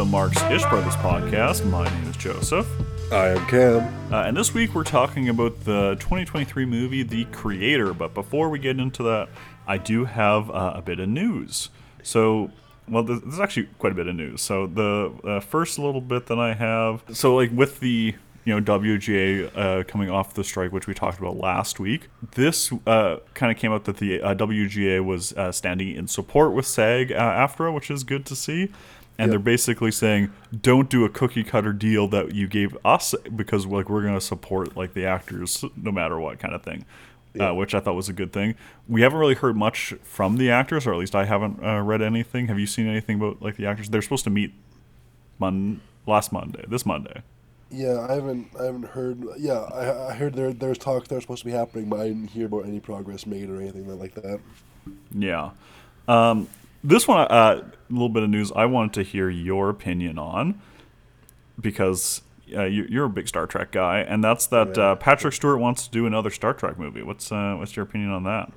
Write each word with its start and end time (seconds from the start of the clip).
the 0.00 0.04
Marks 0.06 0.40
Ish 0.44 0.64
Brothers 0.64 0.96
podcast. 0.96 1.66
My 1.66 1.84
name 1.84 2.08
is 2.08 2.16
Joseph. 2.16 2.66
I 3.12 3.28
am 3.28 3.46
Cam. 3.48 3.82
Uh, 4.10 4.22
and 4.22 4.34
this 4.34 4.54
week 4.54 4.74
we're 4.74 4.82
talking 4.82 5.28
about 5.28 5.62
the 5.64 5.94
2023 6.00 6.64
movie 6.64 7.02
The 7.02 7.26
Creator. 7.26 7.92
But 7.92 8.14
before 8.14 8.48
we 8.48 8.58
get 8.58 8.80
into 8.80 9.02
that, 9.02 9.28
I 9.66 9.76
do 9.76 10.06
have 10.06 10.48
uh, 10.48 10.72
a 10.76 10.80
bit 10.80 11.00
of 11.00 11.10
news. 11.10 11.68
So, 12.02 12.50
well, 12.88 13.02
there's 13.02 13.38
actually 13.38 13.68
quite 13.78 13.92
a 13.92 13.94
bit 13.94 14.06
of 14.06 14.16
news. 14.16 14.40
So 14.40 14.66
the 14.66 15.12
uh, 15.22 15.40
first 15.40 15.78
little 15.78 16.00
bit 16.00 16.28
that 16.28 16.38
I 16.38 16.54
have, 16.54 17.02
so 17.12 17.36
like 17.36 17.50
with 17.52 17.80
the 17.80 18.14
you 18.44 18.58
know 18.58 18.78
WGA 18.78 19.50
uh, 19.54 19.84
coming 19.84 20.10
off 20.10 20.32
the 20.32 20.44
strike, 20.44 20.72
which 20.72 20.86
we 20.86 20.94
talked 20.94 21.18
about 21.18 21.36
last 21.36 21.78
week, 21.78 22.08
this 22.36 22.72
uh, 22.86 23.16
kind 23.34 23.52
of 23.52 23.58
came 23.58 23.70
out 23.70 23.84
that 23.84 23.98
the 23.98 24.22
uh, 24.22 24.34
WGA 24.34 25.04
was 25.04 25.34
uh, 25.34 25.52
standing 25.52 25.94
in 25.94 26.08
support 26.08 26.52
with 26.52 26.66
SAG 26.66 27.12
uh, 27.12 27.16
AFTRA, 27.16 27.74
which 27.74 27.90
is 27.90 28.02
good 28.02 28.24
to 28.26 28.34
see. 28.34 28.70
And 29.20 29.26
Yep. 29.28 29.30
they're 29.30 29.38
basically 29.38 29.90
saying, 29.90 30.32
don't 30.62 30.88
do 30.88 31.04
a 31.04 31.10
cookie 31.10 31.44
cutter 31.44 31.74
deal 31.74 32.08
that 32.08 32.34
you 32.34 32.48
gave 32.48 32.74
us 32.86 33.14
because 33.36 33.66
like 33.66 33.90
we're 33.90 34.02
gonna 34.02 34.20
support 34.20 34.76
like 34.76 34.94
the 34.94 35.04
actors 35.04 35.62
no 35.76 35.92
matter 35.92 36.18
what 36.18 36.38
kind 36.38 36.54
of 36.54 36.62
thing. 36.62 36.84
Uh, 37.38 37.54
which 37.54 37.76
I 37.76 37.80
thought 37.80 37.94
was 37.94 38.08
a 38.08 38.12
good 38.12 38.32
thing. 38.32 38.56
We 38.88 39.02
haven't 39.02 39.20
really 39.20 39.36
heard 39.36 39.56
much 39.56 39.94
from 40.02 40.36
the 40.36 40.50
actors, 40.50 40.84
or 40.84 40.92
at 40.92 40.98
least 40.98 41.14
I 41.14 41.26
haven't 41.26 41.62
uh, 41.64 41.80
read 41.80 42.02
anything. 42.02 42.48
Have 42.48 42.58
you 42.58 42.66
seen 42.66 42.88
anything 42.88 43.18
about 43.18 43.40
like 43.40 43.56
the 43.56 43.66
actors? 43.66 43.88
They're 43.88 44.02
supposed 44.02 44.24
to 44.24 44.30
meet 44.30 44.52
mon- 45.38 45.80
last 46.08 46.32
Monday, 46.32 46.64
this 46.66 46.84
Monday. 46.84 47.22
Yeah, 47.70 48.04
I 48.08 48.14
haven't 48.14 48.48
I 48.58 48.64
haven't 48.64 48.86
heard. 48.86 49.24
Yeah, 49.38 49.60
I, 49.60 50.08
I 50.08 50.14
heard 50.14 50.34
there 50.34 50.52
there's 50.52 50.78
talks 50.78 51.06
that 51.08 51.16
are 51.18 51.20
supposed 51.20 51.42
to 51.42 51.46
be 51.46 51.52
happening, 51.52 51.88
but 51.88 52.00
I 52.00 52.08
didn't 52.08 52.28
hear 52.28 52.46
about 52.46 52.64
any 52.66 52.80
progress 52.80 53.26
made 53.26 53.48
or 53.48 53.60
anything 53.60 53.86
like 53.96 54.14
that. 54.14 54.40
Yeah. 55.12 55.50
Um, 56.08 56.48
this 56.82 57.06
one, 57.08 57.20
uh, 57.30 57.62
a 57.62 57.92
little 57.92 58.08
bit 58.08 58.22
of 58.22 58.30
news 58.30 58.52
I 58.54 58.66
wanted 58.66 58.92
to 58.94 59.02
hear 59.02 59.28
your 59.28 59.68
opinion 59.70 60.18
on 60.18 60.60
because 61.60 62.22
uh, 62.56 62.64
you, 62.64 62.86
you're 62.88 63.04
a 63.04 63.10
big 63.10 63.28
Star 63.28 63.46
Trek 63.46 63.70
guy, 63.72 64.00
and 64.00 64.22
that's 64.24 64.46
that 64.48 64.76
Yeah. 64.76 64.90
uh, 64.92 64.94
Patrick 64.96 65.34
Stewart 65.34 65.58
wants 65.60 65.84
to 65.86 65.90
do 65.90 66.06
another 66.06 66.30
Star 66.30 66.54
Trek 66.54 66.78
movie. 66.78 67.02
What's 67.02 67.30
uh, 67.30 67.54
what's 67.58 67.76
your 67.76 67.84
opinion 67.84 68.10
on 68.10 68.24
that? 68.24 68.52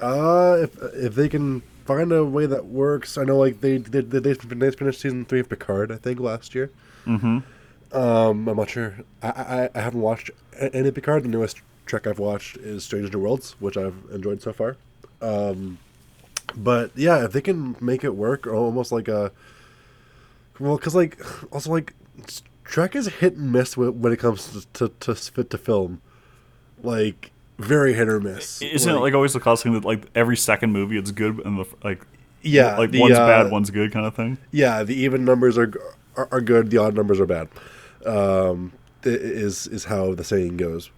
Uh, 0.00 0.58
if 0.62 0.76
if 0.94 1.14
they 1.14 1.28
can 1.28 1.62
find 1.86 2.12
a 2.12 2.24
way 2.24 2.46
that 2.46 2.66
works, 2.66 3.16
I 3.18 3.24
know 3.24 3.38
like 3.38 3.60
they 3.60 3.78
they 3.78 4.00
they, 4.00 4.34
they 4.34 4.70
finished 4.70 5.00
season 5.00 5.24
three 5.24 5.40
of 5.40 5.48
Picard, 5.48 5.90
I 5.92 5.96
think 5.96 6.20
last 6.20 6.54
year. 6.54 6.70
Mm-hmm. 7.06 7.38
Um, 7.96 8.48
I'm 8.48 8.56
not 8.56 8.68
sure. 8.70 8.96
I, 9.22 9.28
I 9.28 9.70
I 9.74 9.80
haven't 9.80 10.02
watched 10.02 10.30
any 10.58 10.90
Picard. 10.90 11.24
The 11.24 11.28
newest 11.28 11.62
Trek 11.86 12.06
I've 12.06 12.18
watched 12.18 12.58
is 12.58 12.84
Strange 12.84 13.12
New 13.12 13.20
Worlds, 13.20 13.56
which 13.60 13.76
I've 13.78 13.96
enjoyed 14.12 14.42
so 14.42 14.52
far. 14.52 14.76
Um, 15.22 15.78
but 16.56 16.90
yeah, 16.94 17.24
if 17.24 17.32
they 17.32 17.40
can 17.40 17.76
make 17.80 18.04
it 18.04 18.14
work, 18.14 18.46
or 18.46 18.54
almost 18.54 18.92
like 18.92 19.08
a 19.08 19.32
well, 20.58 20.76
because 20.76 20.94
like 20.94 21.18
also 21.52 21.70
like 21.70 21.94
Trek 22.64 22.96
is 22.96 23.06
hit 23.06 23.34
and 23.34 23.52
miss 23.52 23.76
when, 23.76 24.12
it 24.12 24.18
comes 24.18 24.66
to 24.74 24.88
to, 25.00 25.14
to 25.14 25.44
to 25.44 25.58
film, 25.58 26.00
like 26.82 27.30
very 27.58 27.94
hit 27.94 28.08
or 28.08 28.20
miss. 28.20 28.62
Isn't 28.62 28.94
it 28.94 28.98
like 28.98 29.14
always 29.14 29.32
the 29.32 29.40
classic 29.40 29.64
thing 29.64 29.72
that 29.74 29.84
like 29.84 30.06
every 30.14 30.36
second 30.36 30.72
movie 30.72 30.98
it's 30.98 31.10
good 31.10 31.40
and 31.44 31.58
the 31.58 31.66
like 31.82 32.04
yeah, 32.42 32.76
like 32.76 32.90
the, 32.90 33.00
one's 33.00 33.18
uh, 33.18 33.26
bad, 33.26 33.50
one's 33.50 33.70
good 33.70 33.92
kind 33.92 34.06
of 34.06 34.14
thing? 34.14 34.38
Yeah, 34.52 34.82
the 34.82 34.94
even 34.94 35.24
numbers 35.24 35.58
are 35.58 35.72
are, 36.16 36.28
are 36.30 36.40
good. 36.40 36.70
The 36.70 36.78
odd 36.78 36.94
numbers 36.94 37.20
are 37.20 37.26
bad. 37.26 37.48
Um, 38.06 38.72
is 39.04 39.66
is 39.66 39.84
how 39.84 40.14
the 40.14 40.24
saying 40.24 40.56
goes. 40.56 40.90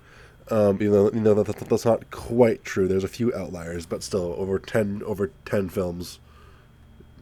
Um, 0.51 0.77
even 0.77 0.93
though 0.93 1.11
you 1.13 1.21
know 1.21 1.35
that, 1.35 1.47
that- 1.47 1.69
that's 1.69 1.85
not 1.85 2.11
quite 2.11 2.65
true. 2.65 2.89
There's 2.89 3.05
a 3.05 3.09
few 3.09 3.33
outliers, 3.35 3.87
but 3.87 4.03
still 4.03 4.35
over 4.39 4.59
ten 4.59 5.03
over 5.05 5.31
ten 5.45 5.69
films. 5.69 6.19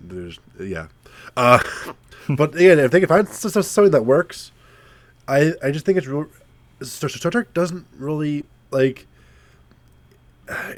There's 0.03 0.39
yeah, 0.59 0.89
uh, 1.37 1.59
but 2.29 2.55
again, 2.55 2.79
if 2.79 2.91
they 2.91 3.01
can 3.01 3.09
find 3.09 3.29
something 3.29 3.91
that 3.91 4.07
works, 4.07 4.53
I 5.27 5.53
I 5.63 5.71
just 5.71 5.85
think 5.85 5.99
it's 5.99 6.07
real. 6.07 6.27
Star, 6.83 7.11
Trek 7.11 7.53
doesn't 7.55 7.87
really 7.99 8.45
like. 8.71 9.07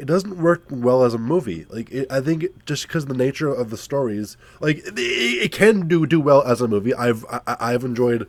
It 0.01 0.07
doesn't 0.07 0.37
work 0.39 0.65
well 0.69 1.05
as 1.05 1.15
a 1.15 1.19
movie. 1.19 1.65
Like 1.71 1.91
it, 1.93 2.11
I 2.11 2.21
think 2.21 2.47
just 2.67 2.89
because 2.89 3.07
the 3.07 3.15
nature 3.15 3.49
of 3.53 3.71
the 3.71 3.77
stories, 3.77 4.37
like 4.59 4.79
it, 4.79 4.95
it 4.99 5.53
can 5.53 5.87
do 5.87 6.07
do 6.07 6.21
well 6.21 6.43
as 6.43 6.61
a 6.61 6.67
movie. 6.67 6.93
I've 6.93 7.25
I, 7.31 7.41
I've 7.47 7.85
enjoyed 7.85 8.27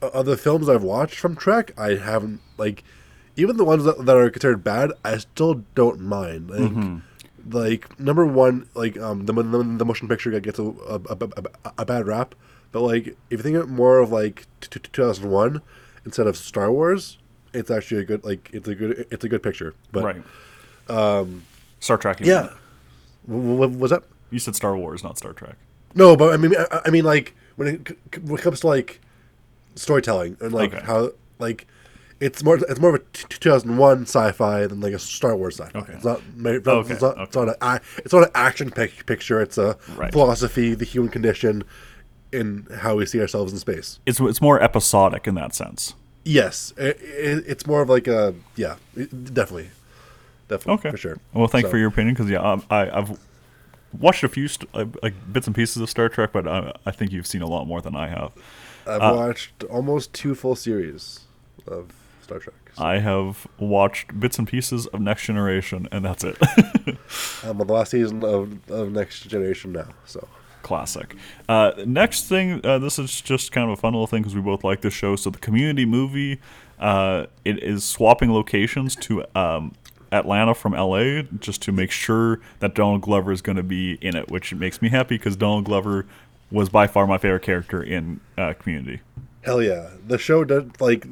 other 0.00 0.36
films 0.36 0.70
I've 0.70 0.82
watched 0.82 1.16
from 1.16 1.36
Trek. 1.36 1.72
I 1.78 1.96
haven't 1.96 2.40
like 2.56 2.82
even 3.36 3.56
the 3.56 3.64
ones 3.64 3.84
that, 3.84 4.04
that 4.06 4.16
are 4.16 4.30
considered 4.30 4.62
bad. 4.64 4.92
I 5.04 5.18
still 5.18 5.64
don't 5.74 6.00
mind. 6.00 6.50
Like, 6.50 7.02
like 7.50 8.00
number 8.00 8.26
one, 8.26 8.68
like 8.74 8.98
um 8.98 9.26
the 9.26 9.32
the, 9.32 9.62
the 9.78 9.84
motion 9.84 10.08
picture 10.08 10.38
gets 10.40 10.58
a 10.58 10.64
a, 10.64 11.00
a, 11.08 11.16
a, 11.20 11.72
a 11.78 11.84
bad 11.86 12.06
rap, 12.06 12.34
but 12.72 12.80
like 12.82 13.06
if 13.08 13.16
you 13.30 13.38
think 13.38 13.56
of 13.56 13.62
it 13.62 13.68
more 13.68 13.98
of 13.98 14.10
like 14.12 14.46
t- 14.60 14.68
t- 14.70 14.80
2001 14.92 15.62
instead 16.04 16.26
of 16.26 16.36
Star 16.36 16.70
Wars, 16.70 17.18
it's 17.54 17.70
actually 17.70 18.00
a 18.02 18.04
good 18.04 18.24
like 18.24 18.50
it's 18.52 18.68
a 18.68 18.74
good 18.74 19.06
it's 19.10 19.24
a 19.24 19.28
good 19.28 19.42
picture. 19.42 19.74
But 19.92 20.04
right. 20.04 20.22
Um, 20.88 21.44
Star 21.78 21.96
Trek. 21.96 22.20
yeah, 22.20 22.50
mean. 23.26 23.56
what 23.58 23.70
was 23.70 23.90
that? 23.90 24.02
You 24.30 24.38
said 24.38 24.54
Star 24.54 24.76
Wars, 24.76 25.02
not 25.02 25.16
Star 25.18 25.32
Trek. 25.32 25.56
No, 25.94 26.16
but 26.16 26.32
I 26.32 26.36
mean, 26.36 26.54
I, 26.56 26.80
I 26.86 26.90
mean, 26.90 27.04
like 27.04 27.34
when 27.56 27.68
it 27.68 27.98
when 28.22 28.38
it 28.38 28.42
comes 28.42 28.60
to 28.60 28.66
like 28.66 29.00
storytelling 29.76 30.36
and 30.40 30.52
like 30.52 30.74
Okay. 30.74 30.84
how 30.84 31.12
like 31.38 31.66
it's 32.20 32.42
more 32.44 32.56
it's 32.56 32.78
more 32.80 32.90
of 32.90 32.96
a 32.96 33.04
t- 33.12 33.24
2001 33.30 34.02
sci-fi 34.02 34.66
than 34.66 34.80
like 34.80 34.92
a 34.92 34.98
Star 34.98 35.34
Wars 35.36 35.56
sci-fi. 35.58 35.78
Okay. 35.78 35.92
It's 35.94 36.04
not 36.04 36.20
it's 36.38 36.68
Okay, 36.68 36.70
not, 36.70 36.76
okay. 36.84 36.92
it's 36.92 37.34
not, 37.34 37.48
a, 37.62 37.80
it's 37.98 38.12
not 38.12 38.22
an 38.24 38.30
action 38.34 38.70
pic- 38.70 39.06
picture. 39.06 39.40
It's 39.40 39.58
a 39.58 39.76
Right. 39.96 40.12
philosophy, 40.12 40.74
the 40.74 40.84
human 40.84 41.10
condition, 41.10 41.64
in 42.32 42.66
how 42.80 42.96
we 42.96 43.06
see 43.06 43.20
ourselves 43.20 43.52
in 43.52 43.58
space. 43.58 43.98
It's 44.06 44.20
it's 44.20 44.40
more 44.40 44.60
episodic 44.62 45.26
in 45.26 45.34
that 45.36 45.54
sense. 45.54 45.94
Yes, 46.24 46.74
it, 46.76 46.98
it, 47.00 47.44
it's 47.46 47.66
more 47.66 47.80
of 47.80 47.88
like 47.88 48.06
a 48.06 48.34
yeah, 48.54 48.76
definitely, 48.94 49.70
definitely 50.48 50.74
Okay, 50.74 50.90
for 50.90 50.96
sure. 50.98 51.18
Well, 51.32 51.48
thank 51.48 51.62
you 51.64 51.68
So- 51.68 51.72
for 51.72 51.78
your 51.78 51.88
opinion 51.88 52.14
because 52.14 52.28
yeah, 52.30 52.40
um, 52.42 52.62
I 52.70 52.90
I've 52.90 53.18
watched 53.98 54.22
a 54.24 54.28
few 54.28 54.46
st- 54.46 54.68
uh, 54.74 54.84
like 55.02 55.14
bits 55.32 55.46
and 55.46 55.56
pieces 55.56 55.78
of 55.82 55.88
Star 55.88 56.08
Trek, 56.10 56.30
but 56.32 56.46
I, 56.46 56.72
I 56.86 56.90
think 56.90 57.10
you've 57.12 57.26
seen 57.26 57.40
a 57.42 57.46
lot 57.48 57.64
more 57.66 57.80
than 57.80 57.96
I 57.96 58.08
have. 58.08 58.32
I've 58.86 59.00
uh, 59.02 59.14
watched 59.16 59.64
almost 59.64 60.12
two 60.12 60.34
full 60.34 60.54
series 60.54 61.20
of 61.66 61.90
Star 62.30 62.38
Trek. 62.38 62.54
So 62.74 62.84
I 62.84 62.98
have 62.98 63.46
watched 63.58 64.18
bits 64.18 64.38
and 64.38 64.46
pieces 64.46 64.86
of 64.88 65.00
Next 65.00 65.24
Generation, 65.24 65.88
and 65.90 66.04
that's 66.04 66.22
it. 66.22 66.38
I'm 67.42 67.60
on 67.60 67.66
the 67.66 67.72
last 67.72 67.90
season 67.90 68.22
of, 68.24 68.70
of 68.70 68.92
Next 68.92 69.26
Generation 69.28 69.72
now. 69.72 69.88
So 70.06 70.28
Classic. 70.62 71.16
Uh, 71.48 71.72
next 71.86 72.28
thing, 72.28 72.64
uh, 72.64 72.78
this 72.78 72.98
is 72.98 73.20
just 73.20 73.50
kind 73.50 73.68
of 73.70 73.78
a 73.78 73.80
fun 73.80 73.94
little 73.94 74.06
thing 74.06 74.22
because 74.22 74.34
we 74.36 74.42
both 74.42 74.62
like 74.62 74.82
this 74.82 74.94
show. 74.94 75.16
So 75.16 75.30
the 75.30 75.38
Community 75.38 75.86
movie, 75.86 76.38
uh, 76.78 77.26
it 77.44 77.62
is 77.62 77.82
swapping 77.82 78.32
locations 78.32 78.94
to 78.96 79.24
um, 79.34 79.72
Atlanta 80.12 80.54
from 80.54 80.72
LA 80.72 81.22
just 81.40 81.62
to 81.62 81.72
make 81.72 81.90
sure 81.90 82.40
that 82.60 82.74
Donald 82.74 83.00
Glover 83.00 83.32
is 83.32 83.42
going 83.42 83.56
to 83.56 83.62
be 83.62 83.94
in 84.00 84.14
it, 84.14 84.30
which 84.30 84.54
makes 84.54 84.80
me 84.80 84.90
happy 84.90 85.16
because 85.16 85.34
Donald 85.34 85.64
Glover 85.64 86.06
was 86.52 86.68
by 86.68 86.86
far 86.86 87.06
my 87.06 87.18
favorite 87.18 87.42
character 87.42 87.82
in 87.82 88.20
uh, 88.36 88.52
Community. 88.52 89.00
hell 89.40 89.62
yeah, 89.62 89.90
the 90.06 90.18
show 90.18 90.44
does 90.44 90.64
like 90.78 91.06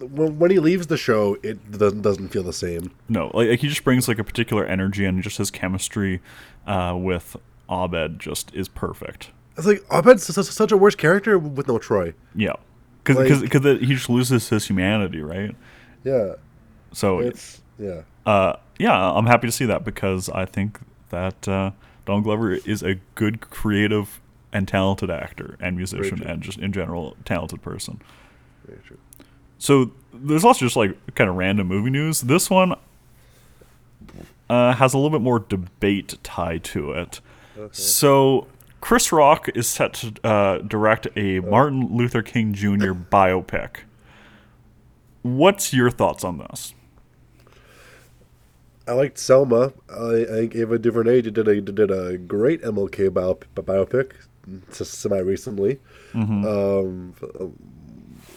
when, 0.00 0.38
when 0.38 0.50
he 0.50 0.58
leaves 0.58 0.86
the 0.88 0.96
show, 0.96 1.36
it 1.42 1.70
doesn't 1.70 2.02
doesn't 2.02 2.28
feel 2.28 2.42
the 2.42 2.52
same. 2.52 2.90
No, 3.08 3.30
like, 3.34 3.48
like 3.48 3.60
he 3.60 3.68
just 3.68 3.84
brings 3.84 4.08
like 4.08 4.18
a 4.18 4.24
particular 4.24 4.64
energy 4.64 5.04
and 5.04 5.22
just 5.22 5.38
his 5.38 5.50
chemistry 5.50 6.20
uh, 6.66 6.96
with 6.98 7.36
Abed 7.70 8.18
just 8.18 8.54
is 8.54 8.68
perfect. 8.68 9.30
It's 9.56 9.66
like 9.66 9.84
Abed's 9.92 10.22
su- 10.24 10.32
su- 10.32 10.42
such 10.44 10.72
a 10.72 10.76
worse 10.76 10.94
character 10.94 11.38
with 11.38 11.66
no 11.68 11.78
Troy. 11.78 12.14
Yeah, 12.34 12.52
because 13.04 13.16
Like- 13.30 13.40
because 13.50 13.80
he 13.80 13.94
just 13.94 14.08
loses 14.08 14.48
his 14.48 14.66
humanity, 14.66 15.20
right? 15.20 15.54
Yeah, 16.04 16.34
So 16.92 17.18
it's 17.18 17.60
yeah. 17.78 18.02
uh, 18.24 18.54
yeah, 18.78 19.12
I'm 19.12 19.26
happy 19.26 19.48
to 19.48 19.52
see 19.52 19.64
that 19.66 19.84
because 19.84 20.28
I 20.28 20.44
think 20.44 20.78
that 21.10 21.48
uh, 21.48 21.72
Don 22.06 22.22
Glover 22.22 22.52
is 22.52 22.82
a 22.82 22.96
good, 23.16 23.40
creative, 23.40 24.20
and 24.52 24.66
talented 24.68 25.10
actor 25.10 25.56
and 25.60 25.76
musician, 25.76 26.22
and 26.22 26.40
just 26.42 26.58
in 26.58 26.72
general 26.72 27.16
talented 27.24 27.60
person. 27.62 28.00
Very 28.64 28.78
true. 28.86 28.96
So 29.58 29.92
there's 30.12 30.44
also 30.44 30.64
just 30.64 30.76
like 30.76 30.96
kind 31.14 31.28
of 31.28 31.36
random 31.36 31.66
movie 31.66 31.90
news. 31.90 32.22
This 32.22 32.48
one 32.48 32.74
uh, 34.48 34.72
has 34.74 34.94
a 34.94 34.98
little 34.98 35.10
bit 35.10 35.22
more 35.22 35.40
debate 35.40 36.18
tied 36.22 36.64
to 36.64 36.92
it. 36.92 37.20
So 37.72 38.46
Chris 38.80 39.10
Rock 39.12 39.48
is 39.54 39.68
set 39.68 39.94
to 39.94 40.14
uh, 40.24 40.58
direct 40.58 41.08
a 41.16 41.40
Martin 41.40 41.96
Luther 41.96 42.22
King 42.22 42.52
Jr. 42.52 42.92
biopic. 43.10 43.78
What's 45.22 45.72
your 45.72 45.90
thoughts 45.90 46.22
on 46.24 46.38
this? 46.38 46.74
I 48.86 48.92
liked 48.92 49.18
Selma. 49.18 49.72
I, 49.90 50.22
I 50.22 50.24
think 50.24 50.56
Ava 50.56 50.78
DuVernay 50.78 51.20
did 51.22 51.36
a 51.36 51.60
did 51.60 51.90
a 51.90 52.16
great 52.16 52.62
MLK 52.62 53.12
bio, 53.12 53.38
biopic 53.54 54.12
semi 54.70 55.18
recently. 55.18 55.78
Um, 56.14 57.14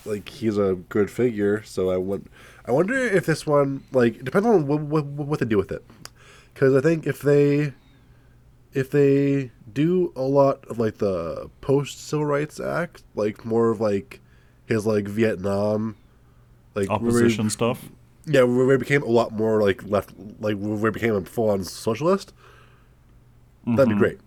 like 0.05 0.29
he's 0.29 0.57
a 0.57 0.75
good 0.89 1.09
figure, 1.09 1.63
so 1.63 1.91
I 1.91 1.97
want. 1.97 2.27
I 2.65 2.71
wonder 2.71 2.95
if 2.95 3.25
this 3.25 3.45
one 3.45 3.83
like 3.91 4.17
it 4.17 4.25
depends 4.25 4.47
on 4.47 4.67
what 4.67 4.81
what, 4.81 5.05
what 5.05 5.39
they 5.39 5.45
do 5.45 5.57
with 5.57 5.71
it, 5.71 5.83
because 6.53 6.75
I 6.75 6.81
think 6.81 7.05
if 7.05 7.21
they 7.21 7.73
if 8.73 8.89
they 8.89 9.51
do 9.71 10.11
a 10.15 10.21
lot 10.21 10.65
of 10.65 10.79
like 10.79 10.97
the 10.97 11.49
post 11.61 12.07
civil 12.07 12.25
rights 12.25 12.59
act, 12.59 13.03
like 13.15 13.45
more 13.45 13.71
of 13.71 13.81
like 13.81 14.19
his 14.65 14.85
like 14.85 15.07
Vietnam, 15.07 15.95
like 16.75 16.89
Opposition 16.89 17.49
stuff. 17.49 17.89
yeah, 18.25 18.43
where 18.43 18.71
he 18.71 18.77
became 18.77 19.03
a 19.03 19.07
lot 19.07 19.31
more 19.31 19.61
like 19.61 19.83
left, 19.83 20.13
like 20.39 20.57
where 20.57 20.91
he 20.91 20.93
became 20.93 21.15
a 21.15 21.21
full 21.21 21.49
on 21.49 21.63
socialist. 21.63 22.33
That'd 23.65 23.89
be 23.89 23.91
mm-hmm. 23.91 23.99
great, 23.99 24.19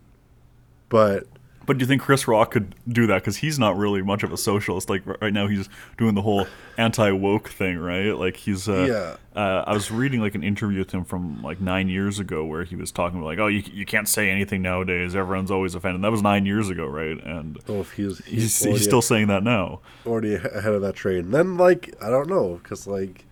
but 0.89 1.27
But 1.67 1.79
do 1.79 1.83
you 1.83 1.87
think 1.87 2.03
Chris 2.03 2.29
Rock 2.29 2.51
could 2.51 2.75
do 2.87 3.07
that? 3.07 3.23
Because 3.23 3.39
he's 3.39 3.59
not 3.59 3.77
really 3.77 4.03
much 4.03 4.23
of 4.23 4.33
a 4.33 4.37
socialist. 4.37 4.91
Like 4.91 5.03
right 5.21 5.33
now, 5.33 5.47
he's 5.47 5.69
doing 5.97 6.15
the 6.15 6.23
whole 6.23 6.47
anti 6.77 7.11
woke 7.11 7.49
thing, 7.49 7.79
right? 7.79 8.11
Like 8.11 8.37
he's. 8.37 8.69
Uh, 8.69 8.87
Yeah. 8.89 9.17
Uh, 9.41 9.65
I 9.67 9.73
was 9.73 9.91
reading 9.91 10.21
like 10.21 10.35
an 10.37 10.45
interview 10.45 10.79
with 10.79 10.93
him 10.93 11.05
from 11.05 11.43
like 11.43 11.61
nine 11.61 11.89
years 11.89 12.21
ago, 12.21 12.45
where 12.45 12.63
he 12.65 12.77
was 12.77 12.93
talking 12.93 13.19
about 13.19 13.27
like, 13.27 13.39
oh, 13.39 13.49
you 13.49 13.63
you 13.73 13.85
can't 13.85 14.09
say 14.09 14.31
anything 14.31 14.63
nowadays. 14.63 15.17
Everyone's 15.17 15.51
always 15.51 15.75
offended. 15.75 16.03
That 16.03 16.13
was 16.13 16.23
nine 16.23 16.47
years 16.47 16.71
ago, 16.71 16.87
right? 16.87 17.21
And 17.25 17.59
oh, 17.69 17.81
if 17.81 17.93
he's 17.93 18.19
he's 18.25 18.63
already, 18.63 18.79
he's 18.79 18.87
still 18.87 19.03
saying 19.03 19.27
that 19.29 19.43
now. 19.43 19.81
already 20.07 20.35
ahead 20.35 20.73
of 20.75 20.83
that 20.83 20.95
train, 20.95 21.31
then 21.31 21.57
like 21.57 21.95
I 22.01 22.11
don't 22.11 22.29
know, 22.29 22.61
because 22.63 22.87
like 22.87 23.25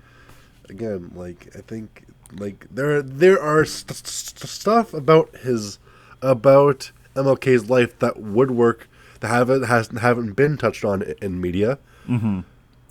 again, 0.69 1.13
like 1.15 1.49
I 1.57 1.61
think 1.61 2.05
like 2.37 2.67
there 2.71 3.03
there 3.03 3.41
are 3.41 3.65
st- 3.65 3.97
st- 3.97 4.49
stuff 4.51 4.95
about 4.95 5.37
his 5.37 5.79
about 6.21 6.91
MLK's 7.15 7.69
life 7.71 7.99
that 8.01 8.19
would 8.21 8.51
work 8.51 8.89
that 9.21 9.29
haven't 9.29 9.65
has 9.65 9.89
haven't 10.01 10.33
been 10.35 10.57
touched 10.57 10.85
on 10.85 11.03
in 11.23 11.41
media. 11.41 11.79
I 12.09 12.13
mean, 12.13 12.45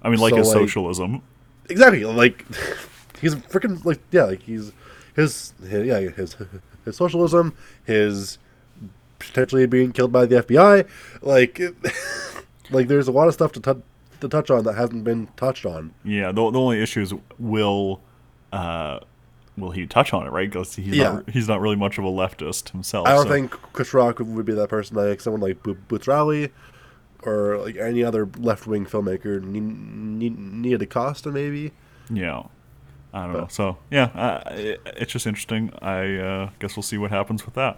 like 0.04 0.32
So, 0.32 0.38
his 0.38 0.48
like- 0.48 0.58
socialism. 0.58 1.22
Exactly, 1.70 2.04
like 2.06 2.46
he's 3.22 3.36
freaking 3.36 3.84
like 3.86 4.00
yeah, 4.12 4.24
like 4.26 4.42
he's 4.44 4.72
his, 5.16 5.54
his 5.68 5.86
yeah 5.86 6.00
his 6.00 6.36
his 6.86 6.96
socialism, 6.98 7.56
his 7.86 8.38
potentially 9.20 9.66
being 9.68 9.92
killed 9.92 10.12
by 10.12 10.26
the 10.26 10.38
FBI, 10.44 10.88
like 11.22 11.62
like 12.72 12.88
there's 12.88 13.08
a 13.08 13.12
lot 13.12 13.28
of 13.28 13.34
stuff 13.34 13.52
to 13.54 13.60
touch 13.60 13.78
to 14.20 14.28
touch 14.28 14.50
on 14.50 14.64
that 14.66 14.74
hasn't 14.74 15.04
been 15.04 15.28
touched 15.38 15.66
on. 15.66 15.94
Yeah, 16.04 16.28
the, 16.32 16.50
the 16.52 16.60
only 16.60 16.82
issue 16.82 17.02
is 17.02 17.14
will 17.40 18.02
uh, 18.52 19.00
will 19.62 19.72
he 19.72 19.86
touch 19.88 20.14
on 20.14 20.26
it, 20.28 20.32
right? 20.32 20.50
Because 20.50 20.76
he's 20.76 20.88
Yeah. 20.96 21.14
not 21.14 21.30
he's 21.30 21.48
not 21.48 21.62
really 21.62 21.76
much 21.78 21.98
of 21.98 22.04
a 22.04 22.10
leftist 22.10 22.72
himself. 22.72 23.08
I 23.08 23.14
don't 23.14 23.24
so- 23.28 23.32
think 23.32 23.52
Chris 23.74 23.94
Rock 23.94 24.20
would 24.20 24.46
be 24.46 24.54
that 24.54 24.68
person. 24.70 24.98
Like 24.98 25.22
someone 25.22 25.42
like 25.42 25.64
Bo- 25.64 25.78
Boots 25.88 26.08
Riley, 26.08 26.52
or 27.24 27.58
like 27.60 27.78
any 27.78 28.04
other 28.04 28.28
left 28.38 28.68
wing 28.68 28.86
filmmaker. 28.86 29.42
Nia 29.42 30.78
DaCosta, 30.78 31.32
maybe. 31.32 31.72
Yeah. 32.10 32.44
I 33.14 33.24
don't 33.26 33.34
know. 33.34 33.48
So 33.50 33.78
yeah, 33.90 34.06
uh, 34.06 34.50
it, 34.56 34.82
it's 34.86 35.12
just 35.12 35.28
interesting. 35.28 35.72
I 35.82 36.16
uh, 36.16 36.50
guess 36.60 36.76
we'll 36.78 36.84
see 36.84 36.98
what 36.98 37.12
happens 37.12 37.46
with 37.46 37.56
that. 37.56 37.78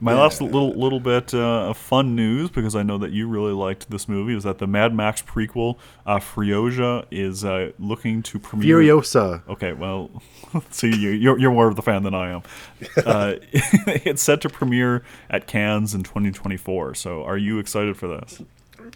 My 0.00 0.12
Yeah. 0.12 0.20
last 0.22 0.40
little 0.42 0.74
little 0.74 1.00
bit 1.00 1.32
uh, 1.32 1.68
of 1.70 1.76
fun 1.76 2.14
news 2.16 2.50
because 2.50 2.74
I 2.74 2.82
know 2.82 2.98
that 2.98 3.12
you 3.12 3.28
really 3.28 3.52
liked 3.52 3.90
this 3.90 4.08
movie 4.08 4.36
is 4.36 4.42
that 4.42 4.58
the 4.58 4.66
Mad 4.66 4.94
Max 4.94 5.22
prequel 5.22 5.76
uh, 6.04 6.18
Furiosa 6.18 7.04
is 7.10 7.44
uh, 7.44 7.70
looking 7.78 8.22
to 8.24 8.38
premiere. 8.38 8.78
Furiosa. 8.80 9.42
Okay, 9.48 9.72
well, 9.72 10.10
see, 10.70 10.94
you, 10.94 11.10
you're, 11.10 11.38
you're 11.38 11.52
more 11.52 11.68
of 11.68 11.76
the 11.76 11.82
fan 11.82 12.02
than 12.02 12.14
I 12.14 12.30
am. 12.30 12.42
Uh, 13.04 13.34
it's 13.52 14.22
set 14.22 14.40
to 14.42 14.48
premiere 14.48 15.02
at 15.30 15.46
Cannes 15.46 15.94
in 15.94 16.02
2024. 16.02 16.94
So, 16.94 17.24
are 17.24 17.36
you 17.38 17.58
excited 17.58 17.96
for 17.96 18.06
this? 18.08 18.42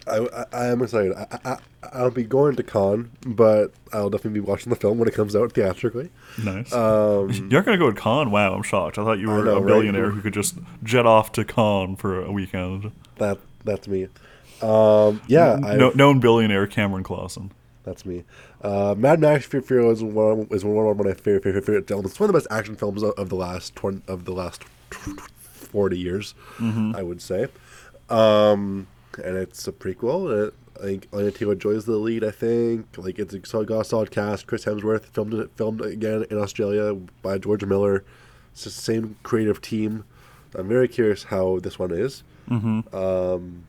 I, 0.07 0.17
I, 0.17 0.45
I 0.53 0.65
am 0.67 0.81
excited. 0.81 1.13
I, 1.15 1.39
I, 1.45 1.57
I'll 1.93 2.11
be 2.11 2.23
going 2.23 2.55
to 2.55 2.63
Cannes, 2.63 3.09
but 3.25 3.71
I'll 3.93 4.09
definitely 4.09 4.39
be 4.41 4.45
watching 4.45 4.69
the 4.69 4.75
film 4.75 4.97
when 4.99 5.07
it 5.07 5.13
comes 5.13 5.35
out 5.35 5.53
theatrically. 5.53 6.09
Nice. 6.43 6.71
Um, 6.73 7.29
You're 7.51 7.61
gonna 7.63 7.77
go 7.77 7.91
to 7.91 7.99
Cannes? 7.99 8.29
Wow, 8.29 8.53
I'm 8.53 8.63
shocked. 8.63 8.97
I 8.97 9.03
thought 9.03 9.19
you 9.19 9.29
were 9.29 9.43
know, 9.43 9.57
a 9.57 9.61
right? 9.61 9.67
billionaire 9.67 10.11
who 10.11 10.21
could 10.21 10.33
just 10.33 10.57
jet 10.83 11.05
off 11.05 11.31
to 11.33 11.45
Cannes 11.45 11.95
for 11.97 12.23
a 12.23 12.31
weekend. 12.31 12.91
that 13.17 13.37
that's 13.65 13.87
me. 13.87 14.07
Um, 14.61 15.21
yeah, 15.27 15.59
I, 15.63 15.75
No, 15.75 15.89
known 15.91 16.19
billionaire 16.19 16.67
Cameron 16.67 17.03
Clausen. 17.03 17.51
that's 17.83 18.05
me. 18.05 18.23
Uh, 18.61 18.93
Mad 18.97 19.19
Max 19.21 19.45
Fury 19.45 19.63
Fury 19.63 19.87
is 19.87 20.03
one 20.03 20.41
of, 20.41 20.51
is 20.51 20.65
one 20.65 20.85
of 20.85 20.97
my 20.97 21.13
favorite 21.13 21.43
favorite 21.43 21.65
favorite 21.65 21.87
films. 21.87 22.11
It's 22.11 22.19
one 22.19 22.29
of 22.29 22.33
the 22.33 22.39
best 22.39 22.51
action 22.51 22.75
films 22.75 23.01
of, 23.03 23.29
the 23.29 23.35
last 23.35 23.75
twenty 23.75 24.01
of 24.07 24.25
the 24.25 24.33
last 24.33 24.63
forty 24.91 25.97
years, 25.97 26.33
I 26.59 27.01
would 27.03 27.21
say. 27.21 27.47
Um, 28.09 28.87
and 29.19 29.37
it's 29.37 29.67
a 29.67 29.71
prequel. 29.71 30.47
It, 30.47 30.53
I 30.77 30.83
think 30.83 31.07
Anya 31.13 31.31
Taylor 31.31 31.55
Joy's 31.55 31.85
the 31.85 31.97
lead. 31.97 32.23
I 32.23 32.31
think 32.31 32.85
like 32.97 33.19
it's 33.19 33.33
a 33.33 33.63
got 33.65 33.79
a 33.81 33.83
solid 33.83 34.11
cast. 34.11 34.47
Chris 34.47 34.65
Hemsworth 34.65 35.05
filmed 35.05 35.33
it 35.33 35.51
filmed 35.55 35.81
again 35.81 36.25
in 36.31 36.37
Australia 36.37 36.93
by 37.21 37.37
George 37.37 37.65
Miller. 37.65 38.03
It's 38.53 38.63
the 38.63 38.69
same 38.69 39.17
creative 39.23 39.61
team. 39.61 40.05
I'm 40.55 40.67
very 40.67 40.87
curious 40.87 41.23
how 41.25 41.59
this 41.59 41.77
one 41.77 41.91
is. 41.91 42.23
Mm-hmm. 42.49 42.95
Um, 42.95 43.63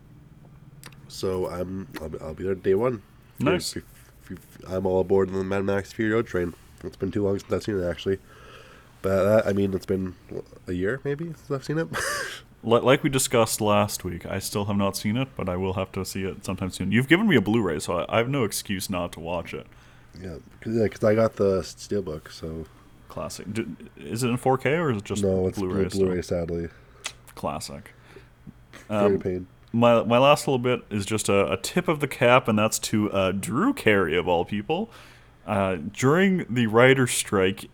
so 1.08 1.48
I'm 1.50 1.88
I'll, 2.00 2.10
I'll 2.28 2.34
be 2.34 2.44
there 2.44 2.54
day 2.54 2.74
one. 2.74 3.02
If 3.38 3.44
Nice. 3.44 3.76
if- 3.76 3.84
if- 4.30 4.58
I'm 4.68 4.86
all 4.86 5.00
aboard 5.00 5.28
on 5.30 5.34
the 5.34 5.42
Mad 5.44 5.64
Max 5.64 5.92
Fury 5.92 6.12
Road 6.12 6.26
train. 6.28 6.54
It's 6.84 6.96
been 6.96 7.10
too 7.10 7.24
long 7.24 7.38
since 7.38 7.52
I've 7.52 7.62
seen 7.64 7.78
it 7.78 7.84
actually, 7.84 8.18
but 9.02 9.10
uh, 9.26 9.42
I 9.44 9.52
mean 9.52 9.74
it's 9.74 9.84
been 9.86 10.14
a 10.68 10.72
year 10.72 11.00
maybe 11.04 11.24
since 11.26 11.50
I've 11.50 11.64
seen 11.64 11.78
it. 11.78 11.88
Li- 12.62 12.80
Like 12.80 13.02
we 13.02 13.10
discussed 13.10 13.60
last 13.60 14.04
week, 14.04 14.26
I 14.26 14.38
still 14.38 14.66
have 14.66 14.76
not 14.76 14.96
seen 14.96 15.16
it, 15.16 15.28
but 15.36 15.48
I 15.48 15.56
will 15.56 15.74
have 15.74 15.90
to 15.92 16.04
see 16.04 16.24
it 16.24 16.44
sometime 16.44 16.70
soon. 16.70 16.92
You've 16.92 17.08
given 17.08 17.26
me 17.28 17.36
a 17.36 17.40
Blu-ray, 17.40 17.78
so 17.78 18.00
I 18.00 18.14
I 18.14 18.18
have 18.18 18.28
no 18.28 18.44
excuse 18.44 18.90
not 18.90 19.12
to 19.12 19.20
watch 19.20 19.54
it. 19.54 19.66
yeah, 20.20 20.36
because 20.58 21.04
I 21.04 21.14
got 21.14 21.36
the 21.36 21.60
steelbook, 21.62 22.30
so 22.30 22.66
Classic. 23.08 23.46
Is 23.96 24.22
it 24.22 24.28
in 24.28 24.36
4K 24.36 24.78
or 24.78 24.90
is 24.92 24.98
it 24.98 25.04
just 25.04 25.22
no, 25.24 25.48
it's 25.48 25.58
Blu-ray? 25.58 25.82
Blu- 25.82 25.90
still? 25.90 26.06
Blu-ray. 26.06 26.22
Sadly, 26.22 26.68
Classic. 27.34 27.92
very 28.88 29.14
Um, 29.16 29.18
pain. 29.20 29.46
my 29.72 30.02
my 30.02 30.18
last 30.18 30.46
little 30.46 30.58
bit 30.58 30.82
is 30.90 31.06
just 31.06 31.28
a, 31.28 31.50
a 31.52 31.56
tip 31.56 31.88
of 31.88 32.00
the 32.00 32.08
cap, 32.08 32.46
and 32.48 32.58
that's 32.58 32.78
to 32.90 33.10
uh, 33.12 33.32
Drew 33.32 33.72
Carey 33.72 34.16
of 34.16 34.28
all 34.28 34.44
people. 34.44 34.90
Uh, 35.46 35.76
during 35.92 36.44
the 36.50 36.66
writer's 36.66 37.10
strike, 37.12 37.68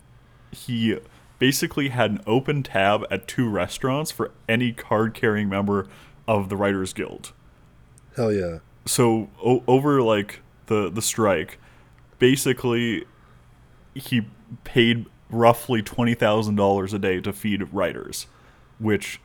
he 0.51 0.97
basically 1.39 1.89
had 1.89 2.11
an 2.11 2.21
open 2.25 2.63
tab 2.63 3.05
at 3.11 3.27
two 3.27 3.49
restaurants 3.49 4.11
for 4.11 4.31
any 4.49 4.71
card-carrying 4.71 5.49
member 5.49 5.87
of 6.27 6.49
the 6.49 6.55
Writers 6.55 6.93
Guild. 6.93 7.31
Hell 8.15 8.33
yeah, 8.33 8.59
So 8.85 9.29
o- 9.43 9.63
over 9.67 10.01
like 10.01 10.41
the 10.65 10.89
the 10.89 11.01
strike, 11.01 11.59
basically, 12.19 13.05
he 13.93 14.27
paid 14.63 15.05
roughly 15.29 15.81
twenty 15.81 16.13
thousand 16.15 16.55
dollars 16.55 16.93
a 16.93 16.99
day 16.99 17.21
to 17.21 17.31
feed 17.31 17.71
writers, 17.73 18.27
which 18.79 19.21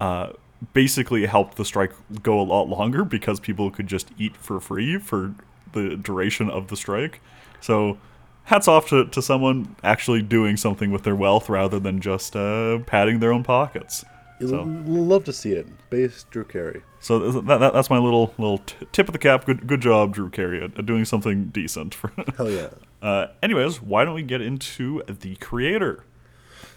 uh, 0.00 0.30
basically 0.72 1.26
helped 1.26 1.56
the 1.56 1.64
strike 1.64 1.92
go 2.22 2.40
a 2.40 2.42
lot 2.42 2.68
longer 2.68 3.04
because 3.04 3.38
people 3.38 3.70
could 3.70 3.86
just 3.86 4.10
eat 4.18 4.36
for 4.36 4.60
free 4.60 4.98
for 4.98 5.34
the 5.72 5.96
duration 5.96 6.50
of 6.50 6.68
the 6.68 6.76
strike. 6.76 7.20
So, 7.60 7.98
hats 8.44 8.68
off 8.68 8.88
to, 8.88 9.06
to 9.06 9.22
someone 9.22 9.76
actually 9.82 10.22
doing 10.22 10.56
something 10.56 10.90
with 10.90 11.02
their 11.04 11.16
wealth 11.16 11.48
rather 11.48 11.78
than 11.78 12.00
just 12.00 12.34
uh, 12.36 12.78
padding 12.80 13.20
their 13.20 13.32
own 13.32 13.42
pockets. 13.42 14.04
So, 14.40 14.64
love 14.86 15.22
to 15.24 15.32
see 15.32 15.52
it. 15.52 15.68
Base 15.88 16.24
Drew 16.30 16.44
Carey. 16.44 16.82
so 16.98 17.30
that, 17.30 17.60
that, 17.60 17.72
that's 17.72 17.88
my 17.88 17.98
little 17.98 18.34
little 18.38 18.58
t- 18.58 18.74
tip 18.90 19.08
of 19.08 19.12
the 19.12 19.18
cap. 19.20 19.44
Good 19.44 19.68
good 19.68 19.80
job, 19.80 20.12
Drew 20.14 20.30
Carey, 20.30 20.64
at, 20.64 20.76
at 20.76 20.84
doing 20.84 21.04
something 21.04 21.44
decent. 21.46 21.94
For 21.94 22.10
Hell 22.36 22.50
yeah. 22.50 22.70
uh, 23.00 23.28
anyways, 23.40 23.80
why 23.80 24.04
don't 24.04 24.14
we 24.14 24.22
get 24.22 24.40
into 24.40 25.00
the 25.06 25.36
creator? 25.36 26.04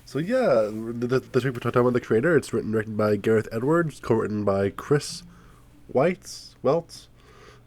So 0.06 0.20
yeah, 0.20 0.70
the, 0.72 1.08
the, 1.08 1.20
this 1.20 1.44
week 1.44 1.56
we're 1.56 1.60
talking 1.60 1.82
about 1.82 1.94
the 1.94 2.02
creator. 2.02 2.38
It's 2.38 2.54
written 2.54 2.70
directed 2.72 2.96
by 2.96 3.16
Gareth 3.16 3.48
Edwards, 3.52 4.00
co-written 4.00 4.46
by 4.46 4.70
Chris 4.70 5.24
Weitz, 5.92 6.54
Welts. 6.62 7.08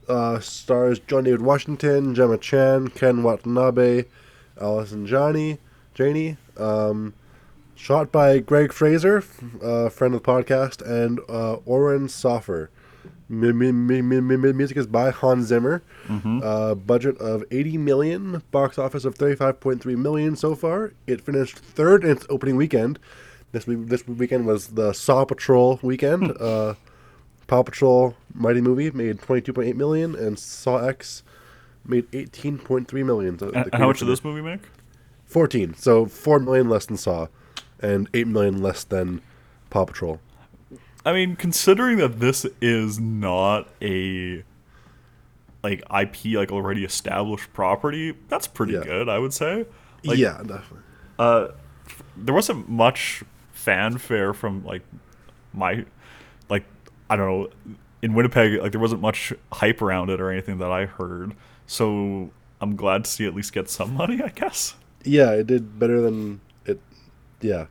Uh, 0.09 0.41
stars 0.41 0.99
John 1.01 1.25
David 1.25 1.43
Washington, 1.43 2.15
Gemma 2.15 2.39
Chan, 2.39 2.89
Ken 2.89 3.23
Watanabe, 3.23 4.05
Allison 4.61 5.07
Johnny, 5.07 5.59
Janney. 5.95 6.37
Um, 6.57 7.15
shot 7.75 8.11
by 8.11 8.39
Greig 8.39 8.73
Fraser, 8.73 9.23
uh, 9.63 9.89
friend 9.89 10.15
of 10.15 10.23
the 10.23 10.29
podcast, 10.33 10.81
and 10.83 11.21
uh, 11.29 11.55
Oren 11.67 12.09
Soffer. 12.09 12.71
M- 13.31 13.45
m- 13.45 13.91
m- 13.91 13.91
m- 14.13 14.31
m- 14.45 14.57
music 14.57 14.79
is 14.79 14.87
by 14.87 15.11
Hans 15.11 15.47
Zimmer. 15.49 15.83
Uh, 16.43 16.75
budget 16.75 17.19
of 17.19 17.45
80 17.51 17.77
million, 17.77 18.43
box 18.51 18.79
office 18.79 19.05
of 19.05 19.15
35.3 19.17 19.85
million 19.97 20.35
so 20.35 20.55
far. 20.55 20.95
It 21.07 21.21
finished 21.21 21.59
third 21.59 22.05
in 22.05 22.11
its 22.13 22.27
opening 22.31 22.57
weekend. 22.57 22.99
This 23.53 23.67
week, 23.67 23.87
this 23.89 24.07
weekend 24.09 24.47
was 24.47 24.69
the 24.69 24.93
Saw 24.95 25.25
Patrol 25.27 25.79
weekend. 25.83 26.33
uh, 26.41 26.75
Paw 27.49 27.63
Patrol 27.65 28.15
Mighty 28.35 28.61
Movie 28.61 28.91
made 28.93 29.19
22.8 29.19 29.75
million, 29.75 30.15
and 30.15 30.39
Saw 30.39 30.77
X 30.79 31.23
made 31.85 32.09
18.3 32.13 32.93
million. 33.05 33.39
So 33.39 33.51
how 33.73 33.89
much 33.89 33.99
did 33.99 34.07
this 34.09 34.23
movie 34.23 34.43
make? 34.43 34.61
14. 35.27 35.75
So 35.75 36.07
4 36.07 36.39
million 36.39 36.69
less 36.69 36.87
than 36.87 36.97
Saw, 36.97 37.27
and 37.81 38.09
8 38.15 38.27
million 38.29 38.63
less 38.63 38.85
than 38.85 39.21
Paw 39.71 39.85
Patrol. 39.87 40.21
I 41.05 41.13
mean, 41.13 41.37
considering 41.37 41.99
that 41.99 42.21
this 42.21 42.47
is 42.61 43.01
not 43.01 43.69
a 43.83 44.45
like 45.65 45.83
IP 45.91 46.37
like 46.37 46.53
already 46.53 46.85
established 46.85 47.53
property, 47.53 48.15
that's 48.29 48.47
pretty 48.47 48.75
Yeah. 48.75 48.85
good, 48.85 49.09
I 49.09 49.19
would 49.19 49.33
say. 49.33 49.67
Like, 50.05 50.19
yeah, 50.19 50.39
definitely. 50.39 50.79
uh, 51.19 51.49
there 52.17 52.35
wasn't 52.35 52.69
much 52.69 53.25
fanfare 53.53 54.33
from 54.35 54.65
like 54.65 54.83
my 55.53 55.85
I 57.11 57.17
don't 57.17 57.27
know 57.27 57.75
in 58.03 58.15
Winnipeg 58.15 58.61
like 58.61 58.73
there 58.73 58.81
wasn't 58.81 59.01
much 59.01 59.33
hype 59.53 59.83
around 59.83 60.11
it 60.11 60.21
or 60.21 60.31
anything 60.31 60.59
that 60.59 60.71
I 60.71 60.87
heard. 60.87 61.35
So 61.67 62.31
I'm 62.61 62.77
glad 62.77 63.05
to 63.05 63.11
see 63.11 63.27
at 63.27 63.35
least 63.35 63.53
get 63.53 63.69
some 63.69 63.95
money, 63.95 64.23
I 64.23 64.29
guess. 64.29 64.75
Yeah, 65.05 65.33
it 65.33 65.47
did 65.47 65.79
better 65.79 66.01
than 66.01 66.41
it. 66.65 66.81
Yeah, 67.41 67.67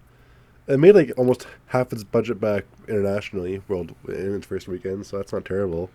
it 0.67 0.79
made 0.79 0.95
like 0.95 1.11
almost 1.17 1.47
half 1.67 1.91
its 1.91 2.03
budget 2.03 2.39
back 2.39 2.65
internationally, 2.87 3.61
world 3.67 3.93
in 4.07 4.35
its 4.35 4.45
first 4.45 4.67
weekend. 4.67 5.05
So 5.05 5.17
that's 5.17 5.33
not 5.33 5.45
terrible. 5.45 5.89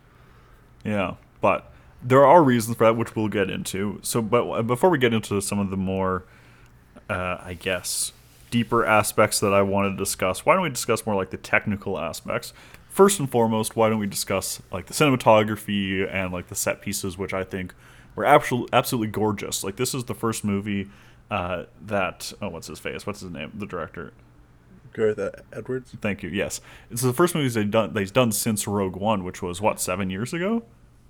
Yeah, 0.85 1.15
but 1.41 1.71
there 2.03 2.27
are 2.27 2.43
reasons 2.43 2.77
for 2.77 2.85
that, 2.85 2.97
which 2.97 3.15
we'll 3.15 3.29
get 3.29 3.49
into. 3.49 4.01
So, 4.03 4.21
but 4.21 4.63
before 4.63 4.91
we 4.91 4.99
get 4.99 5.15
into 5.15 5.41
some 5.41 5.59
of 5.59 5.71
the 5.71 5.77
more, 5.77 6.25
uh, 7.09 7.39
I 7.41 7.55
guess, 7.55 8.13
deeper 8.51 8.85
aspects 8.85 9.41
that 9.41 9.55
I 9.55 9.63
want 9.63 9.93
to 9.93 9.97
discuss, 9.97 10.45
why 10.45 10.55
don't 10.55 10.65
we 10.65 10.71
discuss 10.71 11.07
more 11.07 11.15
like 11.15 11.31
the 11.31 11.37
technical 11.37 11.99
aspects? 11.99 12.53
First 12.93 13.19
and 13.19 13.31
foremost, 13.31 13.75
why 13.75 13.89
don't 13.89 13.99
we 13.99 14.07
discuss 14.07 14.61
like 14.71 14.85
the 14.85 14.93
cinematography 14.93 16.07
and 16.13 16.31
like 16.31 16.49
the 16.49 16.55
set 16.55 16.83
pieces, 16.83 17.17
which 17.17 17.33
I 17.33 17.43
think 17.43 17.73
were 18.15 18.27
absolutely 18.27 18.69
absolutely 18.75 19.09
gorgeous. 19.09 19.65
Like 19.65 19.77
this 19.77 19.95
is 19.95 20.05
the 20.05 20.15
first 20.15 20.45
movie 20.45 20.91
uh, 21.31 21.65
that 21.81 22.35
oh, 22.43 22.51
what's 22.51 22.67
his 22.67 22.79
face? 22.79 23.07
What's 23.07 23.21
his 23.21 23.31
name? 23.31 23.51
The 23.55 23.65
director. 23.65 24.13
Gareth 24.93 25.19
Edwards. 25.55 25.97
Thank 26.03 26.23
you. 26.23 26.29
Yes, 26.29 26.61
it's 26.91 27.01
the 27.01 27.15
first 27.15 27.35
movie 27.35 27.49
they've 27.49 27.71
done. 27.71 27.95
They've 27.95 28.13
done 28.13 28.31
since 28.31 28.67
Rogue 28.67 28.97
One, 28.97 29.25
which 29.25 29.41
was 29.41 29.59
what 29.59 29.81
seven 29.81 30.11
years 30.11 30.35
ago. 30.35 30.63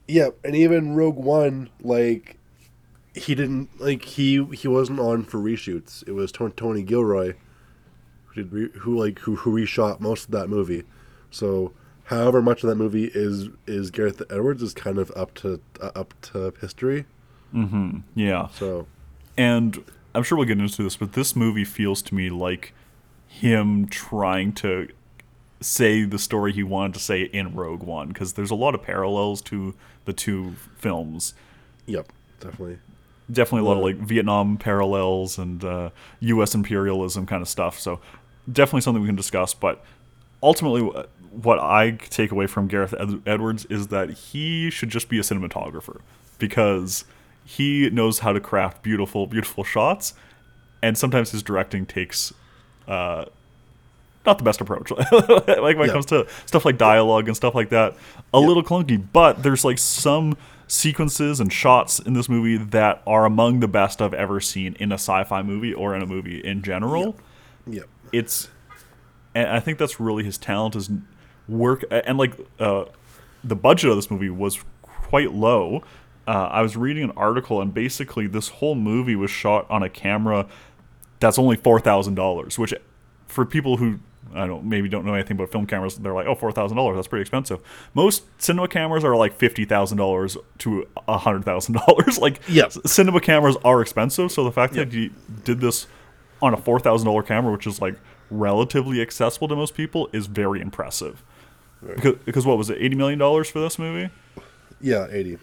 Yeah, 0.06 0.28
and 0.44 0.54
even 0.54 0.94
Rogue 0.94 1.16
One, 1.16 1.68
like 1.80 2.38
he 3.12 3.34
didn't 3.34 3.80
like 3.80 4.04
he 4.04 4.44
he 4.52 4.68
wasn't 4.68 5.00
on 5.00 5.24
for 5.24 5.38
reshoots. 5.38 6.06
It 6.06 6.12
was 6.12 6.30
Tony 6.30 6.84
Gilroy 6.84 7.34
who 8.26 8.42
did 8.42 8.52
re, 8.52 8.68
who 8.78 8.96
like 8.96 9.18
who 9.20 9.36
who 9.36 9.52
reshot 9.52 9.98
most 9.98 10.26
of 10.26 10.30
that 10.30 10.48
movie. 10.48 10.84
So, 11.32 11.72
however 12.04 12.40
much 12.40 12.62
of 12.62 12.68
that 12.68 12.76
movie 12.76 13.10
is 13.12 13.48
is 13.66 13.90
Gareth 13.90 14.22
Edwards 14.30 14.62
is 14.62 14.72
kind 14.74 14.98
of 14.98 15.10
up 15.16 15.34
to 15.34 15.60
uh, 15.80 15.90
up 15.96 16.14
to 16.22 16.54
history. 16.60 17.06
Mm-hmm. 17.52 17.98
Yeah. 18.14 18.48
So, 18.48 18.86
and 19.36 19.82
I'm 20.14 20.22
sure 20.22 20.38
we'll 20.38 20.46
get 20.46 20.58
into 20.58 20.82
this, 20.82 20.96
but 20.96 21.14
this 21.14 21.34
movie 21.34 21.64
feels 21.64 22.02
to 22.02 22.14
me 22.14 22.30
like 22.30 22.74
him 23.26 23.88
trying 23.88 24.52
to 24.52 24.88
say 25.60 26.04
the 26.04 26.18
story 26.18 26.52
he 26.52 26.62
wanted 26.62 26.94
to 26.94 27.00
say 27.00 27.22
in 27.22 27.54
Rogue 27.54 27.82
One 27.82 28.08
because 28.08 28.34
there's 28.34 28.50
a 28.50 28.54
lot 28.54 28.74
of 28.74 28.82
parallels 28.82 29.40
to 29.42 29.74
the 30.04 30.12
two 30.12 30.56
films. 30.76 31.34
Yep, 31.86 32.12
definitely. 32.40 32.78
Definitely 33.30 33.66
a 33.66 33.70
lot 33.70 33.78
of 33.78 33.84
like 33.84 33.96
Vietnam 33.96 34.56
parallels 34.58 35.38
and 35.38 35.64
uh, 35.64 35.90
U.S. 36.20 36.54
imperialism 36.54 37.24
kind 37.24 37.40
of 37.40 37.48
stuff. 37.48 37.78
So 37.78 38.00
definitely 38.50 38.82
something 38.82 39.00
we 39.00 39.08
can 39.08 39.16
discuss. 39.16 39.54
But 39.54 39.82
ultimately, 40.42 40.82
what 41.30 41.58
I 41.58 41.92
take 41.92 42.30
away 42.30 42.46
from 42.46 42.68
Gareth 42.68 42.94
Ed- 42.98 43.22
Edwards 43.26 43.64
is 43.66 43.88
that 43.88 44.10
he 44.10 44.70
should 44.70 44.90
just 44.90 45.08
be 45.08 45.18
a 45.18 45.22
cinematographer 45.22 46.00
because 46.38 47.04
he 47.44 47.88
knows 47.90 48.20
how 48.20 48.32
to 48.32 48.40
craft 48.40 48.82
beautiful, 48.82 49.26
beautiful 49.26 49.64
shots, 49.64 50.14
and 50.82 50.96
sometimes 50.96 51.30
his 51.30 51.42
directing 51.42 51.86
takes 51.86 52.32
uh, 52.88 53.24
not 54.24 54.38
the 54.38 54.44
best 54.44 54.60
approach. 54.60 54.90
like 55.12 55.12
when 55.56 55.78
yeah. 55.78 55.84
it 55.84 55.92
comes 55.92 56.06
to 56.06 56.26
stuff 56.46 56.64
like 56.64 56.78
dialogue 56.78 57.28
and 57.28 57.36
stuff 57.36 57.54
like 57.54 57.70
that, 57.70 57.96
a 58.32 58.38
yeah. 58.38 58.46
little 58.46 58.62
clunky. 58.62 59.04
But 59.12 59.42
there's 59.42 59.64
like 59.64 59.78
some 59.78 60.36
sequences 60.66 61.40
and 61.40 61.52
shots 61.52 61.98
in 61.98 62.14
this 62.14 62.28
movie 62.28 62.56
that 62.56 63.02
are 63.06 63.24
among 63.24 63.60
the 63.60 63.68
best 63.68 64.00
I've 64.00 64.14
ever 64.14 64.40
seen 64.40 64.74
in 64.78 64.90
a 64.92 64.94
sci-fi 64.94 65.42
movie 65.42 65.74
or 65.74 65.94
in 65.94 66.02
a 66.02 66.06
movie 66.06 66.38
in 66.38 66.62
general. 66.62 67.16
Yep. 67.66 67.74
yep. 67.74 67.88
It's, 68.12 68.48
and 69.34 69.48
I 69.48 69.60
think 69.60 69.78
that's 69.78 69.98
really 70.00 70.24
his 70.24 70.38
talent 70.38 70.76
is 70.76 70.90
work 71.48 71.84
and 71.90 72.18
like 72.18 72.34
uh, 72.58 72.84
the 73.42 73.56
budget 73.56 73.90
of 73.90 73.96
this 73.96 74.10
movie 74.10 74.30
was 74.30 74.62
quite 74.82 75.32
low. 75.32 75.82
Uh, 76.26 76.48
I 76.52 76.62
was 76.62 76.76
reading 76.76 77.04
an 77.04 77.12
article 77.16 77.60
and 77.60 77.74
basically 77.74 78.26
this 78.26 78.48
whole 78.48 78.74
movie 78.74 79.16
was 79.16 79.30
shot 79.30 79.68
on 79.68 79.82
a 79.82 79.88
camera 79.88 80.46
that's 81.20 81.38
only 81.38 81.56
four 81.56 81.80
thousand 81.80 82.14
dollars, 82.14 82.58
which 82.58 82.74
for 83.26 83.46
people 83.46 83.78
who 83.78 84.00
I 84.34 84.46
don't 84.46 84.64
maybe 84.64 84.88
don't 84.88 85.04
know 85.04 85.14
anything 85.14 85.36
about 85.36 85.50
film 85.50 85.66
cameras, 85.66 85.96
they're 85.96 86.12
like, 86.12 86.26
oh, 86.26 86.34
four 86.34 86.52
thousand 86.52 86.76
dollars, 86.76 86.96
that's 86.96 87.08
pretty 87.08 87.22
expensive. 87.22 87.60
Most 87.94 88.24
cinema 88.38 88.68
cameras 88.68 89.04
are 89.04 89.16
like 89.16 89.36
fifty 89.36 89.64
thousand 89.64 89.98
dollars 89.98 90.36
to 90.58 90.86
hundred 91.08 91.44
thousand 91.44 91.74
dollars. 91.74 92.18
Like, 92.22 92.40
cinema 92.86 93.20
cameras 93.20 93.56
are 93.64 93.80
expensive. 93.80 94.30
So 94.32 94.44
the 94.44 94.52
fact 94.52 94.74
that 94.74 94.92
you 94.92 95.10
did 95.44 95.60
this 95.60 95.86
on 96.40 96.54
a 96.54 96.56
four 96.56 96.78
thousand 96.80 97.06
dollar 97.06 97.22
camera, 97.22 97.52
which 97.52 97.66
is 97.66 97.80
like 97.80 97.96
relatively 98.32 99.00
accessible 99.00 99.48
to 99.48 99.56
most 99.56 99.74
people, 99.74 100.08
is 100.12 100.26
very 100.26 100.60
impressive. 100.60 101.22
Right. 101.80 101.96
Because, 101.96 102.14
because 102.24 102.46
what 102.46 102.58
was 102.58 102.70
it, 102.70 102.78
eighty 102.80 102.94
million 102.94 103.18
dollars 103.18 103.50
for 103.50 103.60
this 103.60 103.78
movie? 103.78 104.10
Yeah, 104.80 105.06
eighty. 105.10 105.38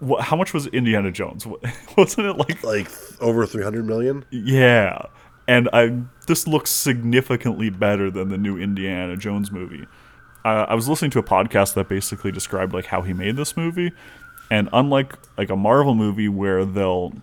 What, 0.00 0.22
how 0.24 0.36
much 0.36 0.52
was 0.52 0.66
Indiana 0.68 1.10
Jones? 1.10 1.46
Wasn't 1.96 2.26
it 2.26 2.34
like 2.34 2.62
like 2.62 2.90
over 3.20 3.46
three 3.46 3.64
hundred 3.64 3.86
million? 3.86 4.24
Yeah, 4.30 5.02
and 5.46 5.68
I 5.72 6.00
this 6.26 6.46
looks 6.46 6.70
significantly 6.70 7.70
better 7.70 8.10
than 8.10 8.28
the 8.28 8.38
new 8.38 8.58
Indiana 8.58 9.16
Jones 9.16 9.50
movie. 9.50 9.86
Uh, 10.44 10.66
I 10.68 10.74
was 10.74 10.88
listening 10.88 11.10
to 11.12 11.18
a 11.18 11.22
podcast 11.22 11.74
that 11.74 11.88
basically 11.88 12.30
described 12.30 12.72
like 12.72 12.86
how 12.86 13.02
he 13.02 13.12
made 13.12 13.36
this 13.36 13.56
movie, 13.56 13.92
and 14.50 14.68
unlike 14.72 15.14
like 15.36 15.50
a 15.50 15.56
Marvel 15.56 15.94
movie 15.94 16.28
where 16.28 16.64
they'll 16.64 17.14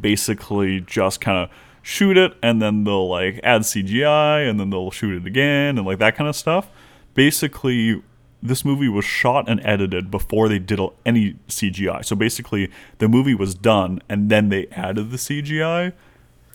basically 0.00 0.80
just 0.80 1.20
kind 1.20 1.38
of 1.38 1.50
shoot 1.86 2.18
it 2.18 2.36
and 2.42 2.60
then 2.60 2.82
they'll 2.82 3.08
like 3.08 3.38
add 3.44 3.60
CGI 3.60 4.50
and 4.50 4.58
then 4.58 4.70
they'll 4.70 4.90
shoot 4.90 5.22
it 5.22 5.24
again 5.24 5.78
and 5.78 5.86
like 5.86 5.98
that 5.98 6.16
kind 6.16 6.28
of 6.28 6.34
stuff. 6.34 6.68
Basically, 7.14 8.02
this 8.42 8.64
movie 8.64 8.88
was 8.88 9.04
shot 9.04 9.48
and 9.48 9.64
edited 9.64 10.10
before 10.10 10.48
they 10.48 10.58
did 10.58 10.80
any 11.06 11.36
CGI. 11.46 12.04
So 12.04 12.16
basically, 12.16 12.72
the 12.98 13.06
movie 13.08 13.36
was 13.36 13.54
done 13.54 14.02
and 14.08 14.28
then 14.28 14.48
they 14.48 14.66
added 14.72 15.12
the 15.12 15.16
CGI. 15.16 15.92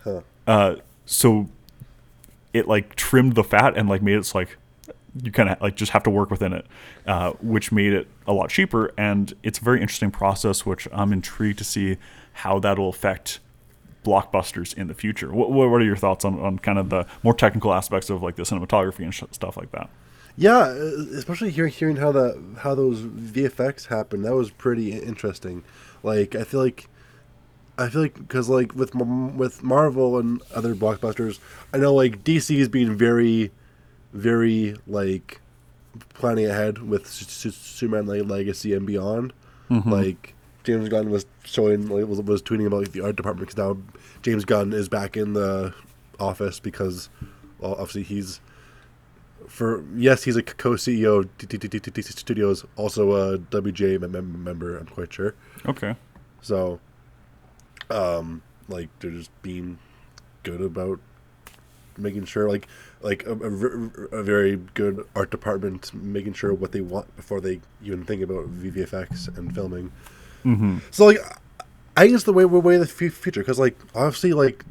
Huh. 0.04 0.22
Uh, 0.46 0.76
so 1.06 1.48
it 2.52 2.68
like 2.68 2.96
trimmed 2.96 3.36
the 3.36 3.44
fat 3.46 3.78
and 3.78 3.88
like 3.88 4.02
made 4.02 4.18
it 4.18 4.26
so, 4.26 4.40
like 4.40 4.58
you 5.24 5.32
kind 5.32 5.48
of 5.48 5.62
like 5.62 5.78
just 5.78 5.94
have 5.94 6.04
to 6.04 6.10
work 6.10 6.30
within 6.30 6.52
it, 6.52 6.66
uh, 7.08 7.32
which 7.42 7.72
made 7.72 7.94
it 7.94 8.06
a 8.28 8.34
lot 8.34 8.50
cheaper. 8.50 8.92
And 8.98 9.34
it's 9.44 9.60
a 9.60 9.64
very 9.64 9.80
interesting 9.80 10.12
process, 10.12 10.66
which 10.66 10.90
I'm 10.92 11.14
intrigued 11.14 11.60
to 11.60 11.64
see 11.64 11.96
how 12.34 12.60
that 12.60 12.78
will 12.78 12.90
affect 12.90 13.40
blockbusters 14.03 14.75
in 14.75 14.88
the 14.88 14.93
future. 14.93 15.31
What, 15.31 15.51
what 15.51 15.67
are 15.67 15.84
your 15.84 15.96
thoughts 15.96 16.25
on, 16.25 16.39
on 16.39 16.60
kind 16.60 16.77
of 16.77 16.89
the 16.89 17.05
more 17.24 17.34
technical 17.34 17.74
aspects 17.74 18.10
of 18.10 18.22
like 18.22 18.36
the 18.36 18.43
cinematography 18.43 19.03
and 19.03 19.13
sh- 19.13 19.24
stuff 19.31 19.58
like 19.58 19.72
that? 19.72 19.89
Yeah, 20.38 20.67
especially 20.67 21.51
hearing 21.51 21.72
hearing 21.72 21.96
how 21.98 22.12
that 22.13 22.41
how 22.60 22.74
those 22.74 23.01
VFX 23.01 23.88
happened, 23.88 24.25
that 24.25 24.34
was 24.34 24.50
pretty 24.50 24.98
interesting. 24.98 25.63
Like 26.03 26.36
I 26.36 26.43
feel 26.43 26.62
like 26.62 26.88
I 27.77 27.89
feel 27.89 28.01
like 28.01 28.15
because 28.15 28.50
like 28.50 28.74
with 28.74 28.96
with 28.96 29.63
Marvel 29.63 30.17
and 30.17 30.41
other 30.53 30.75
blockbusters, 30.75 31.39
I 31.74 31.77
know 31.77 31.93
like 31.93 32.24
DC 32.24 32.55
is 32.55 32.70
being 32.70 32.96
very, 32.96 33.51
very 34.13 34.75
like 34.88 35.41
planning 36.13 36.46
ahead 36.46 36.79
with 36.79 37.08
Superman 37.08 38.05
Legacy 38.05 38.74
and 38.74 38.86
beyond. 38.86 39.34
Mm-hmm. 39.70 39.91
Like 39.91 40.34
James 40.63 40.89
Gunn 40.89 41.10
was 41.10 41.25
showing 41.44 41.88
like, 41.88 42.08
was 42.08 42.22
was 42.22 42.41
tweeting 42.41 42.68
about 42.68 42.82
like, 42.82 42.91
the 42.91 43.01
art 43.01 43.15
department 43.15 43.50
because 43.50 43.58
now 43.58 43.77
James 44.22 44.46
Gunn 44.46 44.74
is 44.74 44.89
back 44.89 45.18
in 45.18 45.34
the 45.34 45.74
office 46.20 46.60
because 46.60 47.10
well, 47.60 47.74
obviously 47.74 48.03
he's 48.03 48.39
for 49.48 49.84
yes 49.96 50.24
he's 50.24 50.36
a 50.36 50.44
co-CEO 50.44 51.20
of 51.20 51.38
DC 51.38 52.06
Studios, 52.18 52.65
also 52.75 53.12
a 53.12 53.38
WGA 53.38 54.00
member. 54.00 54.77
I'm 54.77 54.88
quite 54.88 55.12
sure. 55.12 55.36
Okay. 55.65 55.96
So 56.41 56.80
um, 57.89 58.41
like 58.68 58.89
they're 59.00 59.12
just 59.12 59.32
being 59.41 59.77
good 60.44 60.62
about 60.62 61.00
making 61.98 62.25
sure 62.25 62.50
like 62.50 62.68
like 63.01 63.25
a, 63.25 63.34
a, 63.34 64.18
a, 64.18 64.24
very 64.24 64.56
good 64.74 65.06
art 65.15 65.30
department 65.30 65.94
making 65.94 66.34
sure 66.34 66.53
what 66.53 66.72
they 66.72 66.82
want 66.82 67.13
before 67.15 67.41
they 67.41 67.60
even 67.84 68.06
think 68.06 68.22
about 68.22 68.48
VFX 68.50 69.36
and 69.38 69.53
filming. 69.53 69.91
Mm-hmm. 70.43 70.79
So 70.91 71.05
like 71.05 71.19
I 71.98 72.07
guess 72.07 72.24
the 72.24 72.33
way 72.33 72.45
we're 72.45 72.60
way 72.60 72.77
the 72.77 72.88
future 72.88 73.41
because 73.41 73.60
like 73.60 73.77
obviously 73.93 74.33
like 74.33 74.63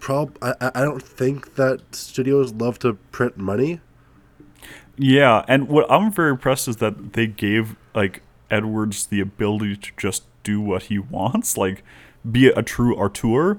prob 0.00 0.36
I 0.42 0.54
I 0.74 0.82
don't 0.82 1.02
think 1.02 1.54
that 1.56 1.94
studios 1.94 2.52
love 2.52 2.78
to 2.80 2.94
print 3.10 3.36
money. 3.36 3.80
Yeah, 4.96 5.44
and 5.46 5.68
what 5.68 5.90
I'm 5.90 6.12
very 6.12 6.32
impressed 6.32 6.68
is 6.68 6.76
that 6.76 7.12
they 7.12 7.26
gave 7.26 7.76
like 7.94 8.22
Edwards 8.50 9.06
the 9.06 9.20
ability 9.20 9.76
to 9.76 9.92
just 9.96 10.24
do 10.42 10.60
what 10.60 10.84
he 10.84 10.98
wants. 10.98 11.56
Like 11.56 11.82
be 12.30 12.48
a 12.48 12.62
true 12.62 12.96
auteur, 12.96 13.58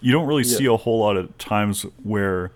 you 0.00 0.12
don't 0.12 0.26
really 0.26 0.44
yeah. 0.44 0.56
see 0.56 0.66
a 0.66 0.76
whole 0.76 1.00
lot 1.00 1.16
of 1.16 1.36
times 1.38 1.82
where 2.02 2.50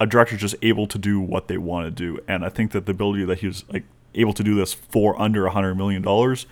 a 0.00 0.06
director's 0.06 0.40
just 0.40 0.56
able 0.62 0.86
to 0.86 0.98
do 0.98 1.20
what 1.20 1.48
they 1.48 1.58
want 1.58 1.86
to 1.86 1.90
do. 1.90 2.18
And 2.26 2.44
I 2.44 2.48
think 2.48 2.72
that 2.72 2.86
the 2.86 2.92
ability 2.92 3.24
that 3.26 3.40
he 3.40 3.46
was 3.46 3.64
like 3.68 3.84
able 4.14 4.32
to 4.32 4.42
do 4.42 4.54
this 4.54 4.72
for 4.72 5.20
under 5.20 5.46
a 5.46 5.50
hundred 5.50 5.76
million 5.76 6.02
dollars 6.02 6.46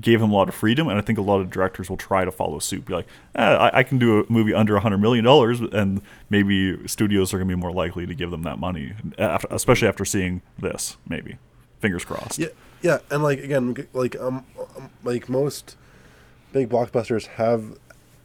gave 0.00 0.20
him 0.20 0.30
a 0.30 0.34
lot 0.34 0.48
of 0.48 0.54
freedom, 0.54 0.88
and 0.88 0.98
I 0.98 1.00
think 1.00 1.18
a 1.18 1.22
lot 1.22 1.40
of 1.40 1.50
directors 1.50 1.88
will 1.88 1.96
try 1.96 2.24
to 2.24 2.30
follow 2.30 2.58
suit. 2.58 2.84
Be 2.84 2.94
like, 2.94 3.06
eh, 3.34 3.42
I, 3.42 3.78
I 3.78 3.82
can 3.82 3.98
do 3.98 4.20
a 4.20 4.32
movie 4.32 4.52
under 4.54 4.76
a 4.76 4.80
hundred 4.80 4.98
million 4.98 5.24
dollars, 5.24 5.60
and 5.60 6.02
maybe 6.30 6.86
studios 6.86 7.32
are 7.32 7.38
going 7.38 7.48
to 7.48 7.56
be 7.56 7.60
more 7.60 7.72
likely 7.72 8.06
to 8.06 8.14
give 8.14 8.30
them 8.30 8.42
that 8.42 8.58
money, 8.58 8.94
after, 9.18 9.48
especially 9.50 9.88
after 9.88 10.04
seeing 10.04 10.42
this. 10.58 10.96
Maybe, 11.08 11.38
fingers 11.80 12.04
crossed. 12.04 12.38
Yeah, 12.38 12.48
yeah, 12.82 12.98
and 13.10 13.22
like 13.22 13.38
again, 13.40 13.76
like 13.92 14.16
um, 14.16 14.44
um 14.58 14.90
like 15.02 15.28
most 15.28 15.76
big 16.52 16.68
blockbusters 16.68 17.26
have 17.26 17.78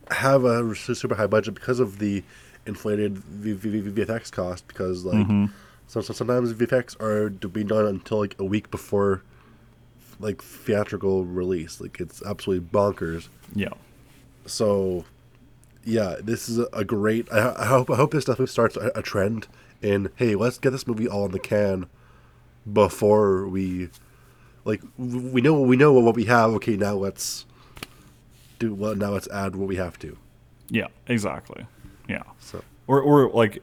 have 0.10 0.44
a 0.44 0.76
super 0.76 1.16
high 1.16 1.28
budget 1.28 1.56
because 1.56 1.80
of 1.80 2.00
the 2.00 2.24
inflated 2.66 3.16
VFX 3.16 4.32
cost. 4.32 4.68
Because 4.68 5.06
like 5.06 5.50
so, 5.88 6.02
so 6.02 6.14
sometimes 6.14 6.54
VFX 6.54 7.00
are 7.02 7.30
to 7.30 7.48
be 7.48 7.64
done 7.64 7.86
until 7.86 8.20
like 8.20 8.36
a 8.40 8.46
week 8.46 8.72
before 8.72 9.24
like 10.22 10.42
theatrical 10.42 11.26
release. 11.26 11.82
Like 11.82 12.00
it's 12.00 12.22
absolutely 12.24 12.68
bonkers. 12.68 13.28
Yeah. 13.54 13.74
So 14.46 15.06
yeah, 15.84 16.18
this 16.22 16.48
is 16.48 16.60
a, 16.74 16.86
great. 16.86 17.28
I, 17.32 17.56
I 17.58 17.66
hope 17.66 17.90
I 17.90 17.96
hope 17.96 18.12
this 18.12 18.26
definitely 18.26 18.48
starts 18.48 18.78
a, 18.78 18.92
a 18.96 19.02
trend 19.02 19.48
in 19.82 20.10
hey, 20.16 20.36
let's 20.36 20.58
get 20.58 20.72
this 20.72 20.86
movie 20.88 21.08
all 21.08 21.26
in 21.26 21.32
the 21.32 21.40
can 21.40 21.88
before 22.72 23.48
we 23.48 23.90
like 24.64 24.82
we 24.98 25.42
know 25.42 25.60
we 25.60 25.76
know 25.76 25.94
what 25.94 26.16
we 26.16 26.26
have. 26.26 26.52
Okay, 26.52 26.78
now 26.78 26.94
let's 26.94 27.46
do 28.60 28.74
well. 28.74 28.96
Now 28.96 29.12
let's 29.12 29.28
add 29.30 29.56
what 29.56 29.68
we 29.68 29.76
have 29.78 29.98
to. 30.00 30.18
Yeah, 30.70 30.88
exactly. 31.08 31.66
Yeah. 32.08 32.24
So 32.40 32.64
Or, 32.88 33.02
or 33.02 33.30
like, 33.30 33.62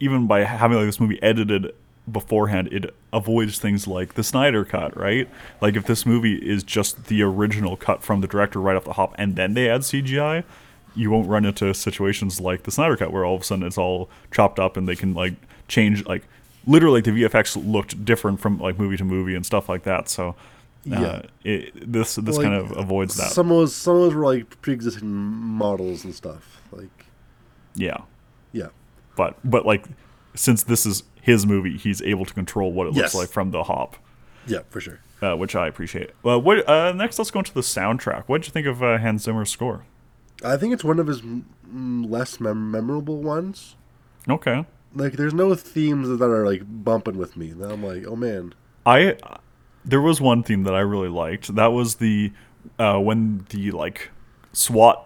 even 0.00 0.26
by 0.26 0.44
having 0.44 0.76
like 0.78 0.86
this 0.86 1.00
movie 1.00 1.22
edited 1.22 1.74
beforehand, 2.10 2.68
it 2.72 2.94
avoids 3.12 3.58
things 3.58 3.86
like 3.86 4.14
the 4.14 4.22
Snyder 4.22 4.64
cut, 4.64 4.96
right? 4.96 5.28
Like, 5.60 5.76
if 5.76 5.86
this 5.86 6.06
movie 6.06 6.36
is 6.36 6.62
just 6.62 7.06
the 7.06 7.22
original 7.22 7.76
cut 7.76 8.02
from 8.02 8.20
the 8.20 8.26
director 8.26 8.60
right 8.60 8.76
off 8.76 8.84
the 8.84 8.92
hop, 8.94 9.14
and 9.18 9.36
then 9.36 9.54
they 9.54 9.68
add 9.68 9.80
CGI, 9.82 10.44
you 10.94 11.10
won't 11.10 11.28
run 11.28 11.44
into 11.44 11.72
situations 11.74 12.40
like 12.40 12.62
the 12.62 12.70
Snyder 12.70 12.96
cut, 12.96 13.12
where 13.12 13.24
all 13.24 13.34
of 13.34 13.40
a 13.42 13.44
sudden 13.44 13.64
it's 13.66 13.76
all 13.78 14.08
chopped 14.32 14.58
up 14.58 14.76
and 14.76 14.88
they 14.88 14.96
can 14.96 15.12
like 15.14 15.34
change 15.68 16.06
like 16.06 16.24
literally 16.66 17.00
the 17.00 17.10
VFX 17.10 17.56
looked 17.70 18.04
different 18.04 18.40
from 18.40 18.58
like 18.58 18.78
movie 18.78 18.96
to 18.96 19.04
movie 19.04 19.34
and 19.34 19.44
stuff 19.44 19.68
like 19.68 19.82
that. 19.84 20.08
So. 20.08 20.30
Uh, 20.30 21.00
Yeah. 21.00 21.22
it, 21.42 21.92
this 21.92 22.14
this 22.14 22.36
Like, 22.36 22.44
kind 22.44 22.54
of 22.54 22.70
avoids 22.76 23.16
that. 23.16 23.32
Some 23.32 23.50
of 23.50 23.56
those 23.58 23.74
some 23.74 23.96
of 23.96 24.02
those 24.02 24.14
were 24.14 24.24
like 24.24 24.62
pre-existing 24.62 25.08
models 25.08 26.04
and 26.04 26.14
stuff. 26.14 26.62
Like 26.70 27.06
yeah. 27.74 27.98
yeah, 28.52 28.68
but 29.16 29.36
but 29.44 29.66
like 29.66 29.84
since 30.36 30.62
this 30.62 30.86
is 30.86 31.02
his 31.26 31.44
movie, 31.46 31.76
he's 31.76 32.00
able 32.02 32.24
to 32.24 32.32
control 32.32 32.72
what 32.72 32.86
it 32.86 32.90
looks 32.94 33.12
Yes. 33.12 33.14
like 33.14 33.28
from 33.28 33.50
the 33.50 33.64
hop, 33.64 33.96
yeah, 34.46 34.60
for 34.70 34.80
sure. 34.80 35.00
uh, 35.20 35.34
which 35.34 35.54
I 35.56 35.66
appreciate. 35.66 36.10
Well, 36.22 36.40
what 36.40 36.68
uh, 36.68 36.92
next? 36.92 37.18
Let's 37.18 37.30
go 37.32 37.40
into 37.40 37.52
the 37.52 37.60
soundtrack. 37.62 38.24
What 38.28 38.42
did 38.42 38.46
you 38.48 38.52
think 38.52 38.66
of 38.66 38.82
uh, 38.82 38.98
Hans 38.98 39.24
Zimmer's 39.24 39.50
score? 39.50 39.84
I 40.44 40.56
think 40.56 40.72
it's 40.72 40.84
one 40.84 40.98
of 40.98 41.06
his 41.08 41.22
mm, 41.22 42.10
less 42.10 42.38
mem- 42.40 42.70
memorable 42.70 43.22
ones. 43.22 43.74
Okay, 44.28 44.64
Like, 44.94 45.14
there's 45.14 45.34
no 45.34 45.54
themes 45.54 46.08
that 46.08 46.22
are 46.24 46.44
like 46.46 46.62
bumping 46.84 47.16
with 47.18 47.36
me. 47.36 47.52
That 47.52 47.70
I'm 47.72 47.82
like, 47.84 48.04
oh 48.06 48.16
man. 48.16 48.54
I 48.84 49.16
there 49.84 50.00
was 50.00 50.20
one 50.20 50.42
theme 50.42 50.62
that 50.64 50.74
I 50.74 50.80
really 50.80 51.08
liked. 51.08 51.54
That 51.54 51.68
was 51.72 51.96
the 51.96 52.32
uh, 52.78 52.98
when 52.98 53.46
the 53.50 53.70
like 53.72 54.10
SWAT 54.52 55.04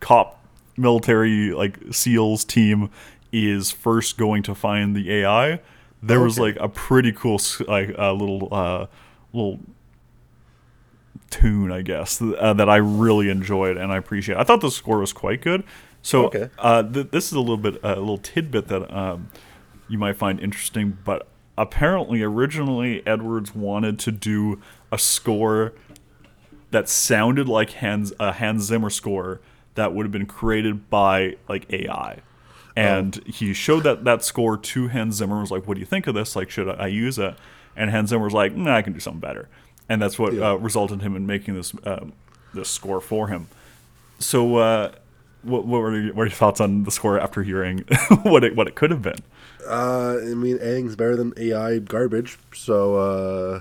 cop 0.00 0.44
military 0.76 1.52
like 1.52 1.78
SEALs 1.90 2.44
team 2.44 2.90
is 3.36 3.70
first 3.70 4.16
going 4.18 4.42
to 4.44 4.54
find 4.54 4.94
the 4.96 5.12
AI. 5.12 5.60
There 6.02 6.20
was 6.20 6.38
like 6.38 6.56
a 6.60 6.68
pretty 6.68 7.12
cool 7.12 7.40
like 7.66 7.90
a 7.96 8.12
little 8.12 8.48
uh, 8.52 8.86
little 9.32 9.58
tune, 11.30 11.72
I 11.72 11.82
guess, 11.82 12.20
uh, 12.22 12.52
that 12.54 12.68
I 12.68 12.76
really 12.76 13.28
enjoyed 13.30 13.76
and 13.76 13.92
I 13.92 13.96
appreciate. 13.96 14.38
I 14.38 14.44
thought 14.44 14.60
the 14.60 14.70
score 14.70 14.98
was 14.98 15.12
quite 15.12 15.40
good. 15.42 15.64
So 16.02 16.26
Okay. 16.26 16.50
uh, 16.58 16.82
th- 16.82 17.10
this 17.10 17.26
is 17.26 17.32
a 17.32 17.40
little 17.40 17.56
bit 17.56 17.80
a 17.82 17.96
little 17.96 18.18
tidbit 18.18 18.68
that 18.68 18.94
um, 18.96 19.28
you 19.88 19.98
might 19.98 20.16
find 20.16 20.38
interesting, 20.38 20.98
but 21.04 21.26
apparently 21.58 22.22
originally 22.22 23.04
Edwards 23.06 23.54
wanted 23.54 23.98
to 24.00 24.12
do 24.12 24.60
a 24.92 24.98
score 24.98 25.72
that 26.70 26.88
sounded 26.88 27.48
like 27.48 27.70
Hans 27.74 28.12
a 28.20 28.32
Hans 28.32 28.64
Zimmer 28.64 28.90
score 28.90 29.40
that 29.74 29.92
would 29.94 30.04
have 30.04 30.12
been 30.12 30.26
created 30.26 30.88
by 30.90 31.36
like 31.48 31.66
AI. 31.72 32.20
And 32.76 33.14
he 33.26 33.54
showed 33.54 33.84
that 33.84 34.04
that 34.04 34.22
score 34.22 34.56
to 34.58 34.88
Hans 34.88 35.16
Zimmer. 35.16 35.40
Was 35.40 35.50
like, 35.50 35.66
"What 35.66 35.74
do 35.74 35.80
you 35.80 35.86
think 35.86 36.06
of 36.06 36.14
this? 36.14 36.36
Like, 36.36 36.50
should 36.50 36.68
I, 36.68 36.74
I 36.74 36.86
use 36.88 37.18
it?" 37.18 37.34
And 37.74 37.90
Hans 37.90 38.10
Zimmer 38.10 38.24
was 38.24 38.34
like, 38.34 38.54
"Nah, 38.54 38.76
I 38.76 38.82
can 38.82 38.92
do 38.92 39.00
something 39.00 39.20
better." 39.20 39.48
And 39.88 40.02
that's 40.02 40.18
what 40.18 40.34
Yeah. 40.34 40.50
uh, 40.50 40.54
resulted 40.56 40.98
in 40.98 41.06
him 41.06 41.16
in 41.16 41.26
making 41.26 41.54
this 41.54 41.72
um, 41.84 42.12
this 42.52 42.68
score 42.68 43.00
for 43.00 43.28
him. 43.28 43.48
So, 44.18 44.56
uh, 44.56 44.92
what, 45.42 45.64
what 45.66 45.80
were 45.80 45.98
your, 46.00 46.14
what 46.14 46.24
your 46.24 46.30
thoughts 46.30 46.60
on 46.60 46.84
the 46.84 46.90
score 46.90 47.18
after 47.20 47.42
hearing 47.42 47.78
what 48.22 48.44
it 48.44 48.54
what 48.54 48.66
it 48.68 48.74
could 48.74 48.90
have 48.90 49.02
been? 49.02 49.20
Uh, 49.66 50.18
I 50.20 50.34
mean, 50.34 50.58
anything's 50.58 50.96
better 50.96 51.16
than 51.16 51.32
AI 51.38 51.78
garbage. 51.78 52.38
So, 52.54 52.96
uh, 52.96 53.60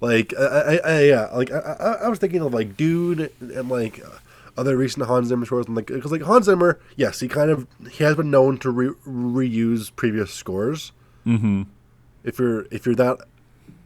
like, 0.00 0.34
I, 0.38 0.44
I, 0.44 0.76
I 0.84 1.02
yeah, 1.04 1.30
like 1.34 1.50
I, 1.50 1.58
I, 1.58 1.92
I 2.04 2.08
was 2.08 2.18
thinking 2.18 2.40
of 2.42 2.52
like 2.52 2.76
Dude 2.76 3.30
and 3.40 3.68
like 3.70 4.02
uh, 4.04 4.10
other 4.56 4.76
recent 4.76 5.06
Hans 5.06 5.28
Zimmer 5.28 5.46
scores, 5.46 5.66
and 5.66 5.76
like 5.76 5.86
because 5.86 6.12
like 6.12 6.22
Hans 6.22 6.46
Zimmer, 6.46 6.80
yes, 6.96 7.20
he 7.20 7.28
kind 7.28 7.50
of 7.50 7.66
he 7.90 8.04
has 8.04 8.16
been 8.16 8.30
known 8.30 8.58
to 8.58 8.70
re- 8.70 8.94
reuse 9.06 9.94
previous 9.94 10.32
scores. 10.32 10.92
Mm-hmm. 11.26 11.62
If 12.24 12.38
you're 12.38 12.66
if 12.70 12.86
you're 12.86 12.94
that 12.96 13.18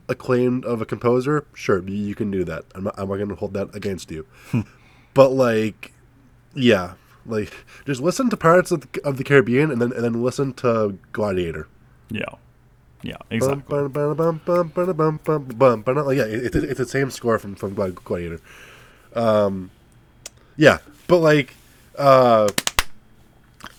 acclaimed 0.09 0.65
of 0.65 0.81
a 0.83 0.87
composer, 0.87 1.47
sure, 1.55 1.83
you 1.89 2.15
can 2.15 2.31
do 2.31 2.45
that. 2.45 2.65
I'm 2.75 2.85
not, 2.85 2.95
I'm 2.99 3.09
not 3.09 3.17
going 3.17 3.29
to 3.29 3.37
hold 3.37 3.55
that 3.55 3.75
against 3.75 4.11
you. 4.11 4.27
but 5.15 5.31
like, 5.31 5.93
yeah, 6.55 6.95
like 7.27 7.53
just 7.87 8.01
listen 8.01 8.29
to 8.31 8.37
Pirates 8.37 8.71
of 8.71 8.81
the, 8.93 9.05
of 9.05 9.17
the 9.17 9.25
Caribbean 9.25 9.71
and 9.71 9.81
then 9.81 9.93
and 9.93 10.05
then 10.05 10.23
listen 10.23 10.53
to 10.55 10.99
Gladiator. 11.13 11.69
Yeah. 12.11 12.25
Yeah, 13.03 13.17
exactly. 13.31 13.63
Yeah, 16.19 16.25
it, 16.25 16.55
it's 16.55 16.79
the 16.79 16.87
same 16.87 17.11
score 17.11 17.39
from 17.39 17.55
from 17.55 17.75
Gladiator. 17.75 18.41
Um, 19.15 19.71
yeah, 20.57 20.79
but 21.07 21.19
like, 21.19 21.55
uh, 21.99 22.49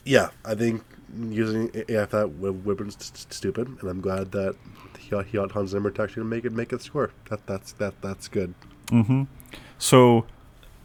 yeah, 0.06 0.30
I 0.46 0.56
think 0.56 0.84
using 1.30 1.72
AI 1.90 2.06
for 2.06 2.18
that 2.18 2.32
would 2.34 2.66
would 2.66 2.80
have 2.80 2.92
st- 2.92 3.18
st- 3.18 3.34
stupid, 3.34 3.68
and 3.80 3.90
I'm 3.90 4.02
glad 4.02 4.32
that 4.32 4.56
he 5.00 5.10
he 5.24 5.38
got 5.38 5.52
Hans 5.52 5.72
Zimmer 5.72 5.92
to 5.92 6.02
actually 6.02 6.24
make 6.24 6.46
it 6.46 6.52
make 6.54 6.74
it 6.74 6.82
score. 6.82 7.12
That 7.30 7.46
that's 7.48 7.74
that 7.74 8.02
that's 8.02 8.28
good. 8.28 8.54
So, 9.78 10.26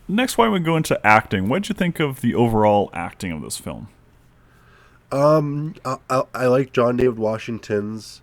next, 0.08 0.38
why 0.38 0.48
we 0.48 0.60
go 0.60 0.76
into 0.76 1.04
acting? 1.06 1.48
What 1.48 1.62
did 1.62 1.68
you 1.70 1.74
think 1.74 2.00
of 2.00 2.20
the 2.20 2.34
overall 2.34 2.90
acting 2.92 3.32
of 3.32 3.42
this 3.42 3.58
film? 3.58 3.88
Um, 5.12 5.74
I, 5.84 5.98
I, 6.10 6.22
I 6.34 6.46
like 6.46 6.72
John 6.72 6.96
David 6.96 7.18
Washington's 7.18 8.22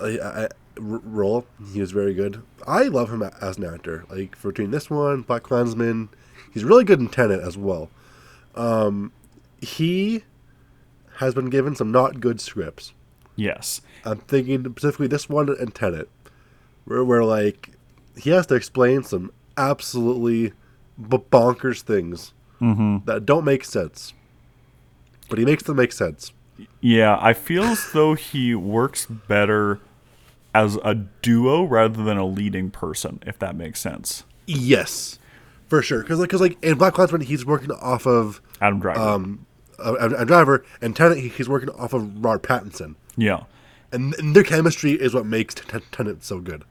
uh, 0.00 0.48
I, 0.48 0.48
role. 0.76 1.46
He 1.72 1.80
was 1.80 1.92
very 1.92 2.14
good. 2.14 2.42
I 2.66 2.84
love 2.84 3.10
him 3.12 3.22
as 3.22 3.58
an 3.58 3.64
actor. 3.64 4.04
Like 4.10 4.36
for 4.36 4.48
between 4.48 4.70
this 4.70 4.90
one, 4.90 5.24
BlacKkKlansman, 5.24 6.08
he's 6.54 6.64
really 6.64 6.84
good 6.84 7.00
in 7.00 7.08
Tenet 7.08 7.40
as 7.40 7.58
well. 7.58 7.90
Um, 8.54 9.12
he 9.60 10.24
has 11.16 11.34
been 11.34 11.50
given 11.50 11.74
some 11.76 11.92
not 11.92 12.20
good 12.20 12.40
scripts. 12.40 12.92
Yes, 13.36 13.80
I'm 14.04 14.18
thinking 14.18 14.64
specifically 14.64 15.08
this 15.08 15.28
one 15.28 15.54
and 15.58 15.74
Tenet, 15.74 16.08
where, 16.84 17.04
where 17.04 17.24
like 17.24 17.70
he 18.16 18.30
has 18.30 18.46
to 18.46 18.54
explain 18.54 19.02
some 19.02 19.32
absolutely 19.56 20.52
bonkers 21.00 21.80
things 21.82 22.32
that 23.04 23.26
don't 23.26 23.44
make 23.44 23.64
sense, 23.64 24.14
but 25.28 25.38
he 25.38 25.44
makes 25.44 25.64
them 25.64 25.76
make 25.76 25.92
sense. 25.92 26.32
yeah, 26.80 27.18
I 27.20 27.32
feel 27.34 27.64
as 27.64 27.90
though 27.92 28.14
he 28.14 28.54
works 28.54 29.04
better 29.06 29.80
as 30.54 30.76
a 30.84 30.94
duo 30.94 31.64
rather 31.64 32.02
than 32.04 32.16
a 32.16 32.24
leading 32.24 32.70
person, 32.70 33.18
if 33.26 33.38
that 33.40 33.56
makes 33.56 33.80
sense. 33.80 34.22
Yes, 34.46 35.18
for 35.78 35.82
sure. 35.82 36.02
Because 36.02 36.18
like, 36.20 36.30
cause 36.30 36.40
like 36.40 36.62
in 36.62 36.76
BlacKkKlansman, 36.78 37.22
he's 37.24 37.44
working 37.46 37.70
off 37.72 38.06
of 38.06 38.40
Adam 38.60 38.80
Driver. 38.80 39.00
um 39.00 39.46
a, 39.78 39.92
a, 39.94 40.08
a 40.22 40.24
driver, 40.24 40.64
and 40.80 40.94
Tenet 40.94 41.18
he- 41.18 41.28
he's 41.28 41.48
working 41.48 41.68
off 41.70 41.92
of 41.92 42.24
Robert 42.24 42.42
Pattinson, 42.44 42.94
yeah. 43.16 43.42
and, 43.90 44.14
and 44.14 44.34
their 44.36 44.44
chemistry 44.44 44.92
is 44.92 45.14
what 45.14 45.26
makes 45.26 45.52
Ten- 45.54 45.82
Tenet 45.90 46.22
so 46.22 46.38
good. 46.38 46.64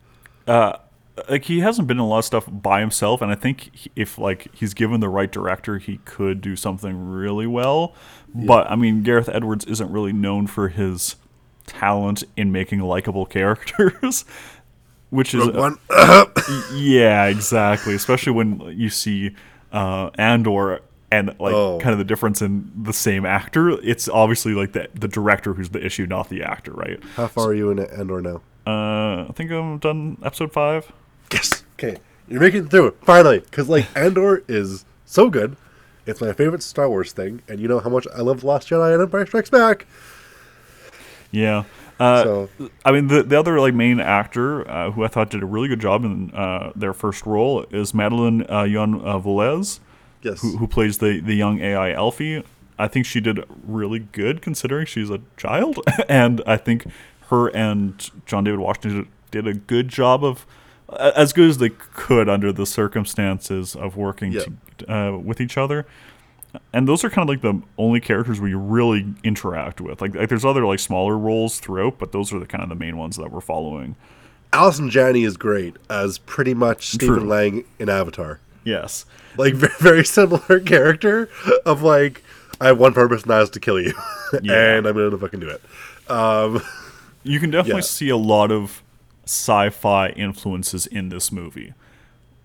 like 0.47 1.43
he 1.45 1.59
hasn't 1.59 1.87
been 1.87 1.97
in 1.97 2.01
a 2.03 2.07
lot 2.07 2.19
of 2.19 2.25
stuff 2.25 2.45
by 2.49 2.79
himself 2.79 3.21
and 3.21 3.31
i 3.31 3.35
think 3.35 3.69
he- 3.75 3.91
if 3.95 4.17
like 4.17 4.47
he's 4.55 4.73
given 4.73 4.99
the 4.99 5.09
right 5.09 5.31
director 5.31 5.77
he 5.77 5.97
could 6.05 6.41
do 6.41 6.55
something 6.55 7.07
really 7.11 7.45
well 7.45 7.93
but 8.33 8.65
i 8.71 8.75
mean 8.75 9.03
gareth 9.03 9.29
edwards 9.29 9.63
isn't 9.65 9.91
really 9.91 10.11
known 10.13 10.47
for 10.47 10.69
his 10.69 11.15
talent 11.67 12.23
in 12.35 12.51
making 12.51 12.79
likable 12.79 13.25
characters 13.37 14.25
which 15.13 15.33
is 15.33 15.45
Rogue 15.45 15.55
One, 15.55 15.77
yeah 16.73 17.25
exactly 17.25 17.93
especially 17.95 18.33
when 18.33 18.59
you 18.77 18.89
see 18.89 19.35
uh 19.71 20.09
andor 20.17 20.81
and 21.11 21.27
like 21.39 21.53
Oh. 21.53 21.79
kind 21.79 21.91
of 21.93 21.99
the 21.99 22.03
difference 22.03 22.41
in 22.41 22.71
the 22.75 22.93
same 22.93 23.25
actor 23.25 23.69
it's 23.87 24.09
obviously 24.09 24.53
like 24.53 24.71
the, 24.73 24.87
the 24.95 25.07
director 25.07 25.53
who's 25.53 25.69
the 25.69 25.85
issue 25.85 26.05
not 26.07 26.29
the 26.29 26.41
actor 26.43 26.71
right 26.71 26.99
how 27.15 27.27
far 27.27 27.47
are 27.49 27.53
you 27.53 27.69
in 27.69 27.79
Andor 27.79 28.21
now? 28.21 28.41
uh 28.65 29.25
i 29.29 29.31
think 29.35 29.51
i'm 29.51 29.77
done 29.79 30.17
episode 30.23 30.51
five 30.51 30.91
Yes. 31.31 31.63
Okay. 31.79 31.97
You're 32.27 32.39
making 32.39 32.65
it 32.65 32.69
through 32.69 32.95
finally, 33.03 33.39
because 33.39 33.67
like 33.67 33.85
Andor 33.97 34.43
is 34.47 34.85
so 35.05 35.29
good. 35.31 35.55
It's 36.05 36.21
my 36.21 36.31
favorite 36.31 36.61
Star 36.61 36.87
Wars 36.87 37.11
thing, 37.11 37.41
and 37.49 37.59
you 37.59 37.67
know 37.67 37.79
how 37.79 37.89
much 37.89 38.05
I 38.15 38.21
love 38.21 38.41
The 38.41 38.47
Last 38.47 38.69
Jedi 38.69 38.93
and 38.93 39.01
Empire 39.01 39.25
Strikes 39.25 39.49
Back. 39.49 39.87
Yeah. 41.31 41.63
Uh, 42.03 42.23
So 42.23 42.49
I 42.85 42.91
mean, 42.91 43.07
the 43.07 43.23
the 43.23 43.37
other 43.39 43.59
like 43.59 43.73
main 43.73 43.99
actor 43.99 44.69
uh, 44.69 44.91
who 44.91 45.03
I 45.03 45.07
thought 45.07 45.29
did 45.29 45.43
a 45.43 45.45
really 45.45 45.67
good 45.67 45.79
job 45.81 46.03
in 46.05 46.31
uh, 46.33 46.71
their 46.75 46.93
first 46.93 47.25
role 47.25 47.65
is 47.71 47.93
Madeleine 47.93 48.41
uh, 48.43 48.63
Yuna 48.63 49.03
uh, 49.03 49.19
Voyles, 49.19 49.79
yes, 50.21 50.41
who, 50.41 50.57
who 50.57 50.67
plays 50.67 50.97
the 50.99 51.19
the 51.19 51.35
young 51.35 51.59
AI 51.59 51.93
Alphie. 51.93 52.43
I 52.79 52.87
think 52.87 53.05
she 53.05 53.21
did 53.21 53.43
really 53.67 53.99
good 53.99 54.41
considering 54.41 54.85
she's 54.87 55.09
a 55.09 55.19
child, 55.37 55.79
and 56.09 56.41
I 56.47 56.57
think 56.57 56.85
her 57.29 57.47
and 57.55 58.09
John 58.25 58.43
David 58.43 58.59
Washington 58.59 59.07
did 59.31 59.47
a 59.47 59.53
good 59.53 59.87
job 59.89 60.23
of 60.23 60.45
as 60.99 61.33
good 61.33 61.49
as 61.49 61.57
they 61.57 61.69
could 61.69 62.27
under 62.29 62.51
the 62.51 62.65
circumstances 62.65 63.75
of 63.75 63.95
working 63.95 64.31
Yeah. 64.33 64.41
to, 64.79 64.93
uh, 64.93 65.17
with 65.17 65.39
each 65.41 65.57
other. 65.57 65.85
And 66.71 66.87
those 66.87 67.03
are 67.03 67.09
kind 67.09 67.27
of 67.27 67.33
like 67.33 67.41
the 67.41 67.61
only 67.77 67.99
characters 67.99 68.39
we 68.39 68.53
really 68.53 69.05
interact 69.23 69.81
with. 69.81 70.01
Like, 70.01 70.13
like 70.15 70.29
there's 70.29 70.45
other 70.45 70.65
like 70.65 70.79
smaller 70.79 71.17
roles 71.17 71.59
throughout, 71.59 71.97
but 71.97 72.11
those 72.11 72.31
are 72.31 72.39
the 72.39 72.45
kind 72.45 72.61
of 72.63 72.69
the 72.69 72.75
main 72.75 72.97
ones 72.97 73.17
that 73.17 73.31
we're 73.31 73.41
following. 73.41 73.95
Allison 74.51 74.89
Janney 74.89 75.23
is 75.23 75.35
great 75.35 75.75
as 75.89 76.19
pretty 76.19 76.53
much 76.53 76.89
Stephen 76.89 77.19
True. 77.21 77.27
Lang 77.27 77.65
in 77.79 77.89
Avatar. 77.89 78.39
Yes. 78.63 79.05
Like 79.35 79.53
very, 79.55 79.73
very 79.79 80.05
similar 80.05 80.59
character 80.59 81.27
of 81.65 81.81
like 81.81 82.23
I 82.61 82.67
have 82.67 82.77
one 82.79 82.93
purpose 82.93 83.23
and 83.23 83.31
that 83.31 83.41
is 83.41 83.49
to 83.51 83.59
kill 83.59 83.79
you, 83.81 83.93
Yeah. 84.43 84.75
and 84.77 84.85
I'm 84.87 84.93
gonna 84.93 85.17
fucking 85.17 85.39
do 85.39 85.49
it. 85.49 85.61
Um, 86.09 86.61
You 87.25 87.39
can 87.39 87.51
definitely 87.51 87.79
Yeah. 87.79 87.85
see 87.87 88.09
a 88.09 88.17
lot 88.17 88.51
of 88.51 88.83
sci-fi 89.25 90.09
influences 90.09 90.85
in 90.85 91.07
this 91.09 91.31
movie. 91.31 91.73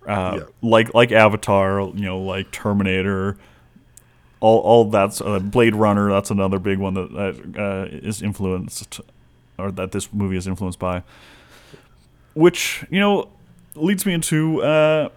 Uh, 0.07 0.37
Yeah. 0.39 0.43
Like 0.61 0.93
like 0.93 1.11
Avatar, 1.11 1.81
you 1.81 2.05
know, 2.05 2.17
like 2.19 2.49
Terminator. 2.51 3.37
All 4.41 4.59
all 4.59 4.85
that's 4.85 5.21
uh, 5.21 5.39
Blade 5.39 5.75
Runner. 5.75 6.09
That's 6.09 6.31
another 6.31 6.59
big 6.59 6.79
one 6.79 6.93
that, 6.93 7.55
uh, 7.57 7.95
is 7.95 8.21
influenced, 8.21 9.01
or 9.57 9.71
that 9.71 9.91
this 9.91 10.13
movie 10.13 10.37
is 10.37 10.47
influenced 10.47 10.79
by. 10.79 11.03
Which 12.35 12.85
you 12.89 12.99
know 12.99 13.29
leads 13.75 14.05
me 14.05 14.13
into 14.13 14.61
uh, 14.63 15.09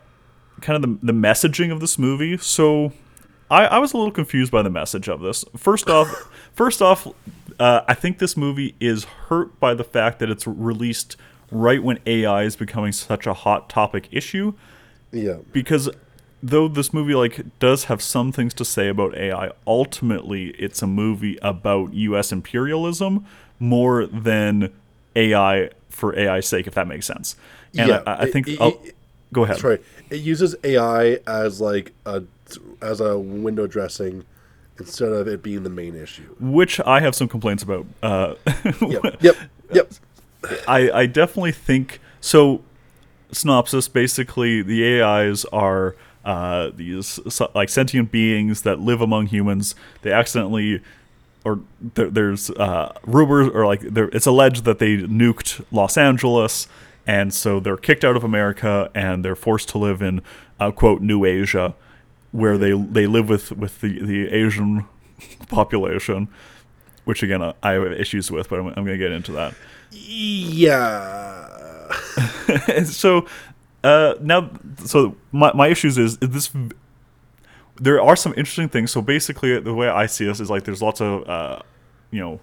kind 0.61 0.83
of 0.85 1.01
the, 1.01 1.07
the 1.07 1.13
messaging 1.13 1.71
of 1.73 1.81
this 1.81 1.99
movie. 1.99 2.37
So 2.39 2.93
I, 3.51 3.67
I 3.67 3.79
was 3.79 3.93
a 3.93 3.97
little 3.97 4.13
confused 4.13 4.51
by 4.51 4.63
the 4.63 4.71
message 4.71 5.09
of 5.09 5.21
this. 5.21 5.45
First 5.57 5.89
off, 5.89 6.09
first 6.55 6.81
off, 6.81 7.07
uh, 7.59 7.83
I 7.87 7.95
think 7.95 8.19
this 8.19 8.37
movie 8.37 8.75
is 8.81 9.05
hurt 9.05 9.59
by 9.61 9.75
the 9.75 9.85
fact 9.85 10.19
that 10.21 10.31
it's 10.31 10.47
released 10.47 11.17
right 11.51 11.83
when 11.83 11.99
AI 12.07 12.45
is 12.45 12.57
becoming 12.57 12.93
such 12.93 13.27
a 13.27 13.35
hot 13.35 13.69
topic 13.69 14.09
issue. 14.11 14.55
yeah, 15.13 15.37
Because 15.53 15.91
though 16.43 16.69
this 16.69 16.93
movie 16.93 17.15
like 17.15 17.59
does 17.59 17.85
have 17.85 18.03
some 18.03 18.33
things 18.33 18.53
to 18.55 18.65
say 18.65 18.89
about 18.89 19.17
AI, 19.17 19.51
ultimately 19.67 20.49
it's 20.59 20.83
a 20.83 20.87
movie 20.87 21.39
about 21.43 21.93
U.S. 21.95 22.33
imperialism 22.33 23.25
more 23.59 24.07
than 24.07 24.73
AI 25.15 25.71
for 25.91 26.19
AI's 26.19 26.49
sake, 26.49 26.67
if 26.67 26.75
that 26.75 26.87
makes 26.89 27.07
sense. 27.07 27.37
And 27.77 27.89
Yeah, 27.89 28.03
I, 28.07 28.23
I 28.25 28.31
think 28.31 28.49
it- 28.49 28.61
it- 28.61 28.97
go 29.33 29.45
ahead. 29.45 29.63
right. 29.63 29.83
It 30.11 30.21
uses 30.21 30.55
AI 30.65 31.21
as 31.27 31.61
like 31.61 31.93
a 32.05 32.23
as 32.83 33.01
a 33.01 33.19
window 33.19 33.67
dressing 33.67 34.25
instead 34.79 35.11
of 35.13 35.27
it 35.29 35.43
being 35.43 35.63
the 35.63 35.71
main 35.71 35.95
issue. 35.95 36.35
Which 36.41 36.81
I 36.81 37.01
have 37.01 37.15
some 37.15 37.29
complaints 37.29 37.63
about. 37.63 37.87
Uh, 38.03 38.35
Yep, 38.81 39.17
yep, 39.21 39.37
yep. 39.73 39.93
I, 40.67 40.91
I 40.91 41.07
definitely 41.07 41.53
think 41.53 42.01
so. 42.21 42.63
Synopsis: 43.31 43.89
Basically, 43.89 44.61
the 44.61 45.01
AIs 45.01 45.45
are 45.47 45.95
uh, 46.25 46.71
these 46.75 47.19
like 47.55 47.69
sentient 47.69 48.13
beings 48.13 48.63
that 48.63 48.81
live 48.81 49.01
among 49.01 49.27
humans. 49.27 49.75
They 50.03 50.13
accidentally, 50.13 50.81
or 51.45 51.61
there, 51.81 52.11
there's 52.11 52.51
uh, 52.51 52.97
rumors, 53.05 53.49
or 53.49 53.67
like 53.67 53.81
there, 53.81 54.09
it's 54.13 54.27
alleged 54.27 54.65
that 54.65 54.79
they 54.79 54.99
nuked 54.99 55.65
Los 55.73 55.97
Angeles, 55.97 56.69
and 57.07 57.35
so 57.35 57.61
they're 57.61 57.77
kicked 57.77 58.05
out 58.05 58.17
of 58.17 58.25
America 58.25 58.91
and 58.95 59.25
they're 59.25 59.35
forced 59.35 59.69
to 59.71 59.79
live 59.79 60.03
in 60.03 60.23
uh, 60.61 60.71
quote 60.71 61.03
New 61.03 61.25
Asia, 61.25 61.75
where 62.31 62.57
they 62.57 62.73
they 62.73 63.07
live 63.07 63.29
with 63.29 63.53
with 63.53 63.81
the 63.81 64.01
the 64.01 64.29
Asian 64.29 64.87
population. 65.49 66.29
Which 67.05 67.25
again, 67.25 67.43
uh, 67.43 67.55
I 67.65 67.73
have 67.73 67.91
issues 67.91 68.31
with, 68.31 68.49
but 68.49 68.61
I'm, 68.61 68.67
I'm 68.69 68.85
going 68.85 68.97
to 68.97 68.97
get 68.97 69.11
into 69.11 69.33
that. 69.33 69.55
Yeah. 69.91 71.49
so 72.85 73.27
uh, 73.85 74.15
now, 74.21 74.51
so 74.85 75.17
my, 75.33 75.53
my 75.55 75.69
issues 75.69 75.99
is, 75.99 76.19
is 76.21 76.29
this. 76.31 76.51
There 77.81 78.01
are 78.01 78.17
some 78.17 78.33
interesting 78.37 78.69
things. 78.69 78.91
So 78.93 79.03
basically, 79.03 79.59
the 79.59 79.75
way 79.75 79.89
I 79.89 80.07
see 80.07 80.25
this 80.25 80.41
is 80.41 80.51
like 80.51 80.65
there's 80.65 80.83
lots 80.83 81.01
of, 81.01 81.29
uh, 81.29 81.61
you 82.11 82.21
know, 82.21 82.41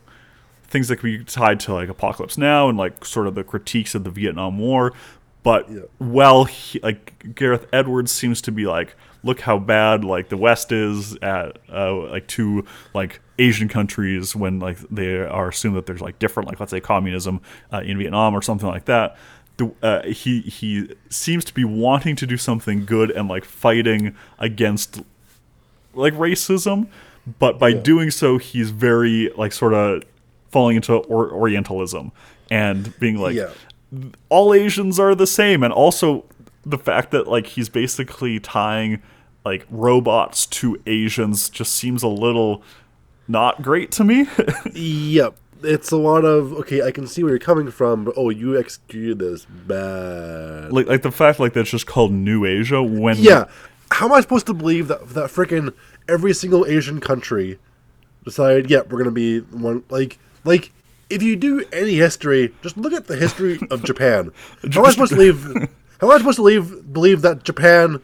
things 0.64 0.88
that 0.90 0.98
can 0.98 1.18
be 1.18 1.24
tied 1.24 1.60
to 1.62 1.74
like 1.74 1.90
Apocalypse 1.90 2.38
Now 2.38 2.68
and 2.70 2.78
like 2.78 3.06
sort 3.06 3.28
of 3.28 3.36
the 3.36 3.44
critiques 3.44 3.96
of 3.96 4.04
the 4.04 4.10
Vietnam 4.10 4.58
War. 4.60 4.94
But 5.42 5.70
Yeah. 5.70 5.82
well, 6.00 6.44
he, 6.46 6.80
like 6.80 7.34
Gareth 7.36 7.68
Edwards 7.72 8.12
seems 8.12 8.42
to 8.42 8.52
be 8.52 8.66
like, 8.66 8.96
look 9.24 9.42
how 9.42 9.58
bad 9.60 10.04
like 10.04 10.30
the 10.30 10.38
West 10.38 10.72
is 10.72 11.16
at 11.22 11.58
uh, 11.72 11.96
like 12.10 12.28
two 12.28 12.66
like 12.94 13.22
Asian 13.38 13.70
countries 13.70 14.36
when 14.36 14.60
like 14.60 14.78
they 14.90 15.16
are 15.18 15.50
assumed 15.50 15.76
that 15.78 15.86
there's 15.86 16.02
like 16.02 16.20
different 16.20 16.50
like 16.50 16.60
let's 16.60 16.72
say 16.72 16.82
communism 16.82 17.42
uh, 17.72 17.82
in 17.86 17.98
Vietnam 17.98 18.36
or 18.36 18.42
something 18.42 18.68
like 18.68 18.86
that. 18.86 19.16
The, 19.60 19.72
uh, 19.84 20.04
he 20.08 20.42
he 20.42 20.90
seems 21.10 21.44
to 21.46 21.54
be 21.54 21.64
wanting 21.66 22.16
to 22.16 22.26
do 22.26 22.38
something 22.38 22.86
good 22.86 23.12
and 23.12 23.28
like 23.28 23.44
fighting 23.46 24.16
against 24.40 25.02
like 25.94 26.14
racism, 26.14 26.88
but 27.40 27.60
by 27.60 27.74
doing 27.74 28.10
so, 28.10 28.38
he's 28.38 28.70
very 28.72 29.30
like 29.36 29.52
sort 29.52 29.74
of 29.74 30.04
falling 30.50 30.78
into 30.78 30.94
or- 30.96 31.32
Orientalism 31.32 32.12
and 32.50 32.98
being 33.00 33.18
like, 33.18 33.36
Yeah. 33.36 33.50
all 34.30 34.54
Asians 34.54 35.00
are 35.00 35.14
the 35.14 35.28
same, 35.28 35.62
and 35.64 35.74
also 35.74 36.24
the 36.66 36.78
fact 36.78 37.12
that 37.12 37.28
like 37.28 37.46
he's 37.48 37.70
basically 37.70 38.40
tying 38.40 39.02
like 39.46 39.66
robots 39.70 40.46
to 40.46 40.80
Asians 40.86 41.50
just 41.50 41.74
seems 41.74 42.02
a 42.04 42.08
little 42.08 42.62
not 43.28 43.62
great 43.62 43.92
to 43.92 44.04
me. 44.04 44.26
Yep. 44.74 45.36
It's 45.62 45.92
a 45.92 45.98
lot 45.98 46.24
of 46.26 46.54
okay. 46.54 46.82
I 46.82 46.92
can 46.92 47.06
see 47.08 47.24
where 47.24 47.32
you're 47.34 47.40
coming 47.40 47.70
from, 47.72 48.06
but 48.06 48.14
oh, 48.18 48.30
you 48.30 48.58
executed 48.58 49.20
this 49.20 49.46
bad. 49.46 50.72
like 50.72 50.88
like 50.88 51.02
the 51.02 51.12
fact 51.12 51.40
like 51.40 51.54
that's 51.54 51.70
just 51.70 51.86
called 51.88 52.12
New 52.12 52.46
Asia 52.46 52.82
when 52.82 53.18
Yeah. 53.18 53.46
How 53.92 54.06
am 54.06 54.14
I 54.14 54.22
supposed 54.22 54.46
to 54.48 54.54
believe 54.54 54.88
that 54.88 55.10
that 55.10 55.30
freaking 55.32 55.74
every 56.08 56.34
single 56.34 56.66
Asian 56.66 57.00
country 57.00 57.58
decided, 58.24 58.70
yeah, 58.70 58.82
we're 58.90 59.00
gonna 59.00 59.12
be 59.12 59.40
one 59.40 59.84
like 59.90 60.18
like 60.44 60.72
if 61.10 61.24
you 61.24 61.36
do 61.36 61.66
any 61.74 61.96
history, 61.96 62.54
just 62.62 62.78
look 62.78 62.94
at 62.94 63.08
the 63.08 63.16
history 63.16 63.60
of 63.72 63.84
Japan. 63.84 64.32
How 64.72 64.82
am 64.82 64.86
I 64.86 64.92
supposed 64.92 65.12
to 65.14 65.18
leave 65.20 65.44
how 66.00 66.08
am 66.08 66.12
I 66.12 66.18
supposed 66.20 66.38
to 66.38 66.44
leave 66.44 66.94
believe 66.94 67.22
that 67.24 67.44
Japan 67.44 68.00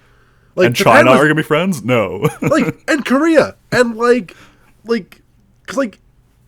like 0.55 0.67
and 0.67 0.75
Japan 0.75 0.95
China 1.05 1.11
was- 1.11 1.19
are 1.19 1.23
gonna 1.23 1.35
be 1.35 1.43
friends? 1.43 1.83
No. 1.83 2.27
like 2.41 2.83
and 2.87 3.05
Korea 3.05 3.55
and 3.71 3.95
like 3.95 4.35
like 4.85 5.21
cause 5.67 5.77
like 5.77 5.99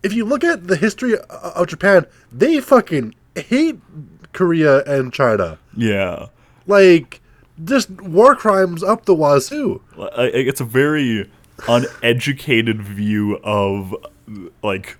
if 0.02 0.12
you 0.12 0.24
look 0.24 0.44
at 0.44 0.66
the 0.68 0.76
history 0.76 1.16
of 1.18 1.66
Japan, 1.66 2.06
they 2.32 2.60
fucking 2.60 3.14
hate 3.34 3.78
Korea 4.32 4.82
and 4.84 5.12
China. 5.12 5.58
yeah. 5.76 6.26
Like 6.66 7.20
just 7.64 7.90
war 8.02 8.36
crimes 8.36 8.82
up 8.82 9.04
the 9.06 9.14
wazoo. 9.14 9.80
It's 9.96 10.60
a 10.60 10.64
very 10.64 11.30
uneducated 11.66 12.82
view 12.82 13.36
of 13.42 13.94
like 14.62 14.96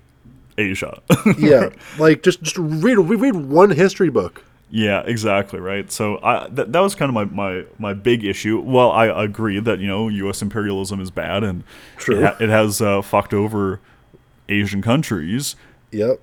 Asia. 0.57 1.01
Yeah, 1.37 1.69
like 1.97 2.23
just 2.23 2.41
just 2.41 2.57
read 2.57 2.97
read 2.97 3.35
one 3.35 3.69
history 3.71 4.09
book. 4.09 4.43
yeah, 4.71 5.01
exactly 5.05 5.59
right. 5.59 5.91
So 5.91 6.19
I 6.23 6.47
that, 6.49 6.73
that 6.73 6.79
was 6.79 6.95
kind 6.95 7.09
of 7.09 7.13
my, 7.13 7.25
my 7.25 7.65
my 7.77 7.93
big 7.93 8.25
issue. 8.25 8.59
Well, 8.59 8.91
I 8.91 9.05
agree 9.23 9.59
that 9.59 9.79
you 9.79 9.87
know 9.87 10.09
U.S. 10.09 10.41
imperialism 10.41 10.99
is 10.99 11.11
bad 11.11 11.43
and 11.43 11.63
True. 11.97 12.17
it, 12.17 12.23
ha- 12.23 12.37
it 12.39 12.49
has 12.49 12.81
uh, 12.81 13.01
fucked 13.01 13.33
over 13.33 13.79
Asian 14.49 14.81
countries. 14.81 15.55
Yep. 15.91 16.21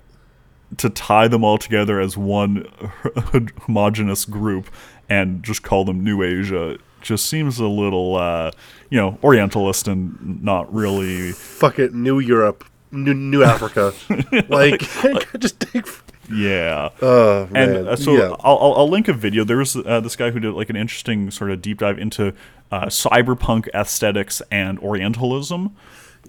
To 0.77 0.89
tie 0.89 1.27
them 1.27 1.43
all 1.43 1.57
together 1.57 1.99
as 1.99 2.17
one 2.17 2.67
homogenous 3.61 4.25
group 4.25 4.69
and 5.09 5.41
just 5.43 5.63
call 5.63 5.85
them 5.85 6.03
New 6.03 6.23
Asia 6.23 6.77
just 7.01 7.27
seems 7.27 7.59
a 7.59 7.67
little, 7.67 8.15
uh, 8.15 8.51
you 8.89 8.97
know, 8.97 9.17
Orientalist 9.23 9.87
and 9.87 10.43
not 10.43 10.71
really 10.73 11.31
Fuck 11.31 11.79
it, 11.79 11.93
New 11.93 12.19
Europe, 12.19 12.65
New 12.91 13.13
New 13.13 13.43
Africa. 13.43 13.93
like, 14.49 14.81
just 15.39 15.59
take. 15.59 15.85
Yeah. 16.29 16.89
Oh 17.01 17.47
man. 17.51 17.75
and 17.75 17.87
uh, 17.87 17.95
so 17.95 18.11
yeah. 18.13 18.35
I'll, 18.41 18.57
I'll, 18.57 18.73
I'll 18.73 18.89
link 18.89 19.07
a 19.07 19.13
video. 19.13 19.45
There 19.45 19.57
was 19.57 19.77
uh, 19.77 20.01
this 20.01 20.17
guy 20.17 20.31
who 20.31 20.39
did 20.41 20.51
like 20.53 20.69
an 20.69 20.75
interesting 20.75 21.31
sort 21.31 21.51
of 21.51 21.61
deep 21.61 21.79
dive 21.79 21.97
into 21.97 22.33
uh, 22.71 22.87
cyberpunk 22.87 23.69
aesthetics 23.73 24.41
and 24.51 24.77
Orientalism. 24.79 25.75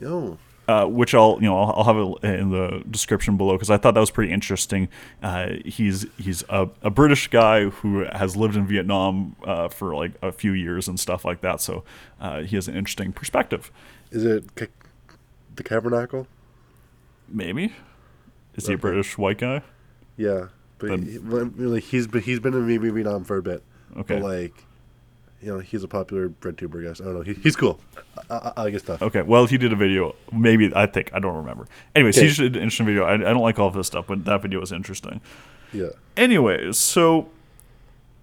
Oh. 0.05 0.39
Uh, 0.69 0.85
which 0.87 1.15
I'll 1.15 1.39
you 1.41 1.49
know 1.49 1.59
I'll, 1.59 1.73
I'll 1.79 1.85
have 1.85 1.97
it 1.97 2.39
in 2.41 2.51
the 2.51 2.85
description 2.91 3.37
below 3.37 3.55
because 3.55 3.71
I 3.71 3.79
thought 3.79 3.95
that 3.95 4.01
was 4.01 4.11
pretty 4.11 4.33
interesting. 4.33 4.89
Uh, 5.23 5.55
he's 5.65 6.07
he's 6.19 6.45
a, 6.49 6.69
a 6.83 6.91
British 6.91 7.29
guy 7.29 7.65
who 7.71 8.05
has 8.13 8.37
lived 8.37 8.55
in 8.55 8.67
Vietnam 8.67 9.35
uh, 9.45 9.69
for 9.69 9.95
like 9.97 10.13
a 10.23 10.31
few 10.31 10.53
years 10.53 10.87
and 10.87 11.01
stuff 11.01 11.25
like 11.25 11.41
that, 11.41 11.61
so 11.61 11.83
uh, 12.21 12.43
he 12.43 12.55
has 12.57 12.69
an 12.69 12.77
interesting 12.77 13.13
perspective. 13.13 13.73
Is 14.11 14.25
it 14.25 14.55
ca- 14.55 14.67
the 15.57 15.63
Tabernacle? 15.63 16.27
Maybe 17.29 17.73
is 18.55 18.67
he 18.67 18.75
a 18.75 18.79
British 18.79 19.19
white 19.19 19.39
guy? 19.39 19.63
Yeah, 20.17 20.49
but 20.79 20.89
Then- 20.91 21.03
he, 21.03 21.19
really, 21.19 21.81
he's 21.81 22.07
been 22.07 22.23
he's 22.23 22.41
been 22.41 22.55
in 22.55 22.67
Vietnam 22.67 23.25
for 23.25 23.37
a 23.39 23.43
bit. 23.43 23.63
Okay. 23.97 24.21
But 24.21 24.23
like, 24.23 24.65
you 25.41 25.49
know, 25.53 25.59
he's 25.61 25.85
a 25.85 25.89
popular 25.89 26.33
red 26.43 26.59
tuber, 26.59 26.81
I 26.81 26.93
don't 26.93 27.15
know. 27.15 27.21
He, 27.23 27.35
he's 27.35 27.55
cool. 27.57 27.79
I, 28.31 28.35
I, 28.35 28.53
I 28.57 28.63
like 28.65 28.79
stuff. 28.81 29.01
Okay, 29.03 29.23
well, 29.23 29.47
he 29.47 29.57
did 29.59 29.73
a 29.73 29.77
video. 29.77 30.15
Maybe 30.33 30.73
I 30.75 30.87
think 30.87 31.11
I 31.15 31.21
don't 31.21 31.37
remember. 31.37 31.67
Anyways, 31.95 32.19
Okay. 32.19 32.29
he 32.29 32.35
did 32.35 32.57
an 32.57 32.63
interesting 32.63 32.87
video. 32.87 33.05
I, 33.05 33.15
I 33.15 33.17
don't 33.19 33.43
like 33.43 33.59
all 33.59 33.69
of 33.69 33.75
this 33.75 33.87
stuff, 33.87 34.07
but 34.09 34.25
that 34.25 34.43
video 34.43 34.61
was 34.61 34.73
interesting. 34.73 35.21
Yeah. 35.73 35.91
Anyways, 36.17 36.77
so 36.79 37.29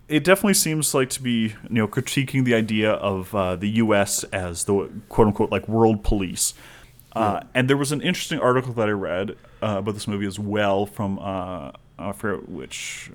it 0.08 0.24
definitely 0.24 0.54
seems 0.56 0.94
like 0.94 1.10
to 1.12 1.22
be 1.22 1.54
you 1.64 1.70
know 1.70 1.88
critiquing 1.88 2.44
the 2.44 2.54
idea 2.54 2.92
of 2.92 3.34
uh, 3.34 3.56
the 3.56 3.70
U.S. 3.70 4.24
as 4.26 4.66
the 4.66 4.90
quote 5.10 5.28
unquote 5.28 5.52
like 5.52 5.68
world 5.68 6.04
police. 6.04 6.54
Uh, 7.14 7.40
and 7.54 7.70
there 7.70 7.78
was 7.78 7.94
an 7.94 8.02
interesting 8.02 8.40
article 8.40 8.74
that 8.74 8.90
I 8.90 8.92
read 8.92 9.38
uh, 9.64 9.78
about 9.78 9.94
this 9.94 10.06
movie 10.06 10.28
as 10.28 10.38
well 10.38 10.86
from 10.86 11.18
uh, 11.20 11.72
I 11.98 12.12
forget 12.12 12.50
which 12.50 13.10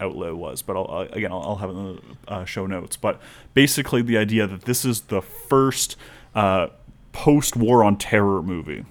outlet 0.00 0.36
was, 0.36 0.62
but 0.62 0.76
I'll, 0.76 0.90
uh, 0.90 1.08
again 1.12 1.32
I'll, 1.32 1.40
I'll 1.42 1.56
have 1.56 1.70
it 1.70 1.74
in 1.74 1.94
the 1.96 2.32
uh, 2.32 2.44
show 2.44 2.66
notes. 2.66 2.96
But 2.96 3.20
basically, 3.54 4.02
the 4.02 4.16
idea 4.18 4.46
that 4.46 4.62
this 4.62 4.84
is 4.84 5.02
the 5.02 5.22
first 5.22 5.96
uh, 6.34 6.68
post-war 7.12 7.82
on 7.82 7.96
terror 7.96 8.42
movie. 8.42 8.84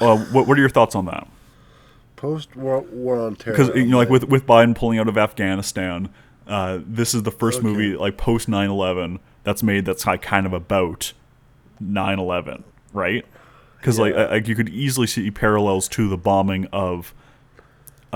Uh, 0.00 0.16
what, 0.16 0.46
what 0.46 0.56
are 0.56 0.60
your 0.60 0.68
thoughts 0.70 0.94
on 0.94 1.04
that? 1.06 1.28
Post 2.16 2.56
war, 2.56 2.80
war 2.80 3.20
on 3.26 3.36
terror. 3.36 3.56
because 3.56 3.76
you 3.76 3.86
know 3.86 3.98
like 3.98 4.08
with 4.08 4.24
with 4.24 4.46
Biden 4.46 4.74
pulling 4.74 4.98
out 4.98 5.06
of 5.08 5.18
Afghanistan, 5.18 6.08
uh, 6.46 6.78
this 6.86 7.14
is 7.14 7.22
the 7.24 7.30
first 7.30 7.58
Okay. 7.58 7.66
movie 7.68 7.96
like 7.96 8.16
post 8.16 8.48
9/11 8.48 9.18
that's 9.44 9.62
made 9.62 9.84
that's 9.84 10.06
like 10.06 10.22
kind 10.22 10.46
of 10.46 10.52
about 10.54 11.12
9/11, 11.82 12.62
right? 12.94 13.24
Because 13.78 13.98
like 13.98 14.14
Yeah. 14.14 14.24
uh, 14.24 14.30
like 14.30 14.48
you 14.48 14.54
could 14.56 14.70
easily 14.70 15.06
see 15.06 15.30
parallels 15.30 15.88
to 15.88 16.08
the 16.08 16.16
bombing 16.16 16.66
of 16.72 17.12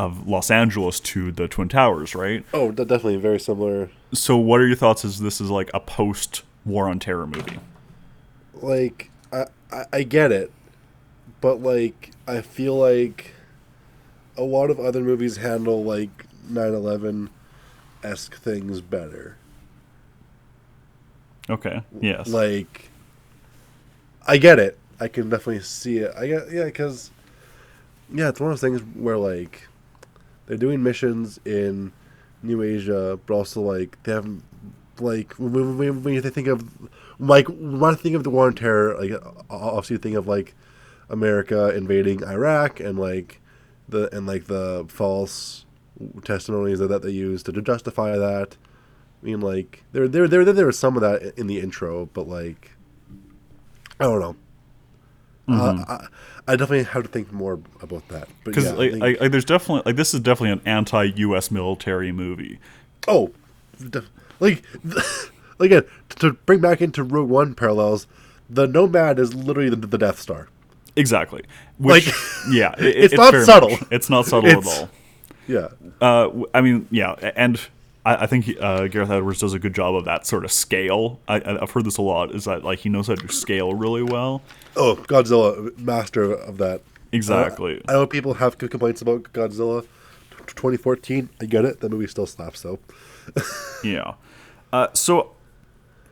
of 0.00 0.26
Los 0.26 0.50
Angeles 0.50 0.98
to 0.98 1.30
the 1.30 1.46
Twin 1.46 1.68
Towers, 1.68 2.14
right? 2.14 2.42
oh, 2.54 2.70
definitely 2.72 3.16
very 3.16 3.38
similar. 3.38 3.90
So 4.14 4.36
what 4.38 4.58
are 4.60 4.66
your 4.66 4.76
thoughts? 4.76 5.04
As 5.04 5.20
this 5.20 5.42
is 5.42 5.50
like 5.50 5.70
a 5.74 5.80
post 5.80 6.42
war 6.64 6.88
on 6.88 6.98
terror 6.98 7.26
movie? 7.26 7.58
Like, 8.54 9.10
I, 9.30 9.46
I 9.70 9.84
I 9.92 10.02
get 10.04 10.32
it, 10.32 10.50
but 11.42 11.60
like, 11.60 12.12
I 12.26 12.40
feel 12.40 12.76
like 12.76 13.34
a 14.38 14.42
lot 14.42 14.70
of 14.70 14.80
other 14.80 15.02
movies 15.02 15.36
handle 15.36 15.84
like 15.84 16.26
9/11 16.50 17.28
esque 18.02 18.36
things 18.36 18.80
better. 18.80 19.36
Okay. 21.50 21.82
Yes. 22.00 22.28
Like, 22.28 22.88
I 24.26 24.38
get 24.38 24.58
it. 24.58 24.78
I 24.98 25.08
can 25.08 25.28
definitely 25.28 25.60
see 25.60 25.98
it. 25.98 26.12
I 26.16 26.26
get 26.26 26.50
yeah, 26.50 26.64
because 26.64 27.10
yeah, 28.10 28.30
it's 28.30 28.40
one 28.40 28.50
of 28.50 28.58
those 28.58 28.66
things 28.66 28.80
where 28.94 29.18
like 29.18 29.66
they're 30.50 30.58
doing 30.58 30.82
missions 30.82 31.38
in 31.44 31.92
New 32.42 32.60
Asia, 32.60 33.20
but 33.24 33.32
also 33.32 33.60
like 33.60 34.02
they 34.02 34.10
haven't 34.10 34.42
like 34.98 35.32
when, 35.34 35.78
when, 35.78 36.02
when 36.02 36.22
think 36.22 36.48
of 36.48 36.68
like 37.20 37.46
when 37.46 37.92
I 37.92 37.94
think 37.94 38.16
of 38.16 38.24
the 38.24 38.30
war 38.30 38.48
on 38.48 38.54
terror, 38.54 39.00
like 39.00 39.12
obviously 39.48 39.94
you 39.94 39.98
think 39.98 40.16
of 40.16 40.26
like 40.26 40.56
America 41.08 41.68
invading 41.68 42.24
Iraq 42.24 42.80
and 42.80 42.98
like 42.98 43.40
the 43.88 44.12
and 44.12 44.26
like 44.26 44.46
the 44.46 44.86
false 44.88 45.66
testimonies 46.24 46.80
that, 46.80 46.88
that 46.88 47.02
they 47.02 47.10
use 47.10 47.44
to 47.44 47.52
justify 47.62 48.16
that. 48.16 48.56
I 49.22 49.26
mean, 49.26 49.40
like 49.40 49.84
there, 49.92 50.08
there, 50.08 50.26
there, 50.26 50.44
there 50.44 50.66
was 50.66 50.80
some 50.80 50.96
of 50.96 51.02
that 51.02 51.38
in 51.38 51.46
the 51.46 51.60
intro, 51.60 52.06
but 52.06 52.26
like, 52.26 52.72
I 54.00 54.04
don't 54.04 54.18
know. 54.18 54.34
Uh, 55.48 55.84
I, 55.88 56.06
I 56.52 56.56
definitely 56.56 56.84
have 56.84 57.02
to 57.02 57.08
think 57.08 57.32
more 57.32 57.58
about 57.82 58.06
that. 58.08 58.28
Because 58.44 58.64
yeah, 58.66 58.72
like, 58.72 58.90
think- 58.92 59.20
like, 59.20 59.30
there's 59.32 59.44
definitely 59.44 59.82
like 59.84 59.96
this 59.96 60.14
is 60.14 60.20
definitely 60.20 60.52
an 60.52 60.60
anti-U.S. 60.64 61.50
military 61.50 62.12
movie. 62.12 62.58
oh, 63.08 63.32
def- 63.88 64.10
like, 64.38 64.62
like 64.84 65.04
again, 65.60 65.84
to 66.10 66.32
bring 66.32 66.60
back 66.60 66.80
into 66.80 67.02
Rogue 67.02 67.28
One 67.28 67.54
parallels, 67.54 68.06
the 68.48 68.66
Nomad 68.66 69.18
is 69.18 69.34
literally 69.34 69.70
the, 69.70 69.76
the 69.76 69.98
Death 69.98 70.18
Star. 70.20 70.48
Exactly. 70.96 71.42
Which, 71.78 72.06
Like, 72.06 72.14
yeah, 72.50 72.74
it- 72.78 72.96
it's 73.12 73.14
not 73.14 73.34
subtle. 73.44 73.70
much- 73.70 73.82
It's 73.90 74.10
not 74.10 74.26
subtle 74.26 74.48
It's- 74.50 74.66
at 74.66 74.80
all. 74.82 74.90
Yeah, 75.48 75.68
Uh, 76.00 76.28
I 76.54 76.60
mean, 76.60 76.86
yeah, 76.92 77.12
and 77.34 77.60
I, 78.04 78.24
I 78.24 78.26
think 78.26 78.48
uh, 78.60 78.86
Gareth 78.88 79.10
Edwards 79.10 79.40
does 79.40 79.52
a 79.54 79.58
good 79.58 79.74
job 79.74 79.94
of 79.94 80.04
that 80.06 80.26
sort 80.26 80.44
of 80.44 80.52
scale. 80.52 81.20
I, 81.28 81.36
I've 81.60 81.70
heard 81.70 81.84
this 81.84 81.96
a 81.98 82.02
lot. 82.02 82.34
Is 82.34 82.44
that 82.44 82.64
like 82.64 82.80
he 82.80 82.88
knows 82.88 83.08
how 83.08 83.14
to 83.14 83.28
scale 83.32 83.74
really 83.74 84.02
well? 84.02 84.42
Oh, 84.76 84.96
Godzilla, 85.08 85.76
master 85.78 86.32
of 86.32 86.58
that. 86.58 86.82
Exactly. 87.12 87.82
I 87.88 87.92
know 87.92 88.06
people 88.06 88.34
have 88.34 88.56
complaints 88.58 89.02
about 89.02 89.24
Godzilla. 89.32 89.86
2014, 90.46 91.28
I 91.40 91.44
get 91.44 91.64
it. 91.64 91.80
That 91.80 91.90
movie 91.90 92.06
still 92.06 92.26
slaps 92.26 92.62
though. 92.62 92.78
Yeah. 93.84 94.14
Uh, 94.72 94.88
so 94.94 95.32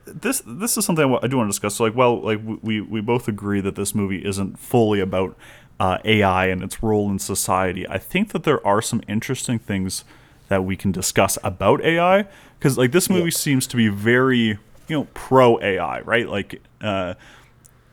this 0.07 0.43
this 0.47 0.77
is 0.79 0.85
something 0.85 1.05
I 1.23 1.27
do 1.27 1.37
want 1.37 1.49
to 1.49 1.51
discuss. 1.53 1.77
So 1.77 1.85
like, 1.85 1.95
well, 1.95 2.21
like 2.21 2.41
we- 2.45 2.59
we 2.63 2.81
we 2.81 3.01
both 3.01 3.29
agree 3.29 3.61
that 3.61 3.75
this 3.77 3.95
movie 3.95 4.25
isn't 4.25 4.59
fully 4.59 5.01
about 5.01 5.37
uh, 5.81 5.99
AI 6.05 6.47
and 6.47 6.63
its 6.63 6.83
role 6.83 7.11
in 7.11 7.19
society. 7.19 7.87
I 7.89 7.99
think 7.99 8.33
that 8.33 8.45
there 8.45 8.65
are 8.67 8.81
some 8.83 9.03
interesting 9.09 9.59
things 9.59 10.05
that 10.49 10.65
we 10.65 10.77
can 10.77 10.93
discuss 10.93 11.39
about 11.45 11.83
AI 11.85 12.27
because 12.59 12.77
like 12.79 12.93
this 12.93 13.09
movie 13.09 13.25
Yeah. 13.25 13.31
seems 13.31 13.67
to 13.69 13.77
be 13.77 13.89
very 13.89 14.39
you 14.39 14.59
know 14.89 15.07
pro 15.15 15.61
AI, 15.61 16.01
right? 16.01 16.29
Like. 16.29 16.61
Uh, 16.81 17.15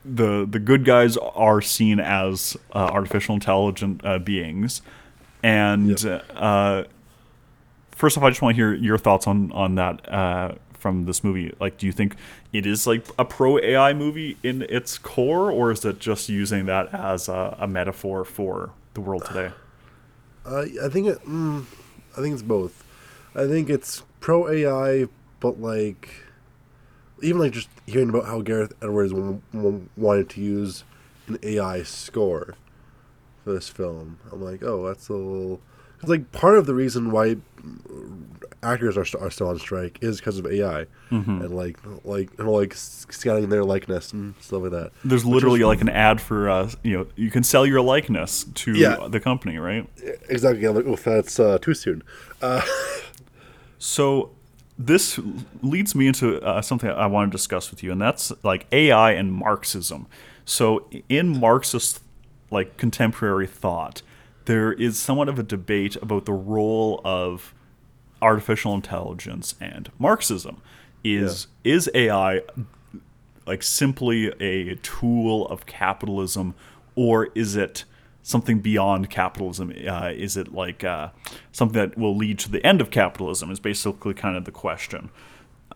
the 0.07 0.45
the 0.47 0.59
good 0.59 0.85
guys 0.85 1.17
are 1.17 1.61
seen 1.61 1.99
as 1.99 2.55
uh, 2.75 2.77
artificial 2.77 3.33
intelligent 3.33 4.01
uh, 4.05 4.19
beings, 4.19 4.83
and 5.41 5.99
Yep. 6.03 6.23
uh, 6.35 6.83
first 7.91 8.15
off, 8.15 8.23
I 8.23 8.29
just 8.29 8.39
want 8.43 8.55
to 8.55 8.61
hear 8.61 8.75
your 8.75 8.99
thoughts 8.99 9.25
on 9.25 9.51
on 9.51 9.73
that 9.75 10.07
uh, 10.13 10.51
from 10.77 11.05
this 11.05 11.23
movie. 11.23 11.55
Like, 11.59 11.79
do 11.79 11.87
you 11.87 11.91
think 11.91 12.15
it 12.53 12.67
is 12.67 12.85
like 12.85 13.03
a 13.17 13.25
pro 13.25 13.57
AI 13.57 13.93
movie 13.93 14.37
in 14.43 14.61
its 14.69 14.99
core, 14.99 15.49
or 15.51 15.71
is 15.71 15.83
it 15.83 15.99
just 15.99 16.29
using 16.29 16.67
that 16.67 16.93
as 16.93 17.27
a, 17.27 17.57
a 17.59 17.67
metaphor 17.67 18.23
for 18.23 18.69
the 18.93 19.01
world 19.01 19.25
today? 19.25 19.51
Uh, 20.45 20.65
I 20.83 20.89
think 20.89 21.07
it. 21.07 21.19
Mm, 21.25 21.65
I 22.17 22.21
think 22.21 22.33
it's 22.33 22.41
both. 22.43 22.83
I 23.35 23.47
think 23.47 23.69
it's 23.69 24.03
pro 24.19 24.47
AI, 24.49 25.07
but 25.39 25.59
like, 25.59 26.09
even 27.21 27.39
like 27.41 27.51
just 27.51 27.69
hearing 27.85 28.09
about 28.09 28.25
how 28.25 28.41
Gareth 28.41 28.73
Edwards 28.81 29.11
w- 29.11 29.41
w- 29.53 29.89
wanted 29.97 30.29
to 30.31 30.41
use 30.41 30.83
an 31.27 31.37
AI 31.43 31.83
score 31.83 32.55
for 33.43 33.53
this 33.53 33.67
film, 33.69 34.19
I'm 34.31 34.41
like, 34.41 34.63
oh, 34.63 34.85
that's 34.87 35.09
a 35.09 35.13
little. 35.13 35.61
Because 35.95 36.09
like 36.09 36.31
part 36.31 36.57
of 36.57 36.65
the 36.65 36.73
reason 36.73 37.11
why 37.11 37.37
actors 38.63 38.97
are, 38.97 39.05
st- 39.05 39.21
are 39.23 39.29
still 39.29 39.47
on 39.49 39.59
strike 39.59 39.99
is 40.01 40.17
because 40.19 40.37
of 40.39 40.47
AI 40.47 40.85
and 41.11 41.55
like 41.55 41.77
like 42.03 42.29
and 42.37 42.47
like 42.49 42.73
scanning 42.73 43.49
their 43.49 43.63
likeness 43.63 44.11
and 44.13 44.33
stuff 44.41 44.61
like 44.63 44.71
that. 44.71 44.91
There's 45.03 45.25
literally 45.25 45.63
like 45.63 45.81
an 45.81 45.89
ad 45.89 46.19
for 46.21 46.49
uh, 46.49 46.71
you 46.83 46.97
know 46.97 47.07
you 47.15 47.29
can 47.31 47.43
sell 47.43 47.65
your 47.65 47.81
likeness 47.81 48.43
to 48.55 48.73
Yeah. 48.73 49.07
the 49.09 49.19
company, 49.19 49.57
right? 49.57 49.87
exactly. 50.29 50.65
I'm 50.65 50.75
like, 50.75 50.85
oof, 50.85 51.03
that's 51.03 51.39
uh, 51.39 51.57
too 51.59 51.73
soon. 51.73 52.03
So 53.77 54.31
this 54.77 55.19
leads 55.61 55.95
me 55.95 56.07
into 56.07 56.41
uh, 56.41 56.61
something 56.61 56.89
I 56.89 57.07
want 57.07 57.31
to 57.31 57.35
discuss 57.37 57.71
with 57.71 57.83
you, 57.83 57.91
and 57.91 58.01
that's 58.01 58.31
like 58.43 58.65
AI 58.71 59.11
and 59.11 59.31
Marxism. 59.33 60.07
So 60.45 60.89
in 61.09 61.39
Marxist 61.39 62.01
like 62.51 62.77
contemporary 62.77 63.47
thought, 63.47 64.01
there 64.45 64.71
is 64.71 64.99
somewhat 64.99 65.27
of 65.29 65.39
a 65.39 65.43
debate 65.43 65.95
about 65.97 66.25
the 66.25 66.33
role 66.33 67.01
of 67.03 67.53
artificial 68.25 68.73
intelligence 68.73 69.55
and 69.61 69.91
Marxism. 69.99 70.61
Is 71.03 71.45
is 71.63 71.87
AI 71.93 72.41
like 73.45 73.61
simply 73.61 74.33
a 74.41 74.75
tool 74.77 75.47
of 75.47 75.67
capitalism, 75.67 76.55
or 76.95 77.29
is 77.35 77.55
it 77.55 77.85
something 78.23 78.59
beyond 78.59 79.11
capitalism? 79.11 79.71
Uh, 79.87 80.11
is 80.15 80.35
it 80.35 80.51
like 80.51 80.83
uh, 80.83 81.09
something 81.51 81.79
that 81.79 81.95
will 81.95 82.17
lead 82.17 82.39
to 82.39 82.49
the 82.49 82.65
end 82.65 82.81
of 82.81 82.89
capitalism? 82.89 83.51
Is 83.51 83.59
basically 83.59 84.15
kind 84.15 84.35
of 84.35 84.45
the 84.45 84.51
question. 84.51 85.11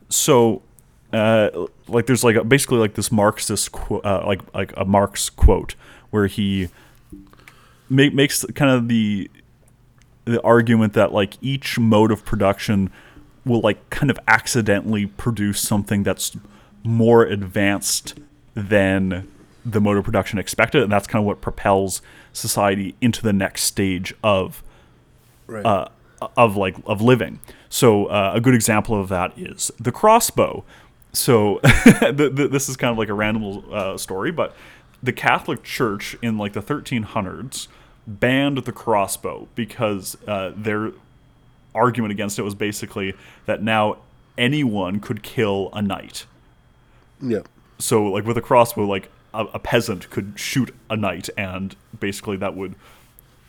So, 0.09 0.63
uh, 1.13 1.67
like, 1.87 2.07
there's 2.07 2.23
like 2.23 2.35
a, 2.35 2.43
basically 2.43 2.79
like 2.79 2.95
this 2.95 3.11
Marxist, 3.11 3.71
qu- 3.71 3.99
uh, 3.99 4.23
like 4.25 4.41
like 4.55 4.73
a 4.75 4.85
Marx 4.85 5.29
quote 5.29 5.75
where 6.09 6.25
he 6.25 6.69
make, 7.87 8.15
makes 8.15 8.43
kind 8.55 8.71
of 8.71 8.87
the 8.87 9.29
the 10.29 10.41
argument 10.43 10.93
that 10.93 11.11
like 11.11 11.37
each 11.41 11.79
mode 11.79 12.11
of 12.11 12.23
production 12.25 12.91
will 13.45 13.61
like 13.61 13.89
kind 13.89 14.09
of 14.11 14.19
accidentally 14.27 15.05
produce 15.05 15.59
something 15.61 16.03
that's 16.03 16.35
more 16.83 17.23
advanced 17.23 18.19
than 18.53 19.27
the 19.65 19.81
mode 19.81 19.97
of 19.97 20.03
production 20.03 20.39
expected, 20.39 20.83
and 20.83 20.91
that's 20.91 21.07
kind 21.07 21.21
of 21.21 21.25
what 21.25 21.41
propels 21.41 22.01
society 22.33 22.95
into 23.01 23.21
the 23.21 23.33
next 23.33 23.63
stage 23.63 24.13
of 24.23 24.63
Right. 25.47 25.65
uh, 25.65 25.87
of 26.37 26.55
like 26.55 26.75
of 26.85 27.01
living. 27.01 27.39
So 27.69 28.05
uh, 28.05 28.31
a 28.35 28.41
good 28.41 28.53
example 28.53 28.99
of 28.99 29.09
that 29.09 29.37
is 29.37 29.71
the 29.79 29.91
crossbow. 29.91 30.63
So 31.11 31.59
the, 31.63 32.31
the, 32.31 32.47
this 32.47 32.69
is 32.69 32.77
kind 32.77 32.91
of 32.91 32.97
like 32.99 33.09
a 33.09 33.13
random 33.15 33.63
uh, 33.71 33.97
story, 33.97 34.31
but 34.31 34.55
the 35.01 35.11
Catholic 35.13 35.63
Church 35.63 36.15
in 36.21 36.37
like 36.37 36.53
the 36.53 36.61
1300s 36.61 37.67
banned 38.07 38.59
the 38.59 38.71
crossbow 38.71 39.47
because 39.55 40.17
uh, 40.27 40.51
their 40.55 40.91
argument 41.75 42.11
against 42.11 42.39
it 42.39 42.43
was 42.43 42.55
basically 42.55 43.13
that 43.45 43.61
now 43.61 43.97
anyone 44.37 44.99
could 44.99 45.21
kill 45.21 45.69
a 45.73 45.81
knight. 45.81 46.25
yeah. 47.21 47.41
So 47.77 48.03
like 48.03 48.25
with 48.25 48.37
a 48.37 48.41
crossbow, 48.41 48.85
like 48.85 49.09
a, 49.33 49.45
a 49.45 49.59
peasant 49.59 50.09
could 50.09 50.33
shoot 50.35 50.73
a 50.89 50.97
knight, 50.97 51.29
and 51.37 51.75
basically 51.99 52.35
that 52.37 52.55
would, 52.55 52.75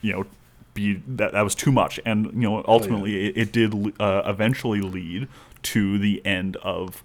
you 0.03 0.13
know, 0.13 0.27
be 0.75 1.03
that 1.07 1.33
that 1.33 1.43
was 1.43 1.55
too 1.55 1.73
much, 1.73 1.99
and 2.05 2.27
you 2.27 2.49
know 2.49 2.65
ultimately 2.69 3.29
it, 3.29 3.37
it 3.37 3.53
did 3.53 4.01
uh, 4.01 4.23
eventually 4.25 4.81
lead 4.81 5.27
to 5.63 5.99
the 5.99 6.25
end 6.25 6.57
of 6.57 7.03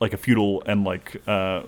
like 0.00 0.12
a 0.12 0.16
feudal 0.16 0.62
and 0.66 0.84
like 0.84 1.22
uh, 1.26 1.62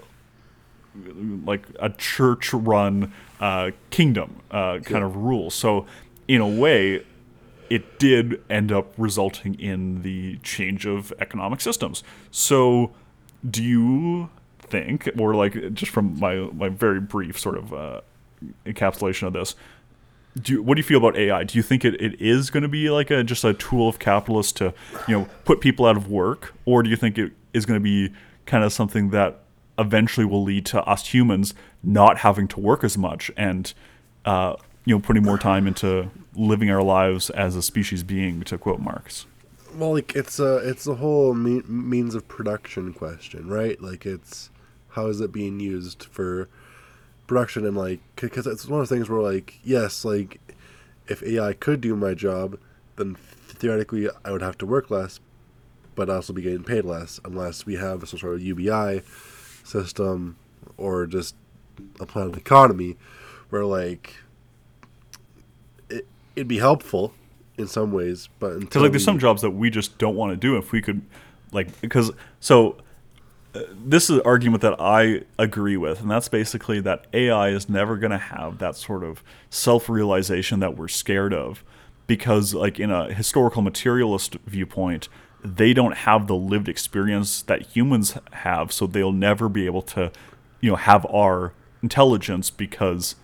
like 1.45 1.67
a 1.79 1.91
church-run 1.91 3.13
uh, 3.41 3.71
kingdom 3.91 4.41
uh, 4.51 4.79
kind 4.81 5.05
of 5.05 5.17
rule. 5.17 5.51
So 5.51 5.87
in 6.29 6.41
a 6.41 6.49
way, 6.49 7.05
it 7.71 7.99
did 7.99 8.43
end 8.49 8.73
up 8.73 8.93
resulting 8.97 9.59
in 9.59 10.03
the 10.03 10.39
change 10.39 10.87
of 10.87 11.13
economic 11.19 11.61
systems. 11.61 12.03
So, 12.31 12.93
do 13.49 13.63
you 13.63 14.31
think, 14.59 15.09
or 15.19 15.35
like 15.35 15.75
just 15.75 15.93
from 15.93 16.19
my 16.19 16.37
my 16.53 16.69
very 16.69 17.01
brief 17.01 17.39
sort 17.39 17.57
of 17.59 17.73
uh, 17.73 18.01
encapsulation 18.65 19.27
of 19.27 19.33
this, 19.33 19.55
do 20.41 20.55
you, 20.55 20.63
what 20.63 20.75
do 20.75 20.81
you 20.81 20.85
feel 20.85 20.99
about 20.99 21.17
AI? 21.17 21.45
Do 21.45 21.59
you 21.59 21.63
think 21.63 21.85
it, 21.85 22.01
it 22.01 22.21
is 22.21 22.51
going 22.51 22.63
to 22.63 22.69
be 22.69 22.91
like 22.91 23.11
a 23.11 23.25
just 23.25 23.45
a 23.45 23.55
tool 23.55 23.89
of 23.89 23.99
capitalists 23.99 24.53
to 24.53 24.75
you 25.09 25.19
know 25.19 25.29
put 25.45 25.61
people 25.61 25.87
out 25.87 25.97
of 25.97 26.11
work, 26.11 26.55
or 26.65 26.83
do 26.83 26.91
you 26.91 26.97
think 26.97 27.19
it 27.19 27.33
is 27.53 27.67
going 27.67 27.81
to 27.81 27.85
be 27.85 28.13
kind 28.45 28.65
of 28.65 28.73
something 28.73 29.11
that 29.11 29.41
eventually 29.79 30.25
will 30.27 30.43
lead 30.43 30.67
to 30.67 30.83
us 30.85 31.09
humans 31.09 31.55
not 31.83 32.19
having 32.19 32.49
to 32.49 32.61
work 32.61 32.83
as 32.83 32.97
much 32.97 33.31
and 33.37 33.75
uh, 34.25 34.57
you 34.85 34.95
know 34.95 35.01
putting 35.01 35.23
more 35.23 35.39
time 35.39 35.67
into 35.67 36.11
living 36.35 36.71
our 36.71 36.83
lives 36.83 37.31
as 37.31 37.57
a 37.57 37.62
species 37.62 38.03
being, 38.03 38.43
to 38.43 38.59
quote 38.59 38.81
Marx? 38.81 39.27
Well, 39.75 39.93
like 39.93 40.15
it's 40.15 40.39
a 40.39 40.57
it's 40.59 40.87
a 40.87 40.95
whole 40.95 41.35
me- 41.35 41.62
means 41.67 42.15
of 42.15 42.27
production 42.29 42.93
question, 42.93 43.49
right? 43.49 43.81
Like 43.81 44.07
it's 44.07 44.51
how 44.91 45.07
is 45.09 45.21
it 45.21 45.33
being 45.33 45.61
used 45.61 46.05
for 46.05 46.49
production 47.27 47.67
and 47.67 47.77
like 47.77 48.01
because 48.17 48.47
it's 48.47 48.67
one 48.67 48.81
of 48.81 48.89
the 48.89 48.95
things 48.95 49.11
where 49.11 49.21
like 49.21 49.59
yes, 49.62 50.05
like 50.05 50.41
if 51.09 51.23
AI 51.23 51.53
could 51.53 51.81
do 51.81 51.95
my 51.95 52.15
job, 52.15 52.59
then 52.97 53.17
theoretically 53.17 54.09
I 54.25 54.31
would 54.33 54.43
have 54.43 54.59
to 54.59 54.67
work 54.67 54.91
less, 54.91 55.21
but 55.95 56.09
also 56.09 56.33
be 56.33 56.43
getting 56.43 56.65
paid 56.65 56.85
less 56.85 57.21
unless 57.25 57.67
we 57.67 57.75
have 57.75 58.09
some 58.09 58.19
sort 58.19 58.35
of 58.35 58.43
UBI 58.43 59.03
system 59.67 60.37
or 60.77 61.07
just 61.07 61.35
a 62.01 62.07
planned 62.07 62.37
economy 62.37 62.97
where 63.51 63.65
like 63.65 64.17
it 65.89 66.07
it'd 66.35 66.49
be 66.49 66.59
helpful 66.59 67.13
in 67.59 67.67
some 67.67 67.93
ways, 67.93 68.29
but 68.39 68.61
because 68.61 68.83
like 68.83 68.93
there's 68.93 69.05
some 69.05 69.19
jobs 69.19 69.43
that 69.43 69.51
we 69.51 69.71
just 69.71 69.99
don't 69.99 70.15
want 70.15 70.31
to 70.33 70.37
do 70.37 70.57
if 70.57 70.73
we 70.73 70.83
could 70.83 71.03
like 71.53 71.81
because 71.81 72.13
so 72.41 72.77
uh, 73.55 73.61
this 73.85 74.05
is 74.05 74.19
an 74.19 74.23
argument 74.25 74.63
that 74.63 74.79
i 74.81 75.23
agree 75.39 75.77
with 75.77 76.01
and 76.01 76.11
that's 76.11 76.29
basically 76.29 76.81
that 76.81 77.07
ai 77.13 77.49
is 77.49 77.69
never 77.69 77.97
going 77.97 78.11
to 78.11 78.19
have 78.19 78.59
that 78.59 78.77
sort 78.77 79.03
of 79.05 79.23
self-realization 79.51 80.61
that 80.61 80.77
we're 80.77 80.89
scared 80.89 81.33
of 81.33 81.65
because 82.07 82.55
like 82.55 82.79
in 82.79 82.91
a 82.91 83.13
historical 83.13 83.63
materialist 83.63 84.37
viewpoint 84.47 85.09
they 85.44 85.72
don't 85.72 85.96
have 85.99 86.27
the 86.27 86.35
lived 86.37 86.68
experience 86.68 87.42
that 87.42 87.62
humans 87.62 88.18
have 88.33 88.72
so 88.72 88.87
they'll 88.87 89.12
never 89.12 89.49
be 89.49 89.66
able 89.66 89.83
to 89.83 90.11
you 90.61 90.70
know 90.70 90.77
have 90.77 91.07
our 91.07 91.53
intelligence 91.83 92.51
because 92.51 93.14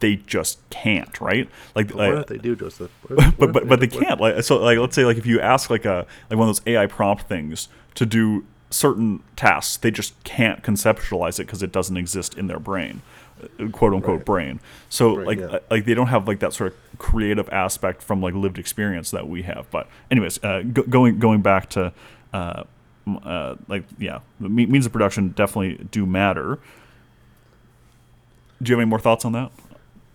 they 0.00 0.16
just 0.16 0.58
can't 0.70 1.20
right? 1.20 1.48
Like 1.74 1.90
What 1.90 1.96
like- 1.96 2.20
if 2.20 2.26
they 2.28 2.38
do, 2.38 2.54
Joseph? 2.56 2.90
What 3.08 3.36
but 3.38 3.52
but 3.52 3.68
but 3.68 3.80
they 3.80 3.86
what 3.88 4.06
can't. 4.06 4.20
Like 4.20 4.42
so 4.44 4.56
like 4.58 4.78
let's 4.78 4.94
say 4.94 5.04
like 5.04 5.16
if 5.16 5.26
you 5.26 5.40
ask 5.40 5.70
like 5.70 5.84
a 5.84 6.06
like 6.30 6.38
one 6.38 6.48
of 6.48 6.56
those 6.56 6.66
AI 6.66 6.86
prompt 6.86 7.24
things 7.24 7.68
to 7.94 8.06
do 8.06 8.44
certain 8.68 9.22
tasks 9.36 9.76
they 9.76 9.90
just 9.90 10.22
can't 10.24 10.62
conceptualize 10.62 11.38
it 11.40 11.46
because 11.46 11.62
it 11.62 11.72
doesn't 11.72 11.96
exist 11.96 12.34
in 12.36 12.46
their 12.46 12.58
brain. 12.58 13.00
uh, 13.00 13.25
quote 13.72 13.92
unquote 13.92 14.18
Right. 14.18 14.24
brain 14.26 14.60
so 14.88 15.16
Right, 15.16 15.26
like 15.26 15.38
yeah. 15.38 15.58
like 15.70 15.84
they 15.84 15.94
don't 15.94 16.06
have 16.08 16.26
like 16.26 16.40
that 16.40 16.52
sort 16.52 16.72
of 16.72 16.98
creative 16.98 17.48
aspect 17.50 18.02
from 18.02 18.20
like 18.22 18.34
lived 18.34 18.58
experience 18.58 19.10
that 19.10 19.28
we 19.28 19.42
have 19.42 19.70
but 19.70 19.88
anyways 20.10 20.42
uh, 20.42 20.62
go, 20.72 20.82
going 20.84 21.18
going 21.18 21.42
back 21.42 21.68
to 21.70 21.92
uh, 22.32 22.64
uh, 23.22 23.54
like 23.68 23.84
yeah 23.98 24.20
the 24.40 24.48
means 24.48 24.86
of 24.86 24.92
production 24.92 25.28
definitely 25.30 25.86
do 25.90 26.06
matter 26.06 26.58
do 28.62 28.70
you 28.70 28.74
have 28.76 28.80
any 28.80 28.88
more 28.88 28.98
thoughts 29.00 29.24
on 29.24 29.32
that 29.32 29.50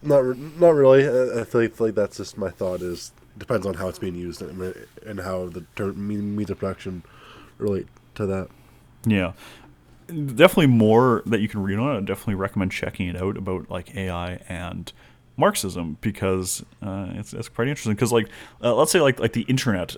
Not 0.01 0.23
re- 0.25 0.37
not 0.59 0.73
really. 0.73 1.05
I, 1.07 1.41
I 1.41 1.43
feel 1.43 1.61
like, 1.61 1.79
like 1.79 1.95
that's 1.95 2.17
just 2.17 2.35
my 2.37 2.49
thought. 2.49 2.81
Is 2.81 3.11
depends 3.37 3.67
on 3.67 3.75
how 3.75 3.87
it's 3.87 3.99
being 3.99 4.15
used 4.15 4.41
and, 4.41 4.75
and 5.05 5.19
how 5.19 5.45
the 5.47 5.63
term 5.75 6.07
means 6.07 6.49
of 6.49 6.57
production 6.57 7.03
relate 7.59 7.87
to 8.15 8.25
that. 8.25 8.47
Yeah. 9.05 9.33
Definitely 10.11 10.67
more 10.67 11.23
that 11.25 11.39
you 11.39 11.47
can 11.47 11.63
read 11.63 11.79
on 11.79 11.95
it. 11.95 11.97
I 11.99 12.01
definitely 12.01 12.35
recommend 12.35 12.71
checking 12.71 13.07
it 13.07 13.15
out 13.15 13.37
about 13.37 13.69
like 13.69 13.95
AI 13.95 14.41
and 14.49 14.91
Marxism 15.37 15.97
because 16.01 16.63
uh, 16.81 17.07
it's, 17.13 17.33
it's 17.33 17.49
pretty 17.49 17.71
interesting. 17.71 17.93
Because 17.93 18.11
like 18.11 18.27
uh, 18.63 18.75
let's 18.75 18.91
say 18.91 18.99
like 18.99 19.19
like 19.19 19.33
the 19.33 19.43
internet 19.43 19.95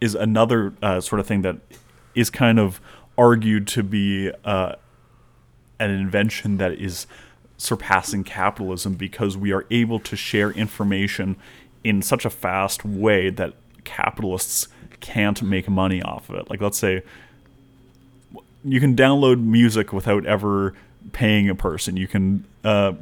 is 0.00 0.14
another 0.14 0.74
uh, 0.82 1.00
sort 1.00 1.20
of 1.20 1.26
thing 1.26 1.42
that 1.42 1.56
is 2.14 2.30
kind 2.30 2.58
of 2.58 2.80
argued 3.16 3.66
to 3.68 3.82
be 3.82 4.30
uh, 4.44 4.74
an 5.78 5.90
invention 5.90 6.58
that 6.58 6.72
is 6.72 7.06
surpassing 7.56 8.24
capitalism 8.24 8.94
because 8.94 9.36
we 9.36 9.52
are 9.52 9.64
able 9.70 9.98
to 9.98 10.16
share 10.16 10.50
information 10.50 11.36
in 11.82 12.02
such 12.02 12.24
a 12.24 12.30
fast 12.30 12.84
way 12.84 13.30
that 13.30 13.54
capitalists 13.84 14.68
can't 15.00 15.42
make 15.42 15.68
money 15.68 16.02
off 16.02 16.28
of 16.28 16.36
it. 16.36 16.50
Like 16.50 16.60
let's 16.60 16.78
say 16.78 17.02
you 18.66 18.80
can 18.80 18.96
download 18.96 19.42
music 19.42 19.92
without 19.92 20.26
ever 20.26 20.74
paying 21.12 21.48
a 21.48 21.54
person. 21.54 21.96
You 21.96 22.08
can 22.08 22.44
uh, 22.64 22.94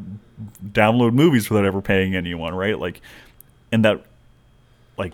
download 0.63 1.15
movies 1.15 1.49
without 1.49 1.65
ever 1.65 1.81
paying 1.81 2.15
anyone, 2.15 2.55
right? 2.55 2.79
Like, 2.79 3.01
and 3.73 3.85
that 3.85 4.05
like 4.99 5.13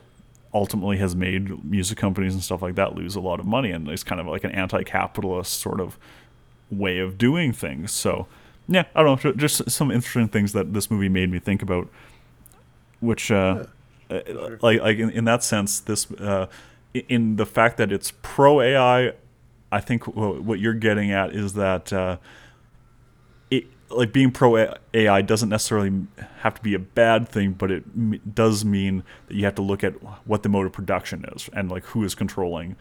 ultimately 0.53 0.97
has 0.97 1.15
made 1.15 1.65
music 1.65 1.97
companies 1.99 2.35
and 2.35 2.43
stuff 2.43 2.63
like 2.63 2.75
that 2.75 2.97
lose 2.97 3.15
a 3.15 3.21
lot 3.21 3.39
of 3.39 3.47
money, 3.47 3.71
and 3.71 3.89
it's 3.89 4.03
kind 4.03 4.21
of 4.21 4.27
like 4.27 4.43
an 4.43 4.51
anti-capitalist 4.51 5.61
sort 5.61 5.81
of 5.81 5.97
way 6.71 6.99
of 6.99 7.17
doing 7.17 7.53
things. 7.53 7.93
So, 7.93 8.27
yeah, 8.69 8.85
I 8.95 9.03
don't 9.03 9.25
know, 9.25 9.33
just 9.33 9.71
some 9.71 9.91
interesting 9.91 10.29
things 10.29 10.53
that 10.53 10.73
this 10.75 10.91
movie 10.91 11.09
made 11.09 11.31
me 11.31 11.39
think 11.39 11.63
about, 11.63 11.89
which, 13.01 13.31
uh, 13.31 13.67
uh, 14.11 14.21
like, 14.61 14.81
like 14.81 14.99
in, 14.99 15.11
in 15.11 15.25
that 15.27 15.45
sense, 15.45 15.79
this, 15.79 16.11
uh, 16.13 16.47
in 16.93 17.37
the 17.37 17.47
fact 17.47 17.77
that 17.77 17.93
it's 17.93 18.13
pro 18.23 18.61
AI, 18.61 19.13
I 19.73 19.81
think 19.81 20.07
what 20.07 20.59
you're 20.59 20.75
getting 20.75 21.13
at 21.13 21.35
is 21.35 21.53
that, 21.55 21.93
uh, 21.93 22.17
it 23.51 23.67
like 23.91 24.13
being 24.13 24.31
pro 24.31 24.75
AI 24.95 25.23
doesn't 25.23 25.49
necessarily 25.49 26.07
have 26.39 26.55
to 26.55 26.63
be 26.63 26.75
a 26.75 26.79
bad 26.79 27.29
thing, 27.29 27.53
but 27.53 27.71
it 27.71 27.85
m- 27.97 28.21
does 28.33 28.65
mean 28.65 29.03
that 29.29 29.35
you 29.35 29.45
have 29.45 29.57
to 29.57 29.63
look 29.63 29.83
at 29.83 29.95
what 30.27 30.43
the 30.43 30.49
mode 30.49 30.67
of 30.67 30.73
production 30.73 31.25
is 31.35 31.51
and 31.53 31.71
like 31.71 31.85
who 31.87 32.05
is 32.05 32.15
controlling 32.15 32.77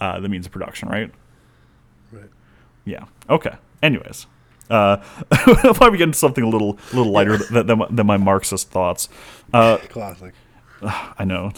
uh, 0.00 0.20
the 0.20 0.28
means 0.28 0.46
of 0.46 0.52
production, 0.52 0.88
right? 0.88 1.10
Right. 2.12 2.28
Yeah. 2.84 3.04
Okay. 3.28 3.54
Anyways, 3.82 4.26
uh, 4.68 4.98
why 5.78 5.88
we 5.88 5.98
get 5.98 6.04
into 6.04 6.18
something 6.18 6.44
a 6.44 6.48
little 6.48 6.78
little 6.92 7.10
lighter 7.12 7.38
than, 7.38 7.66
than, 7.66 7.78
my, 7.78 7.86
than 7.90 8.06
my 8.06 8.16
Marxist 8.16 8.70
thoughts? 8.70 9.08
Uh, 9.52 9.78
Classic. 9.88 10.34
I 10.82 11.24
know. 11.24 11.52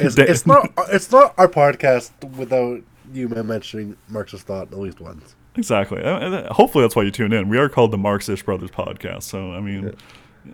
It's, 0.00 0.16
it's 0.18 0.46
not 0.46 0.70
it's 0.90 1.10
not 1.10 1.34
our 1.38 1.48
podcast 1.48 2.10
without 2.36 2.82
you 3.12 3.28
mentioning 3.28 3.96
Marxist 4.08 4.46
thought 4.46 4.72
at 4.72 4.78
least 4.78 5.00
once. 5.00 5.34
Exactly. 5.56 6.02
Uh, 6.02 6.52
Hopefully, 6.54 6.84
that's 6.84 6.94
why 6.94 7.02
you 7.02 7.10
tune 7.10 7.32
in. 7.32 7.48
We 7.48 7.58
are 7.58 7.68
called 7.68 7.90
the 7.90 7.98
Marxish 7.98 8.42
Brothers 8.44 8.70
Podcast, 8.70 9.24
so 9.24 9.52
I 9.52 9.60
mean, 9.60 9.94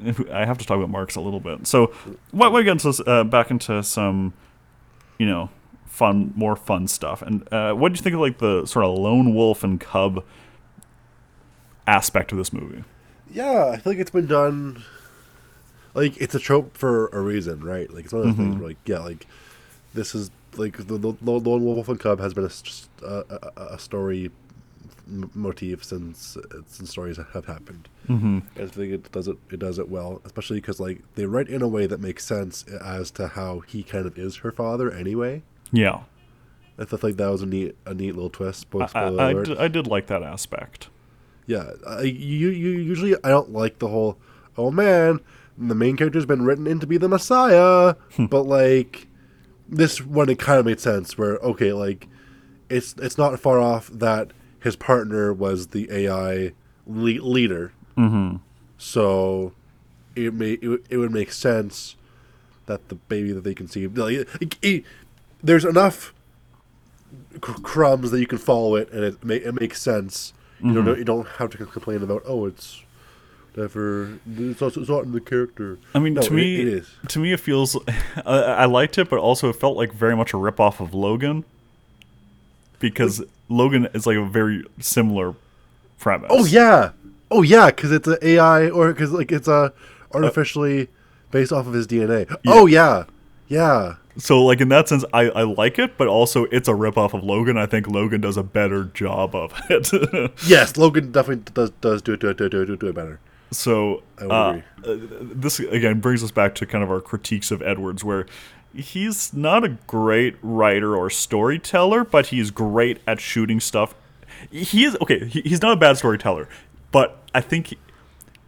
if- 0.05 0.31
I 0.31 0.45
have 0.45 0.59
to 0.59 0.65
talk 0.67 0.77
about 0.79 0.91
Marx 0.91 1.15
a 1.17 1.21
little 1.21 1.41
bit. 1.41 1.67
So, 1.67 1.89
why 2.31 2.49
why 2.49 2.63
get 2.63 2.85
into 2.85 3.05
uh, 3.05 3.25
back 3.25 3.51
into 3.51 3.83
some, 3.83 4.33
you 5.19 5.27
know, 5.27 5.51
fun, 5.87 6.33
more 6.35 6.57
fun 6.57 6.89
stuff? 6.89 7.21
And 7.23 7.47
uh, 7.53 7.75
what 7.75 7.93
do 7.93 7.99
you 7.99 8.03
think 8.03 8.15
of 8.15 8.21
like 8.21 8.39
the 8.39 8.65
sort 8.67 8.85
of 8.85 8.97
lone 8.97 9.35
wolf 9.35 9.63
and 9.63 9.79
cub 9.81 10.25
aspect 11.87 12.33
of 12.33 12.39
this 12.39 12.53
movie? 12.53 12.85
Yeah, 13.31 13.71
I 13.73 13.77
feel 13.79 13.93
like 13.93 14.01
it's 14.01 14.11
been 14.11 14.27
done. 14.27 14.83
Like 15.95 16.17
it's 16.21 16.35
a 16.35 16.39
trope 16.41 16.77
for 16.77 17.09
a 17.09 17.21
reason, 17.21 17.61
right? 17.63 17.93
Like 17.93 18.05
it's 18.05 18.13
one 18.13 18.23
of 18.23 18.29
those 18.29 18.37
things. 18.37 18.57
Where, 18.59 18.69
like 18.69 18.79
yeah, 18.87 18.99
like 18.99 19.27
this 19.93 20.15
is 20.15 20.31
like 20.59 20.77
the 20.77 20.99
the, 20.99 21.15
Lone 21.23 21.65
Wolf 21.65 21.89
and 21.89 21.99
Cub 21.99 22.21
has 22.21 22.35
been 22.35 22.49
a, 23.03 23.07
a, 23.07 23.67
a, 23.73 23.79
story 23.79 24.31
m- 25.07 25.31
motif 25.35 25.85
since 25.85 26.37
since 26.67 26.91
stories 26.91 27.17
have 27.17 27.47
happened. 27.47 27.89
Mm-hmm. 28.09 28.39
I 28.57 28.67
think 28.67 28.93
it 28.93 29.13
does 29.13 29.29
it 29.29 29.37
it 29.51 29.59
does 29.59 29.79
it 29.79 29.89
well, 29.89 30.21
especially 30.25 30.61
because 30.61 30.81
like 30.81 31.03
they 31.15 31.27
write 31.27 31.49
in 31.49 31.63
a 31.63 31.69
way 31.69 31.87
that 31.87 32.01
makes 32.01 32.25
sense 32.25 32.65
as 32.65 33.11
to 33.13 33.29
how 33.29 33.61
he 33.61 33.83
kind 33.83 34.07
of 34.07 34.19
is 34.19 34.37
her 34.37 34.53
father 34.53 34.91
anyway. 34.91 35.43
Yeah. 35.73 36.01
I 36.79 36.85
thought 36.85 37.03
like 37.03 37.17
that 37.17 37.29
was 37.29 37.43
a 37.43 37.47
neat 37.47 37.77
a 37.87 37.95
neat 37.95 38.13
little 38.15 38.31
twist. 38.31 38.67
I, 38.75 39.01
I, 39.01 39.65
I 39.65 39.69
did 39.69 39.87
like 39.87 40.07
that 40.09 40.23
aspect. 40.23 40.89
Yeah, 41.47 41.73
I, 41.87 42.03
you, 42.03 42.49
you 42.49 42.71
usually 42.71 43.15
I 43.23 43.29
don't 43.29 43.53
like 43.53 43.79
the 43.79 43.89
whole 43.89 44.19
oh 44.57 44.71
man 44.71 45.21
the 45.57 45.75
main 45.75 45.97
character's 45.97 46.27
been 46.27 46.45
written 46.45 46.67
in 46.67 46.81
to 46.81 46.87
be 46.87 46.97
the 46.97 47.09
messiah, 47.09 47.95
but 48.19 48.43
like 48.43 49.07
this 49.69 50.01
one 50.01 50.29
it 50.29 50.39
kind 50.39 50.59
of 50.61 50.67
made 50.67 50.81
sense 50.81 51.17
where 51.17 51.37
okay 51.39 51.73
like 51.73 52.07
it's 52.69 52.95
it's 53.03 53.17
not 53.19 53.39
far 53.41 53.59
off 53.61 53.89
that 53.89 54.31
his 54.61 54.77
partner 54.77 55.33
was 55.33 55.69
the 55.69 55.87
AI 55.91 56.53
le- 56.87 57.23
leader, 57.23 57.73
mm-hmm. 57.97 58.37
so 58.79 59.53
it 60.17 60.33
may 60.33 60.53
it, 60.53 60.85
it 60.89 60.97
would 60.97 61.13
make 61.13 61.31
sense 61.33 61.97
that 62.67 62.89
the 62.89 62.95
baby 62.95 63.33
that 63.33 63.45
they 63.45 63.55
conceived 63.55 63.97
like, 63.99 64.27
it, 64.41 64.57
it- 64.63 64.85
there's 65.43 65.67
enough 65.67 66.15
cr- 67.43 67.61
crumbs 67.61 68.11
that 68.11 68.21
you 68.21 68.27
can 68.27 68.39
follow 68.39 68.77
it 68.77 68.91
and 68.93 69.05
it, 69.05 69.23
ma- 69.25 69.35
it 69.35 69.61
makes 69.61 69.81
sense. 69.83 70.33
You 70.63 70.83
don't 70.83 70.99
you 70.99 71.05
don't 71.05 71.29
have 71.29 71.51
to 71.51 71.59
complain 71.67 72.03
about 72.03 72.23
oh 72.25 72.47
it's 72.47 72.83
never 73.57 74.19
it's 74.37 74.61
not, 74.61 74.77
it's 74.77 74.89
not 74.89 75.05
in 75.05 75.13
the 75.13 75.21
character. 75.21 75.79
I 75.95 75.99
mean, 75.99 76.15
No, 76.15 76.23
to 76.23 76.29
it- 76.33 76.37
me, 76.37 76.61
it 76.63 76.69
is. 76.69 76.91
to 77.09 77.19
me, 77.19 77.33
it 77.33 77.41
feels. 77.41 77.77
I, 78.27 78.39
I 78.39 78.65
liked 78.67 78.99
it, 78.99 79.09
but 79.11 79.19
also 79.19 79.49
it 79.51 79.57
felt 79.57 79.77
like 79.77 79.93
very 79.93 80.17
much 80.17 80.33
a 80.33 80.37
ripoff 80.37 80.81
of 80.81 80.95
Logan, 80.95 81.45
because 82.79 83.23
Logan 83.49 83.89
is 83.95 84.07
like 84.07 84.17
a 84.17 84.25
very 84.25 84.65
similar 84.81 85.35
premise. 85.99 86.31
Oh 86.33 86.45
yeah, 86.45 86.91
oh 87.31 87.43
yeah, 87.43 87.67
because 87.67 87.93
it's 87.93 88.09
an 88.09 88.19
AI 88.23 88.69
or 88.71 88.93
because 88.93 89.13
like 89.13 89.33
it's 89.33 89.49
a 89.49 89.73
artificially 90.13 90.89
based 91.31 91.53
off 91.53 91.67
of 91.67 91.73
his 91.73 91.87
DNA. 91.87 92.35
Oh 92.47 92.67
yeah, 92.67 93.05
yeah. 93.49 93.97
So, 94.17 94.45
like 94.45 94.61
in 94.61 94.69
that 94.69 94.89
sense, 94.89 95.05
I, 95.13 95.23
I 95.31 95.43
like 95.43 95.77
it, 95.77 95.99
but 95.99 96.07
also 96.07 96.45
it's 96.53 96.69
a 96.69 96.73
ripoff 96.73 97.15
of 97.15 97.25
Logan. 97.25 97.57
I 97.59 97.67
think 97.67 97.89
Logan 97.89 98.21
does 98.21 98.37
a 98.37 98.45
better 98.45 98.85
job 98.85 99.35
of 99.35 99.53
it. 99.71 99.91
Yes, 100.47 100.77
Logan 100.77 101.11
definitely 101.11 101.51
does 101.53 101.71
does 101.81 102.01
do 102.03 102.13
it 102.13 102.21
do 102.21 102.29
it 102.29 102.37
do 102.37 102.45
it 102.47 102.51
do 102.51 102.61
it, 102.63 102.79
do 102.81 102.87
it 102.87 102.95
better. 102.95 103.19
So 103.55 104.03
uh, 104.21 104.25
uh, 104.29 104.61
this 104.83 105.61
again 105.61 106.01
brings 106.01 106.23
us 106.23 106.31
back 106.31 106.55
to 106.57 106.67
kind 106.67 106.83
of 106.83 106.91
our 106.91 107.01
critiques 107.01 107.51
of 107.51 107.63
Edwards, 107.63 108.05
where 108.05 108.27
he's 108.75 109.33
not 109.33 109.65
a 109.65 109.71
great 109.87 110.37
writer 110.43 110.97
or 110.97 111.11
storyteller, 111.11 112.05
but 112.05 112.27
he's 112.27 112.51
great 112.51 113.01
at 113.07 113.21
shooting 113.21 113.61
stuff. 113.61 113.95
He 114.51 114.85
is 114.85 114.97
okay. 115.01 115.25
He, 115.27 115.43
he's 115.43 115.63
not 115.63 115.73
a 115.73 115.77
bad 115.77 115.97
storyteller, 115.97 116.49
but 116.91 117.23
I 117.35 117.41
think 117.41 117.75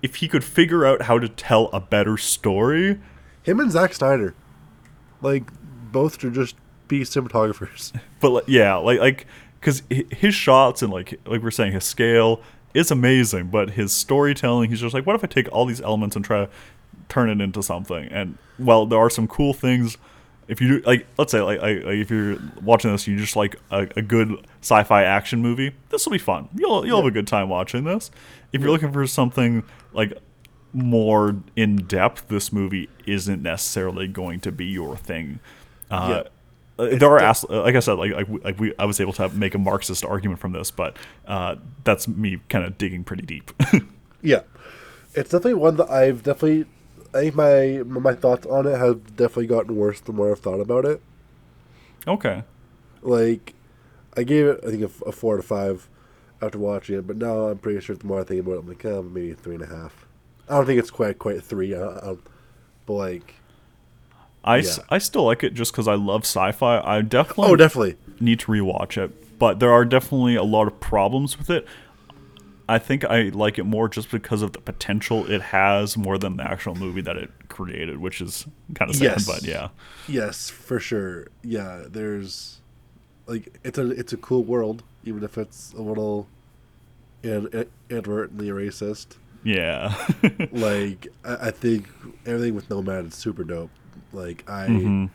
if 0.03 0.17
he 0.17 0.29
could 0.29 0.45
figure 0.45 0.85
out 0.85 1.03
how 1.03 1.19
to 1.19 1.29
tell 1.29 1.69
a 1.73 1.81
better 1.81 2.17
story, 2.17 3.01
Him 3.43 3.61
and 3.61 3.71
Zack 3.71 3.95
Snyder, 3.95 4.35
like 5.23 5.51
both 5.93 6.21
should 6.21 6.35
just 6.35 6.57
be 6.89 7.01
cinematographers. 7.01 7.99
but 8.21 8.31
like, 8.31 8.45
yeah, 8.47 8.75
like 8.77 8.99
like 8.99 9.27
because 9.61 9.83
his 9.89 10.35
shots 10.35 10.83
and 10.83 10.93
like 10.93 11.19
like 11.27 11.43
we're 11.43 11.51
saying 11.51 11.73
his 11.73 11.85
scale 11.85 12.41
is 12.77 12.91
amazing, 12.91 13.49
but 13.49 13.70
his 13.70 13.93
storytelling, 13.93 14.70
he's 14.70 14.81
just 14.81 14.95
like, 14.95 15.07
what 15.07 15.16
if 15.16 15.24
I 15.24 15.27
take 15.27 15.51
all 15.51 15.64
these 15.64 15.81
elements 15.81 16.14
and 16.16 16.24
try 16.24 16.45
to 16.45 16.51
turn 17.09 17.31
it 17.31 17.41
into 17.41 17.62
something? 17.62 18.07
And 18.09 18.39
well, 18.59 18.87
there 18.87 18.99
are 18.99 19.11
some 19.11 19.27
cool 19.27 19.55
things. 19.55 19.97
If 20.49 20.61
you 20.61 20.68
do, 20.68 20.81
like, 20.87 21.07
let's 21.18 21.33
say, 21.33 21.41
like, 21.41 21.61
like 21.61 21.85
if 21.87 22.11
you're 22.11 22.39
watching 22.62 22.93
this, 22.93 23.07
you 23.09 23.16
just 23.16 23.35
like 23.35 23.57
a, 23.70 23.89
a 23.97 24.03
good 24.03 24.47
sci-fi 24.61 25.03
action 25.03 25.41
movie. 25.41 25.74
This 25.89 26.05
will 26.07 26.12
be 26.12 26.18
fun. 26.18 26.49
You'll 26.55 26.87
you'll 26.87 26.99
have 26.99 27.07
a 27.07 27.11
good 27.11 27.27
time 27.27 27.49
watching 27.49 27.85
this. 27.85 28.11
If 28.53 28.61
you're 28.61 28.70
looking 28.70 28.93
for 28.93 29.07
something 29.07 29.64
like 29.93 30.12
more 30.72 31.37
in 31.57 31.77
depth, 31.77 32.29
this 32.29 32.53
movie 32.53 32.89
isn't 33.07 33.43
necessarily 33.43 34.07
going 34.07 34.41
to 34.41 34.53
be 34.53 34.66
your 34.66 34.97
thing. 34.97 35.41
Uh, 35.91 36.24
uh, 36.79 36.87
there 36.97 37.11
are 37.11 37.20
as- 37.20 37.45
uh, 37.49 37.62
like 37.62 37.74
I 37.74 37.81
said, 37.81 37.95
like 37.95 38.12
like 38.12 38.29
we, 38.29 38.41
like 38.41 38.59
we 38.61 38.74
I 38.79 38.85
was 38.85 39.01
able 39.01 39.12
to 39.14 39.29
make 39.31 39.55
a 39.55 39.59
Marxist 39.59 40.05
argument 40.05 40.41
from 40.41 40.53
this, 40.53 40.70
but 40.70 40.97
uh, 41.27 41.57
that's 41.85 42.07
me 42.09 42.39
kind 42.49 42.64
of 42.64 42.77
digging 42.79 43.05
pretty 43.05 43.22
deep. 43.24 43.51
yeah, 44.22 44.43
it's 45.14 45.31
definitely 45.31 45.55
one 45.55 45.77
that 45.77 45.91
I've 45.91 46.22
definitely. 46.22 46.66
I 47.14 47.20
think 47.31 47.35
my 47.37 47.83
my 47.87 48.14
thoughts 48.14 48.47
on 48.47 48.66
it 48.66 48.77
have 48.79 49.16
definitely 49.16 49.47
gotten 49.47 49.74
worse 49.77 50.01
the 50.01 50.12
more 50.12 50.31
I've 50.33 50.41
thought 50.41 50.61
about 50.61 50.85
it. 50.85 51.01
okay, 52.07 52.43
Like, 53.03 53.55
I 54.16 54.22
gave 54.22 54.47
it 54.47 54.61
I 54.66 54.70
think 54.70 54.83
a 54.83 55.12
four 55.12 55.37
to 55.37 55.43
five 55.43 55.89
after 56.43 56.59
watching 56.59 56.99
it, 56.99 57.07
but 57.07 57.16
now 57.16 57.47
I'm 57.49 57.59
pretty 57.59 57.81
sure 57.81 57.97
the 57.97 58.07
more 58.07 58.20
I 58.20 58.24
think 58.24 58.41
about 58.41 58.53
it, 58.57 58.59
I'm 58.59 58.68
like, 58.68 58.85
oh, 58.85 59.03
maybe 59.03 59.33
three 59.35 59.55
and 59.55 59.64
a 59.64 59.66
half. 59.68 60.07
I 60.49 60.57
don't 60.57 60.66
think 60.66 60.79
it's 60.79 60.91
quite 60.91 61.18
quite 61.18 61.43
three. 61.43 61.74
I, 61.74 61.83
I, 61.83 62.16
but 62.85 62.93
like, 62.93 63.35
I, 64.47 64.59
s- 64.59 64.79
Yeah. 64.79 64.85
I 64.91 64.99
still 64.99 65.25
like 65.25 65.43
it 65.45 65.55
just 65.55 65.73
because 65.73 65.89
I 65.89 65.95
love 65.95 66.23
sci-fi. 66.23 66.81
I 66.85 67.03
definitely 67.03 67.53
oh, 67.53 67.57
definitely. 67.57 67.97
need 68.21 68.41
to 68.41 68.47
rewatch 68.53 68.97
it, 68.97 69.39
but 69.39 69.59
there 69.61 69.73
are 69.73 69.85
definitely 69.85 70.37
a 70.37 70.43
lot 70.45 70.67
of 70.67 70.79
problems 70.81 71.37
with 71.39 71.51
it. 71.51 71.67
I 72.69 72.79
think 72.79 73.05
I 73.05 73.25
like 73.29 73.59
it 73.59 73.65
more 73.65 73.89
just 73.89 74.11
because 74.11 74.43
of 74.43 74.53
the 74.53 74.61
potential 74.61 75.25
it 75.31 75.41
has 75.41 75.97
more 75.97 76.19
than 76.19 76.37
the 76.37 76.43
actual 76.45 76.75
movie 76.75 77.01
that 77.03 77.17
it 77.17 77.31
created, 77.49 77.99
which 77.99 78.21
is 78.21 78.45
kind 78.75 78.91
of 78.91 78.97
sad, 78.97 79.05
Yes. 79.05 79.27
but 79.27 79.43
yeah. 79.45 79.69
Yes, 80.09 80.51
for 80.51 80.81
sure. 80.81 81.29
Yeah, 81.45 81.85
there's 81.89 82.61
like 83.27 83.57
it's 83.63 83.79
a 83.79 83.91
it's 83.91 84.13
a 84.13 84.17
cool 84.17 84.43
world, 84.43 84.83
even 85.05 85.23
if 85.23 85.39
it's 85.39 85.73
a 85.75 85.81
little 85.81 86.27
in, 87.23 87.47
in, 87.53 87.67
inadvertently 87.89 88.49
racist. 88.49 89.17
Yeah. 89.45 89.95
like 90.51 91.07
I, 91.25 91.37
I 91.49 91.51
think 91.53 91.89
everything 92.27 92.57
with 92.57 92.69
Nomad 92.69 93.07
is 93.07 93.15
super 93.15 93.45
dope. 93.45 93.71
Like 94.17 94.49
I 94.49 94.67
Mhm. 94.69 95.11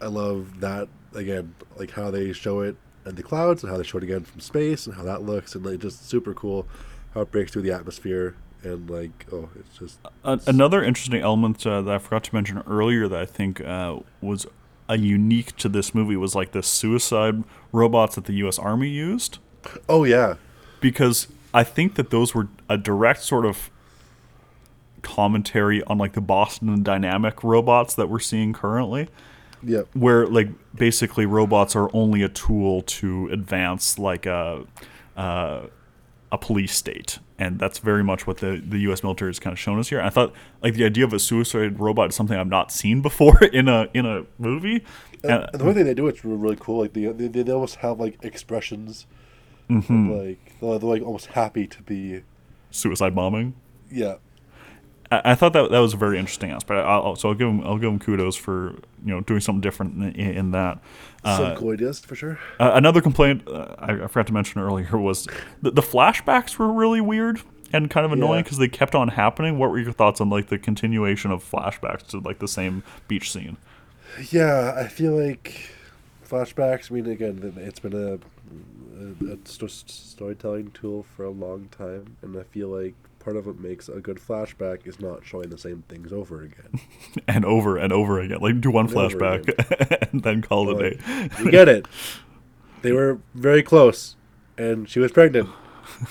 I 0.00 0.06
love 0.06 0.60
that 0.60 0.88
again, 1.14 1.54
like 1.78 1.90
how 1.92 2.10
they 2.10 2.32
show 2.32 2.60
it 2.60 2.76
in 3.06 3.14
the 3.14 3.22
clouds 3.22 3.62
and 3.62 3.70
how 3.70 3.78
they 3.78 3.84
show 3.84 3.98
it 3.98 4.04
again 4.04 4.24
from 4.24 4.40
space 4.40 4.86
and 4.86 4.96
how 4.96 5.02
that 5.04 5.22
looks 5.22 5.54
and 5.54 5.64
like 5.64 5.78
just 5.80 6.08
super 6.08 6.32
cool 6.34 6.66
how 7.14 7.20
it 7.20 7.30
breaks 7.30 7.52
through 7.52 7.62
the 7.62 7.70
atmosphere 7.72 8.34
and 8.62 8.88
like 8.90 9.26
oh 9.32 9.48
it's 9.58 9.78
just 9.78 9.98
A- 10.24 10.40
another 10.46 10.82
interesting 10.82 11.20
element 11.20 11.66
uh, 11.66 11.82
that 11.82 11.94
I 11.94 11.98
forgot 11.98 12.24
to 12.24 12.34
mention 12.34 12.62
earlier 12.66 13.06
that 13.08 13.20
I 13.20 13.26
think 13.26 13.60
uh, 13.60 13.98
was 14.22 14.46
a 14.88 14.96
unique 14.98 15.54
to 15.58 15.68
this 15.68 15.94
movie 15.94 16.16
was 16.16 16.34
like 16.34 16.52
the 16.52 16.62
suicide 16.62 17.44
robots 17.72 18.14
that 18.16 18.24
the 18.24 18.34
U.S. 18.44 18.58
Army 18.58 18.88
used, 18.88 19.38
oh 19.88 20.04
yeah 20.04 20.34
because 20.80 21.28
I 21.54 21.62
think 21.62 21.94
that 21.94 22.10
those 22.10 22.34
were 22.34 22.48
a 22.68 22.76
direct 22.76 23.22
sort 23.22 23.46
of 23.46 23.70
commentary 25.04 25.82
on 25.84 25.98
like 25.98 26.14
the 26.14 26.20
Boston 26.20 26.82
Dynamic 26.82 27.44
robots 27.44 27.94
that 27.94 28.08
we're 28.08 28.18
seeing 28.18 28.52
currently, 28.52 29.08
yep 29.62 29.86
where 29.94 30.26
like 30.26 30.48
basically 30.74 31.26
robots 31.26 31.76
are 31.76 31.88
only 31.92 32.22
a 32.22 32.28
tool 32.28 32.82
to 32.82 33.28
advance 33.30 33.98
like 33.98 34.26
a. 34.26 34.64
Uh, 35.16 35.66
a 36.32 36.38
police 36.38 36.74
state, 36.74 37.20
and 37.38 37.60
that's 37.60 37.78
very 37.78 38.02
much 38.02 38.26
what 38.26 38.38
the, 38.38 38.60
the 38.66 38.78
U.S. 38.78 39.04
military 39.04 39.28
has 39.28 39.38
kind 39.38 39.52
of 39.52 39.58
shown 39.58 39.78
us 39.78 39.88
here. 39.88 40.00
I 40.00 40.10
thought 40.10 40.32
like 40.64 40.74
the 40.74 40.84
idea 40.84 41.04
of 41.04 41.12
a 41.12 41.20
suicide 41.20 41.78
robot 41.78 42.08
is 42.08 42.16
something 42.16 42.36
I've 42.36 42.48
not 42.48 42.72
seen 42.72 43.02
before 43.08 43.44
in 43.44 43.68
a 43.68 43.88
in 43.94 44.04
a 44.04 44.24
movie. 44.38 44.82
And, 45.22 45.32
And- 45.32 45.48
and 45.52 45.60
the 45.60 45.64
way 45.64 45.72
they 45.74 45.94
do 45.94 46.08
it's 46.08 46.24
really, 46.24 46.38
really 46.38 46.56
cool. 46.58 46.80
Like 46.80 46.92
they, 46.92 47.04
they, 47.06 47.28
they 47.42 47.52
almost 47.52 47.76
have 47.76 48.00
like 48.00 48.18
expressions, 48.24 49.06
Mm-hmm. 49.70 50.10
of, 50.10 50.26
like 50.26 50.52
they're, 50.60 50.78
they're 50.80 50.88
like 50.90 51.02
almost 51.02 51.26
happy 51.26 51.68
to 51.68 51.82
be. 51.84 52.22
suicide 52.72 53.14
bombing. 53.14 53.54
Yeah, 53.88 54.16
I, 55.10 55.32
I 55.32 55.34
thought 55.34 55.52
that 55.54 55.70
that 55.70 55.78
was 55.78 55.94
a 55.94 55.96
very 55.96 56.18
interesting 56.18 56.50
aspect. 56.50 56.84
I'll, 56.84 57.16
so 57.16 57.28
I'll 57.30 57.34
give 57.34 57.48
him 57.48 57.60
I'll 57.62 57.78
give 57.78 57.90
him 57.90 57.98
kudos 57.98 58.36
for 58.36 58.72
you 59.04 59.12
know 59.14 59.20
doing 59.20 59.40
something 59.40 59.60
different 59.60 60.16
in, 60.16 60.30
in 60.36 60.50
that. 60.52 60.78
some 61.24 61.44
Uh, 61.46 61.56
cool 61.56 61.72
ideas 61.72 62.00
for 62.00 62.14
sure. 62.14 62.38
Uh, 62.58 62.72
another 62.74 63.00
complaint 63.00 63.46
uh, 63.48 63.74
I, 63.78 63.92
I 64.04 64.06
forgot 64.06 64.26
to 64.28 64.32
mention 64.32 64.60
earlier 64.60 64.96
was 64.98 65.26
the, 65.62 65.70
the 65.70 65.82
flashbacks 65.82 66.58
were 66.58 66.72
really 66.72 67.00
weird 67.00 67.40
and 67.72 67.90
kind 67.90 68.06
of 68.06 68.12
annoying 68.12 68.38
Yeah. 68.38 68.42
because 68.42 68.58
they 68.58 68.68
kept 68.68 68.94
on 68.94 69.08
happening. 69.08 69.58
What 69.58 69.70
were 69.70 69.78
your 69.78 69.92
thoughts 69.92 70.20
on 70.20 70.30
like 70.30 70.48
the 70.48 70.58
continuation 70.58 71.30
of 71.32 71.42
flashbacks 71.48 72.06
to 72.08 72.18
like 72.20 72.38
the 72.38 72.48
same 72.48 72.82
beach 73.08 73.32
scene? 73.32 73.56
Yeah, 74.30 74.74
I 74.76 74.86
feel 74.86 75.12
like 75.12 75.70
flashbacks. 76.28 76.90
I 76.90 76.94
mean, 76.94 77.06
again, 77.06 77.54
it's 77.56 77.80
been 77.80 77.94
a, 77.94 78.14
a, 79.26 79.32
a 79.34 79.38
sto- 79.44 79.66
storytelling 79.66 80.70
tool 80.70 81.02
for 81.16 81.24
a 81.24 81.30
long 81.30 81.68
time, 81.76 82.16
and 82.22 82.36
I 82.38 82.44
feel 82.44 82.68
like 82.68 82.94
part 83.24 83.36
of 83.36 83.46
what 83.46 83.58
makes 83.58 83.88
a 83.88 84.00
good 84.00 84.18
flashback 84.18 84.86
is 84.86 85.00
not 85.00 85.24
showing 85.24 85.48
the 85.50 85.58
same 85.58 85.82
things 85.88 86.12
over 86.12 86.42
again. 86.42 86.80
and 87.28 87.44
over 87.44 87.76
and 87.78 87.92
over 87.92 88.20
again. 88.20 88.38
Like 88.40 88.60
do 88.60 88.70
one 88.70 88.86
And 88.86 88.94
flashback 88.94 90.08
and 90.12 90.22
then 90.22 90.42
call 90.42 90.68
it 90.70 90.72
a 90.72 90.88
Like, 90.88 91.06
day. 91.38 91.42
you 91.44 91.50
get 91.50 91.68
it. 91.68 91.86
They 92.82 92.92
were 92.92 93.18
very 93.34 93.62
close, 93.62 94.14
and 94.58 94.86
she 94.86 94.98
was 95.00 95.10
pregnant. 95.10 95.48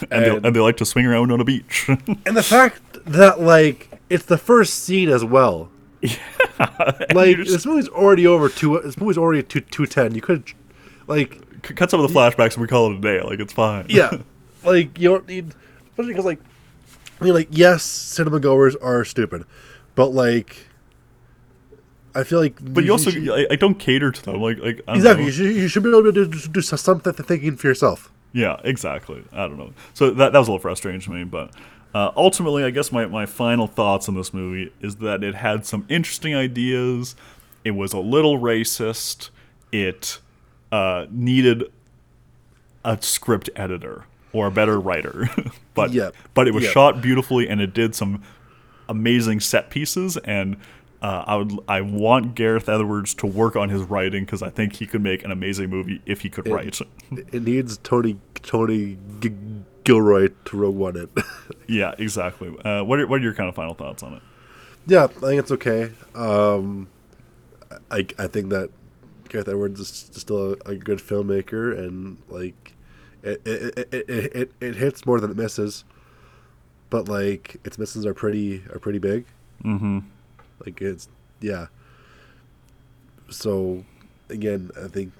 And, 0.09 0.25
they, 0.25 0.29
and 0.47 0.55
they 0.55 0.59
like 0.59 0.77
to 0.77 0.85
swing 0.85 1.05
around 1.05 1.31
on 1.31 1.39
a 1.39 1.43
beach. 1.43 1.85
And 2.25 2.35
the 2.35 2.41
fact 2.41 2.81
that 3.05 3.39
like 3.39 3.91
it's 4.09 4.25
the 4.25 4.39
first 4.39 4.83
scene 4.83 5.09
as 5.09 5.23
well. 5.23 5.69
And 6.01 7.13
Like 7.13 7.37
just 7.37 7.51
this 7.51 7.65
movie's 7.67 7.89
already 7.89 8.25
over 8.25 8.49
two. 8.49 8.79
This 8.83 8.97
movie's 8.97 9.19
already 9.19 9.43
two 9.43 9.61
two 9.61 9.85
ten. 9.85 10.15
You 10.15 10.21
could, 10.21 10.51
like, 11.07 11.41
c- 11.63 11.73
cut 11.75 11.91
some 11.91 11.99
of 11.99 12.11
the 12.11 12.19
flashbacks 12.19 12.53
and 12.53 12.61
we 12.63 12.67
call 12.67 12.91
it 12.91 12.97
a 12.97 13.01
day. 13.01 13.21
Like 13.21 13.39
it's 13.39 13.53
fine. 13.53 13.85
yeah, 13.89 14.17
like 14.63 14.97
you 14.97 15.09
don't 15.09 15.27
need, 15.27 15.53
especially 15.91 16.13
because 16.13 16.25
like, 16.25 16.39
I 17.19 17.23
mean, 17.23 17.33
like 17.33 17.49
yes, 17.51 17.83
cinema 17.83 18.39
goers 18.39 18.75
are 18.77 19.05
stupid, 19.05 19.45
but 19.95 20.13
like, 20.13 20.67
I 22.15 22.23
feel 22.23 22.39
like, 22.39 22.55
but 22.61 22.83
you 22.83 22.91
also 22.91 23.11
I, 23.11 23.47
I 23.51 23.55
don't 23.55 23.79
cater 23.79 24.11
to 24.11 24.21
them. 24.21 24.41
Like 24.41 24.59
like 24.59 24.81
I 24.87 24.95
exactly 24.95 25.25
you 25.25 25.31
should, 25.31 25.55
you 25.55 25.67
should 25.67 25.83
be 25.83 25.89
able 25.89 26.03
to 26.03 26.11
do, 26.11 26.25
do 26.27 26.61
something 26.61 27.13
thinking 27.13 27.55
for 27.55 27.67
yourself. 27.67 28.11
Yeah, 28.33 28.59
exactly. 28.63 29.23
I 29.31 29.47
don't 29.47 29.57
know. 29.57 29.73
So 29.93 30.09
that 30.11 30.33
that 30.33 30.39
was 30.39 30.47
a 30.47 30.51
little 30.51 30.61
frustrating 30.61 31.01
to 31.01 31.11
me, 31.11 31.23
but 31.23 31.51
uh, 31.93 32.11
ultimately, 32.15 32.63
I 32.63 32.71
guess 32.71 32.91
my, 32.91 33.05
my 33.05 33.25
final 33.25 33.67
thoughts 33.67 34.09
on 34.09 34.15
this 34.15 34.33
movie 34.33 34.73
is 34.81 34.95
that 34.97 35.23
it 35.23 35.35
had 35.35 35.65
some 35.65 35.85
interesting 35.89 36.35
ideas. 36.35 37.15
It 37.63 37.71
was 37.71 37.93
a 37.93 37.99
little 37.99 38.39
racist. 38.39 39.29
It 39.71 40.19
uh, 40.71 41.05
needed 41.11 41.71
a 42.83 42.99
script 43.01 43.49
editor 43.55 44.05
or 44.33 44.47
a 44.47 44.51
better 44.51 44.79
writer, 44.79 45.29
but 45.75 45.91
Yeah. 45.93 46.09
but 46.33 46.47
it 46.47 46.53
was 46.53 46.63
Yeah. 46.65 46.71
shot 46.71 47.01
beautifully 47.01 47.47
and 47.47 47.61
it 47.61 47.73
did 47.73 47.95
some 47.95 48.21
amazing 48.89 49.39
set 49.39 49.69
pieces 49.69 50.17
and. 50.17 50.57
Uh, 51.01 51.21
I 51.27 51.35
would. 51.35 51.59
I 51.67 51.81
want 51.81 52.33
Gareth 52.33 52.69
Edwards 52.69 53.13
to 53.15 53.27
work 53.27 53.57
on 53.57 53.67
his 53.67 53.81
writing 53.81 54.23
because 54.23 54.41
I 54.41 54.49
think 54.49 54.77
he 54.77 54.87
could 54.87 55.01
make 55.03 55.25
an 55.25 55.31
amazing 55.31 55.69
movie 55.69 56.01
if 56.05 56.21
he 56.21 56.29
could 56.29 56.47
write. 56.47 56.79
It 57.11 57.43
needs 57.43 57.75
Tony 57.79 58.21
Tony 58.35 58.97
G- 59.19 59.33
Gilroy 59.83 60.29
to 60.45 60.55
Rogue 60.57 60.77
One 60.77 60.95
it. 60.95 61.09
Yeah, 61.67 61.93
exactly. 61.97 62.55
Uh, 62.63 62.85
what 62.85 63.01
are 63.01 63.07
what 63.07 63.19
are 63.19 63.23
your 63.23 63.33
kind 63.33 63.49
of 63.49 63.55
final 63.55 63.73
thoughts 63.73 64.01
on 64.01 64.13
it? 64.13 64.21
yeah, 64.87 65.03
I 65.03 65.07
think 65.07 65.39
it's 65.41 65.51
okay. 65.51 65.91
Um, 66.15 66.87
I 67.91 68.07
I 68.17 68.27
think 68.27 68.47
that 68.51 68.69
Gareth 69.27 69.49
Edwards 69.49 69.81
is 69.81 69.89
still 70.13 70.53
a, 70.65 70.69
a 70.71 70.75
good 70.77 70.99
filmmaker, 70.99 71.77
and 71.77 72.17
like 72.29 72.75
it 73.23 73.41
it, 73.45 73.77
it, 73.77 73.93
it 73.93 74.35
it 74.35 74.51
it 74.59 74.75
hits 74.75 75.05
more 75.05 75.19
than 75.19 75.31
it 75.31 75.37
misses, 75.37 75.83
but 76.89 77.07
like 77.07 77.55
its 77.63 77.77
misses 77.77 78.05
are 78.05 78.13
pretty 78.13 78.63
are 78.71 78.79
pretty 78.79 78.99
big. 78.99 79.25
Mm-hmm. 79.63 79.99
Like 80.65 80.81
it's 80.81 81.07
yeah. 81.39 81.67
So 83.29 83.83
again, 84.29 84.71
I 84.81 84.87
think 84.87 85.13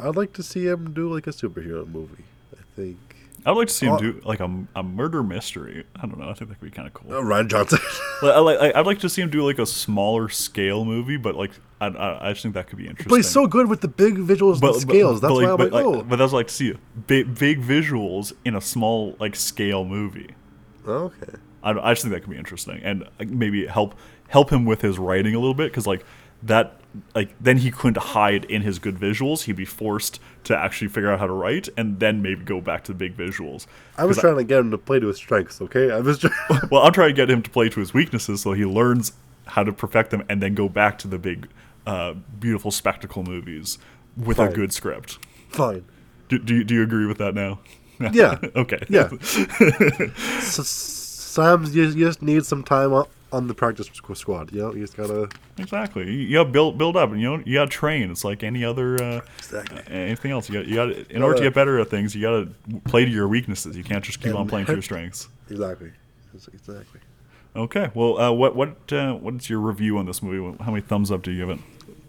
I'd 0.00 0.16
like 0.16 0.32
to 0.34 0.42
see 0.42 0.66
him 0.66 0.92
do 0.92 1.12
like 1.12 1.26
a 1.26 1.30
superhero 1.30 1.86
movie. 1.86 2.24
I 2.52 2.62
think 2.74 3.07
I'd 3.46 3.52
like 3.52 3.68
to 3.68 3.72
see 3.74 3.86
him 3.86 3.92
Oh. 3.94 3.98
do 3.98 4.20
like 4.24 4.40
a, 4.40 4.50
a 4.76 4.82
murder 4.82 5.22
mystery. 5.22 5.84
I 5.96 6.02
don't 6.06 6.18
know. 6.18 6.28
I 6.28 6.34
think 6.34 6.50
that 6.50 6.58
could 6.60 6.70
be 6.70 6.74
kind 6.74 6.86
of 6.88 6.94
cool. 6.94 7.12
uh, 7.12 7.20
Rian 7.22 7.48
Johnson. 7.48 7.78
Like, 8.20 8.34
I 8.34 8.38
like. 8.40 8.74
I'd 8.74 8.84
like 8.86 8.98
to 9.00 9.08
see 9.08 9.22
him 9.22 9.30
do 9.30 9.44
like 9.46 9.60
a 9.60 9.66
smaller 9.66 10.28
scale 10.28 10.84
movie, 10.84 11.16
but 11.16 11.36
like 11.36 11.52
I, 11.80 11.86
I, 11.86 12.28
I 12.28 12.32
just 12.32 12.42
think 12.42 12.54
that 12.54 12.66
could 12.66 12.76
be 12.78 12.84
interesting. 12.88 13.08
but 13.10 13.14
he's 13.16 13.30
so 13.30 13.46
good 13.46 13.68
with 13.68 13.80
the 13.80 13.86
big 13.86 14.16
visuals 14.16 14.60
and 14.60 14.74
scales. 14.74 15.20
That's 15.20 15.32
why 15.32 15.44
I'm 15.44 15.50
like, 15.56 15.70
but, 15.70 15.72
oh, 15.84 16.02
but 16.02 16.16
that's 16.16 16.32
like 16.32 16.48
to 16.48 16.54
see 16.54 16.74
big, 17.06 17.38
big 17.38 17.62
visuals 17.62 18.32
in 18.44 18.56
a 18.56 18.60
small 18.60 19.14
like 19.20 19.36
scale 19.36 19.84
movie. 19.84 20.30
okay. 20.86 21.32
I, 21.62 21.70
I 21.70 21.92
just 21.92 22.02
think 22.02 22.12
that 22.14 22.20
could 22.22 22.30
be 22.30 22.36
interesting 22.36 22.80
and 22.82 23.04
uh, 23.04 23.24
maybe 23.26 23.66
help 23.66 23.94
help 24.28 24.50
him 24.50 24.64
with 24.64 24.80
his 24.80 24.98
writing 24.98 25.34
a 25.34 25.38
little 25.38 25.54
bit 25.54 25.70
because 25.70 25.86
like 25.86 26.04
that 26.42 26.74
like 27.14 27.34
then 27.40 27.58
he 27.58 27.70
couldn't 27.70 27.98
hide 27.98 28.44
in 28.46 28.62
his 28.62 28.78
good 28.78 28.96
visuals 28.96 29.42
he'd 29.42 29.56
be 29.56 29.64
forced 29.64 30.18
to 30.44 30.56
actually 30.56 30.88
figure 30.88 31.10
out 31.10 31.18
how 31.18 31.26
to 31.26 31.32
write 31.32 31.68
and 31.76 32.00
then 32.00 32.22
maybe 32.22 32.42
go 32.44 32.60
back 32.60 32.82
to 32.84 32.92
the 32.92 32.98
big 32.98 33.16
visuals 33.16 33.66
I 33.96 34.04
was 34.06 34.16
trying 34.18 34.36
to 34.36 34.44
get 34.44 34.60
him 34.60 34.70
to 34.70 34.78
play 34.78 34.98
to 35.00 35.08
his 35.08 35.16
strengths. 35.16 35.60
Okay, 35.60 35.90
I 35.90 36.00
was. 36.00 36.18
Trying, 36.20 36.32
well 36.70 36.82
i'm 36.82 36.92
trying 36.92 37.10
to 37.10 37.14
get 37.14 37.28
him 37.30 37.42
to 37.42 37.50
play 37.50 37.68
to 37.68 37.80
his 37.80 37.92
weaknesses 37.92 38.40
so 38.42 38.52
he 38.52 38.64
learns 38.64 39.12
how 39.46 39.64
to 39.64 39.72
perfect 39.72 40.10
them 40.10 40.24
and 40.28 40.42
then 40.42 40.54
go 40.54 40.68
back 40.68 40.98
to 40.98 41.08
the 41.08 41.18
big 41.18 41.48
uh, 41.86 42.14
beautiful 42.38 42.70
spectacle 42.70 43.22
movies 43.22 43.78
with 44.16 44.38
a 44.38 44.48
good 44.48 44.72
script 44.72 45.18
fine. 45.48 45.84
do, 46.28 46.38
do, 46.38 46.54
you, 46.56 46.64
do 46.64 46.74
you 46.74 46.82
agree 46.82 47.06
with 47.06 47.18
that 47.18 47.34
now 47.34 47.58
Yeah. 48.12 48.38
okay 48.56 48.78
Yeah. 48.88 49.08
S- 50.38 50.68
Sometimes 51.38 51.74
you, 51.74 51.84
you 51.84 52.06
just 52.06 52.20
need 52.22 52.44
some 52.44 52.64
time 52.64 52.92
on, 52.92 53.06
on 53.32 53.46
the 53.46 53.54
practice 53.54 53.90
squad. 54.14 54.52
You 54.52 54.62
know, 54.62 54.74
you 54.74 54.80
just 54.80 54.96
gotta. 54.96 55.28
Exactly. 55.58 56.10
You, 56.10 56.32
gotta 56.38 56.48
build 56.50 56.78
build 56.78 56.96
up, 56.96 57.10
and 57.10 57.20
you 57.20 57.28
know 57.30 57.42
you 57.44 57.54
gotta 57.54 57.70
train. 57.70 58.10
It's 58.10 58.24
like 58.24 58.42
any 58.42 58.64
other 58.64 59.02
uh, 59.02 59.20
Exactly. 59.38 59.82
anything 59.88 60.30
else. 60.30 60.48
You 60.48 60.54
got 60.54 60.66
you 60.66 60.74
got 60.74 61.10
in 61.10 61.22
order 61.22 61.36
to 61.36 61.42
get 61.42 61.54
better 61.54 61.78
at 61.78 61.88
things, 61.90 62.14
you 62.14 62.22
gotta 62.22 62.48
play 62.88 63.04
to 63.04 63.10
your 63.10 63.28
weaknesses. 63.28 63.76
You 63.76 63.84
can't 63.84 64.04
just 64.04 64.20
keep 64.20 64.34
on 64.34 64.48
playing 64.48 64.66
to 64.66 64.72
your 64.72 64.82
strengths. 64.82 65.28
Exactly. 65.50 65.92
Exactly. 66.34 67.00
Okay. 67.56 67.90
Well, 67.94 68.18
uh, 68.18 68.32
what 68.32 68.54
what 68.54 68.92
uh, 68.92 69.14
what's 69.14 69.50
your 69.50 69.60
review 69.60 69.98
on 69.98 70.06
this 70.06 70.22
movie? 70.22 70.56
How 70.62 70.70
many 70.70 70.82
thumbs 70.82 71.10
up 71.10 71.22
do 71.22 71.30
you 71.32 71.38
give 71.38 71.50
it? 71.50 71.58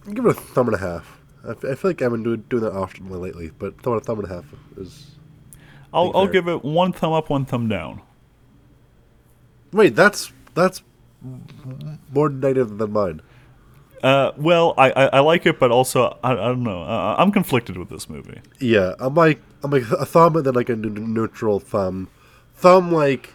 I'll 0.08 0.14
give 0.14 0.26
it 0.26 0.32
a 0.32 0.34
thumb 0.34 0.68
and 0.68 0.76
a 0.76 0.80
half. 0.80 1.18
I, 1.46 1.52
f- 1.52 1.64
I 1.66 1.76
feel 1.76 1.92
like 1.92 2.02
I've 2.02 2.12
been 2.12 2.24
doing, 2.24 2.44
doing 2.50 2.64
that 2.64 2.74
often 2.74 3.10
lately, 3.10 3.52
but 3.58 3.82
thumb, 3.82 3.94
a 3.94 4.00
thumb 4.02 4.20
and 4.20 4.30
a 4.30 4.34
half 4.34 4.46
is. 4.78 5.12
I'll 5.94 6.12
I'll 6.16 6.26
fair. 6.26 6.34
give 6.34 6.48
it 6.48 6.64
one 6.64 6.92
thumb 6.94 7.14
up, 7.14 7.30
one 7.30 7.46
thumb 7.46 7.68
down. 7.68 8.02
Wait, 9.72 9.96
that's 9.96 10.32
that's 10.54 10.84
more 12.12 12.30
negative 12.30 12.78
than 12.78 12.92
mine. 12.92 13.22
Uh, 14.02 14.32
well, 14.38 14.74
I, 14.78 14.92
I, 14.92 15.06
I 15.08 15.20
like 15.20 15.46
it, 15.46 15.60
but 15.60 15.72
also 15.72 16.18
I, 16.24 16.32
I 16.32 16.36
don't 16.36 16.64
know. 16.64 16.84
Uh, 16.84 17.16
I'm 17.18 17.32
conflicted 17.32 17.78
with 17.78 17.90
this 17.90 18.10
movie. 18.10 18.40
Yeah, 18.60 18.96
I'm 19.00 19.16
like 19.16 19.42
I'm 19.64 19.72
like 19.72 19.84
a 19.92 20.06
thumb 20.06 20.38
and 20.38 20.46
then 20.46 20.54
like 20.54 20.70
a 20.70 20.74
n- 20.74 21.14
neutral 21.14 21.60
thumb, 21.60 22.08
thumb 22.56 22.92
like 22.94 23.34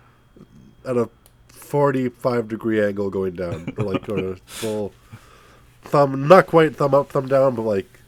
at 0.87 0.97
a 0.97 1.11
forty-five 1.49 2.49
degree 2.49 2.83
angle 2.83 3.11
going 3.11 3.35
down, 3.35 3.75
or 3.77 3.85
like 3.85 4.09
or 4.09 4.29
a 4.33 4.37
full 4.47 4.93
thumb, 5.83 6.27
not 6.29 6.47
quite 6.47 6.77
thumb 6.77 6.95
up, 6.95 7.11
thumb 7.11 7.29
down, 7.29 7.55
but 7.55 7.63
like 7.63 8.01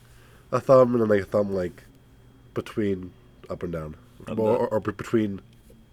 a 0.51 0.61
thumb 0.61 0.93
and 0.95 1.03
then 1.03 1.09
like 1.09 1.23
a 1.23 1.27
thumb 1.27 1.53
like 1.53 1.83
between 2.55 3.13
up 3.51 3.63
and 3.63 3.73
down, 3.73 3.97
or, 4.29 4.57
or, 4.57 4.69
or 4.69 4.81
between 4.81 5.43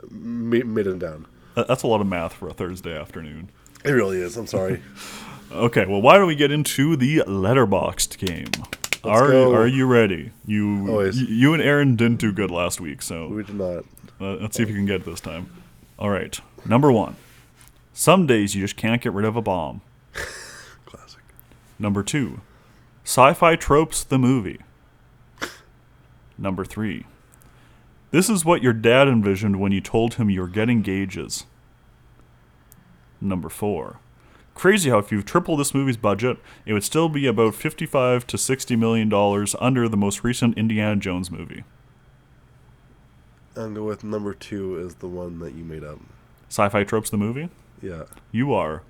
mid 0.09 0.87
and 0.87 1.01
down. 1.01 1.25
That's 1.55 1.83
a 1.83 1.87
lot 1.87 1.99
of 1.99 2.07
math 2.07 2.33
for 2.33 2.47
a 2.47 2.53
Thursday 2.53 2.97
afternoon. 2.97 3.49
It 3.83 3.91
really 3.91 4.17
is. 4.17 4.37
I'm 4.37 4.47
sorry. 4.47 4.81
Okay, 5.51 5.85
well, 5.85 6.01
why 6.01 6.17
don't 6.17 6.25
we 6.25 6.33
get 6.33 6.49
into 6.49 6.95
the 6.95 7.19
Letterboxd 7.27 8.17
game? 8.17 8.47
are 9.03 9.29
go. 9.29 9.53
are 9.53 9.67
you 9.67 9.85
ready? 9.85 10.31
You 10.47 10.89
Always. 10.89 11.21
you 11.21 11.53
and 11.53 11.61
Aaron 11.61 11.95
didn't 11.95 12.19
do 12.19 12.31
good 12.31 12.49
last 12.49 12.81
week, 12.81 13.03
so 13.03 13.27
we 13.27 13.43
did 13.43 13.53
not. 13.53 13.85
uh, 14.19 14.37
let's 14.37 14.57
see 14.57 14.63
if 14.63 14.69
you 14.69 14.73
can 14.73 14.87
get 14.87 15.01
it 15.01 15.05
this 15.05 15.21
time. 15.21 15.51
All 15.99 16.09
right, 16.09 16.39
number 16.65 16.91
one. 16.91 17.17
Some 17.93 18.25
days 18.25 18.55
you 18.55 18.61
just 18.61 18.75
can't 18.77 18.99
get 18.99 19.13
rid 19.13 19.25
of 19.25 19.35
a 19.35 19.43
bomb. 19.43 19.81
Classic. 20.87 21.21
Number 21.77 22.01
two. 22.01 22.41
Sci-fi 23.03 23.55
tropes 23.55 24.03
the 24.03 24.17
movie. 24.17 24.59
Number 26.35 26.65
three. 26.65 27.05
This 28.09 28.27
is 28.27 28.43
what 28.43 28.63
your 28.63 28.73
dad 28.73 29.07
envisioned 29.07 29.59
when 29.59 29.71
you 29.71 29.81
told 29.81 30.15
him 30.15 30.31
you 30.31 30.41
were 30.41 30.47
getting 30.47 30.81
gauges. 30.81 31.45
Number 33.23 33.49
four. 33.49 33.99
Crazy 34.53 34.89
how 34.89 34.99
if 34.99 35.11
you 35.11 35.23
triple 35.23 35.57
this 35.57 35.73
movie's 35.73 35.97
budget, 35.97 36.37
it 36.65 36.73
would 36.73 36.83
still 36.83 37.09
be 37.09 37.25
about 37.25 37.55
55 37.55 38.27
to 38.27 38.37
60 38.37 38.75
million 38.75 39.09
dollars 39.09 39.55
under 39.59 39.89
the 39.89 39.97
most 39.97 40.23
recent 40.23 40.57
Indiana 40.57 40.95
Jones 40.95 41.31
movie. 41.31 41.63
Go 43.55 43.83
with 43.83 44.03
number 44.03 44.33
two 44.33 44.77
is 44.77 44.95
the 44.95 45.07
one 45.07 45.39
that 45.39 45.53
you 45.53 45.63
made 45.63 45.83
up. 45.83 45.99
Sci-fi 46.49 46.83
tropes 46.83 47.09
the 47.09 47.17
movie? 47.17 47.49
Yeah. 47.81 48.03
You 48.31 48.53
are 48.53 48.83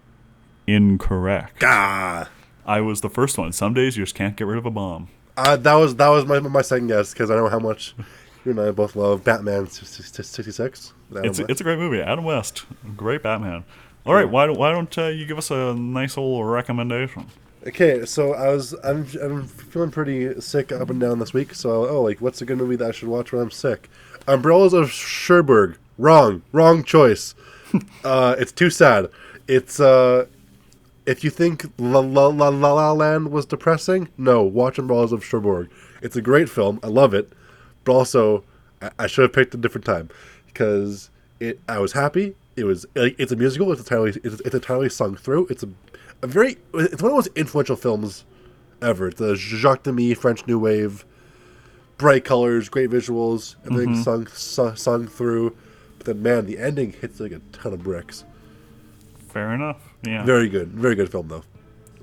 incorrect. 0.67 1.63
Ah. 1.63 2.29
I 2.65 2.81
was 2.81 3.01
the 3.01 3.09
first 3.09 3.37
one. 3.37 3.51
Some 3.51 3.73
days 3.73 3.97
you 3.97 4.03
just 4.03 4.15
can't 4.15 4.35
get 4.35 4.47
rid 4.47 4.57
of 4.57 4.65
a 4.65 4.71
bomb. 4.71 5.09
Uh, 5.35 5.57
that 5.57 5.73
was 5.73 5.95
that 5.95 6.09
was 6.09 6.25
my 6.25 6.39
my 6.39 6.61
second 6.61 6.87
guess 6.87 7.13
because 7.13 7.31
I 7.31 7.35
know 7.35 7.49
how 7.49 7.59
much 7.59 7.95
you 8.45 8.51
and 8.51 8.59
I 8.61 8.71
both 8.71 8.95
love 8.95 9.23
Batman 9.23 9.67
sixty 9.67 10.51
six. 10.51 10.93
It's 11.15 11.39
a, 11.39 11.45
it's 11.49 11.59
a 11.59 11.63
great 11.63 11.79
movie. 11.79 12.01
Adam 12.01 12.23
West, 12.23 12.65
great 12.95 13.23
Batman. 13.23 13.63
All 14.05 14.13
right, 14.13 14.29
why 14.29 14.45
don't 14.45 14.57
why 14.57 14.71
don't 14.71 14.97
uh, 14.97 15.07
you 15.07 15.25
give 15.25 15.37
us 15.37 15.49
a 15.49 15.73
nice 15.73 16.17
little 16.17 16.43
recommendation? 16.43 17.25
okay. 17.67 18.05
So 18.05 18.33
I 18.33 18.49
was 18.49 18.73
I'm 18.83 19.07
I'm 19.21 19.47
feeling 19.47 19.91
pretty 19.91 20.39
sick 20.41 20.71
up 20.71 20.89
and 20.89 20.99
down 20.99 21.19
this 21.19 21.33
week. 21.33 21.53
So 21.53 21.87
oh, 21.87 22.01
like 22.01 22.19
what's 22.19 22.41
a 22.41 22.45
good 22.45 22.57
movie 22.57 22.75
that 22.75 22.89
I 22.89 22.91
should 22.91 23.07
watch 23.07 23.31
when 23.31 23.41
I'm 23.41 23.51
sick? 23.51 23.89
Umbrellas 24.27 24.73
of 24.73 24.91
Cherbourg. 24.91 25.77
Wrong, 25.97 26.41
wrong 26.51 26.83
choice. 26.83 27.35
uh, 28.03 28.35
it's 28.37 28.51
too 28.51 28.69
sad. 28.69 29.09
It's 29.47 29.79
uh, 29.79 30.25
if 31.05 31.23
you 31.23 31.29
think 31.29 31.65
La 31.77 31.99
La 31.99 32.27
La 32.27 32.49
La, 32.49 32.73
La 32.73 32.91
Land 32.91 33.31
was 33.31 33.45
depressing, 33.45 34.09
no, 34.17 34.43
watch 34.43 34.77
Umbrellas 34.77 35.11
of 35.11 35.23
Cherbourg. 35.23 35.69
It's 36.01 36.15
a 36.15 36.21
great 36.21 36.49
film. 36.49 36.79
I 36.83 36.87
love 36.87 37.13
it, 37.13 37.31
but 37.83 37.93
also 37.93 38.43
I, 38.81 38.91
I 38.99 39.07
should 39.07 39.23
have 39.23 39.33
picked 39.33 39.53
a 39.53 39.57
different 39.57 39.85
time 39.85 40.09
because 40.47 41.09
it. 41.39 41.59
I 41.69 41.79
was 41.79 41.93
happy. 41.93 42.35
It 42.55 42.65
was 42.65 42.85
like 42.95 43.15
it's 43.17 43.31
a 43.31 43.35
musical. 43.35 43.71
It's 43.71 43.81
entirely 43.81 44.11
it's, 44.23 44.41
it's 44.41 44.55
entirely 44.55 44.89
sung 44.89 45.15
through. 45.15 45.47
It's 45.49 45.63
a, 45.63 45.69
a 46.21 46.27
very 46.27 46.57
it's 46.73 46.73
one 46.73 46.83
of 46.83 46.99
the 46.99 47.09
most 47.09 47.29
influential 47.35 47.75
films 47.75 48.25
ever. 48.81 49.07
It's 49.07 49.21
a 49.21 49.35
Jacques 49.35 49.83
Demy 49.83 50.13
French 50.13 50.45
New 50.45 50.59
Wave, 50.59 51.05
bright 51.97 52.25
colors, 52.25 52.69
great 52.69 52.89
visuals, 52.89 53.55
everything 53.65 54.01
sung, 54.03 54.27
sung 54.27 54.75
sung 54.75 55.07
through. 55.07 55.55
But 55.97 56.07
then 56.07 56.21
man, 56.21 56.45
the 56.45 56.59
ending 56.59 56.93
hits 56.93 57.19
like 57.19 57.31
a 57.31 57.39
ton 57.51 57.73
of 57.73 57.83
bricks. 57.83 58.23
Fair 59.29 59.53
enough. 59.53 59.81
Yeah. 60.05 60.23
Very 60.23 60.49
good, 60.49 60.69
very 60.69 60.95
good 60.95 61.11
film 61.11 61.27
though. 61.27 61.43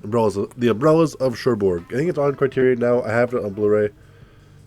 Umbrellas, 0.03 0.37
the 0.57 0.67
Umbrellas 0.67 1.13
of 1.15 1.37
Cherbourg. 1.37 1.85
I 1.89 1.95
think 1.95 2.09
it's 2.09 2.17
on 2.17 2.35
Criterion 2.35 2.79
now. 2.79 3.03
I 3.03 3.11
have 3.11 3.33
it 3.33 3.45
on 3.45 3.53
Blu-ray. 3.53 3.89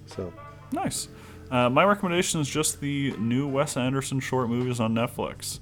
So 0.06 0.32
Nice. 0.74 1.08
Uh, 1.50 1.68
my 1.68 1.84
recommendation 1.84 2.40
is 2.40 2.48
just 2.48 2.80
the 2.80 3.12
new 3.18 3.46
Wes 3.46 3.76
Anderson 3.76 4.18
short 4.20 4.48
movies 4.48 4.80
on 4.80 4.94
Netflix. 4.94 5.60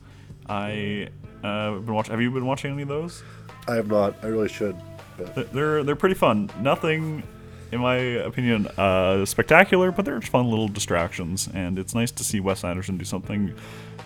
I 0.52 1.08
uh, 1.42 1.78
been 1.78 1.94
watching. 1.94 2.12
Have 2.12 2.20
you 2.20 2.30
been 2.30 2.46
watching 2.46 2.72
any 2.72 2.82
of 2.82 2.88
those? 2.88 3.22
I 3.66 3.74
have 3.76 3.88
not. 3.88 4.14
I 4.22 4.26
really 4.26 4.48
should. 4.48 4.76
But 5.16 5.52
They're 5.52 5.82
they're 5.82 5.96
pretty 5.96 6.14
fun. 6.14 6.50
Nothing, 6.60 7.22
in 7.70 7.80
my 7.80 7.96
opinion, 7.96 8.66
uh, 8.76 9.24
spectacular, 9.24 9.90
but 9.92 10.04
they're 10.04 10.18
just 10.18 10.32
fun 10.32 10.50
little 10.50 10.68
distractions, 10.68 11.48
and 11.54 11.78
it's 11.78 11.94
nice 11.94 12.10
to 12.12 12.24
see 12.24 12.40
Wes 12.40 12.64
Anderson 12.64 12.98
do 12.98 13.04
something, 13.04 13.48
you 13.48 13.54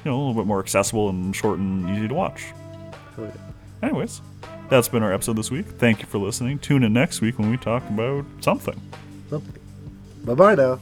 know, 0.04 0.14
a 0.14 0.18
little 0.18 0.34
bit 0.34 0.46
more 0.46 0.60
accessible 0.60 1.08
and 1.08 1.34
short 1.34 1.58
and 1.58 1.88
easy 1.90 2.08
to 2.08 2.14
watch. 2.14 2.44
oh, 3.18 3.24
yeah. 3.24 3.30
Anyways, 3.82 4.20
that's 4.68 4.88
been 4.88 5.02
our 5.02 5.12
episode 5.12 5.36
this 5.36 5.50
week. 5.50 5.66
Thank 5.66 6.00
you 6.00 6.06
for 6.06 6.18
listening. 6.18 6.58
Tune 6.58 6.82
in 6.82 6.92
next 6.92 7.20
week 7.20 7.38
when 7.38 7.50
we 7.50 7.56
talk 7.56 7.82
about 7.88 8.24
something. 8.40 8.80
Bye 10.24 10.34
bye 10.34 10.54
now. 10.54 10.78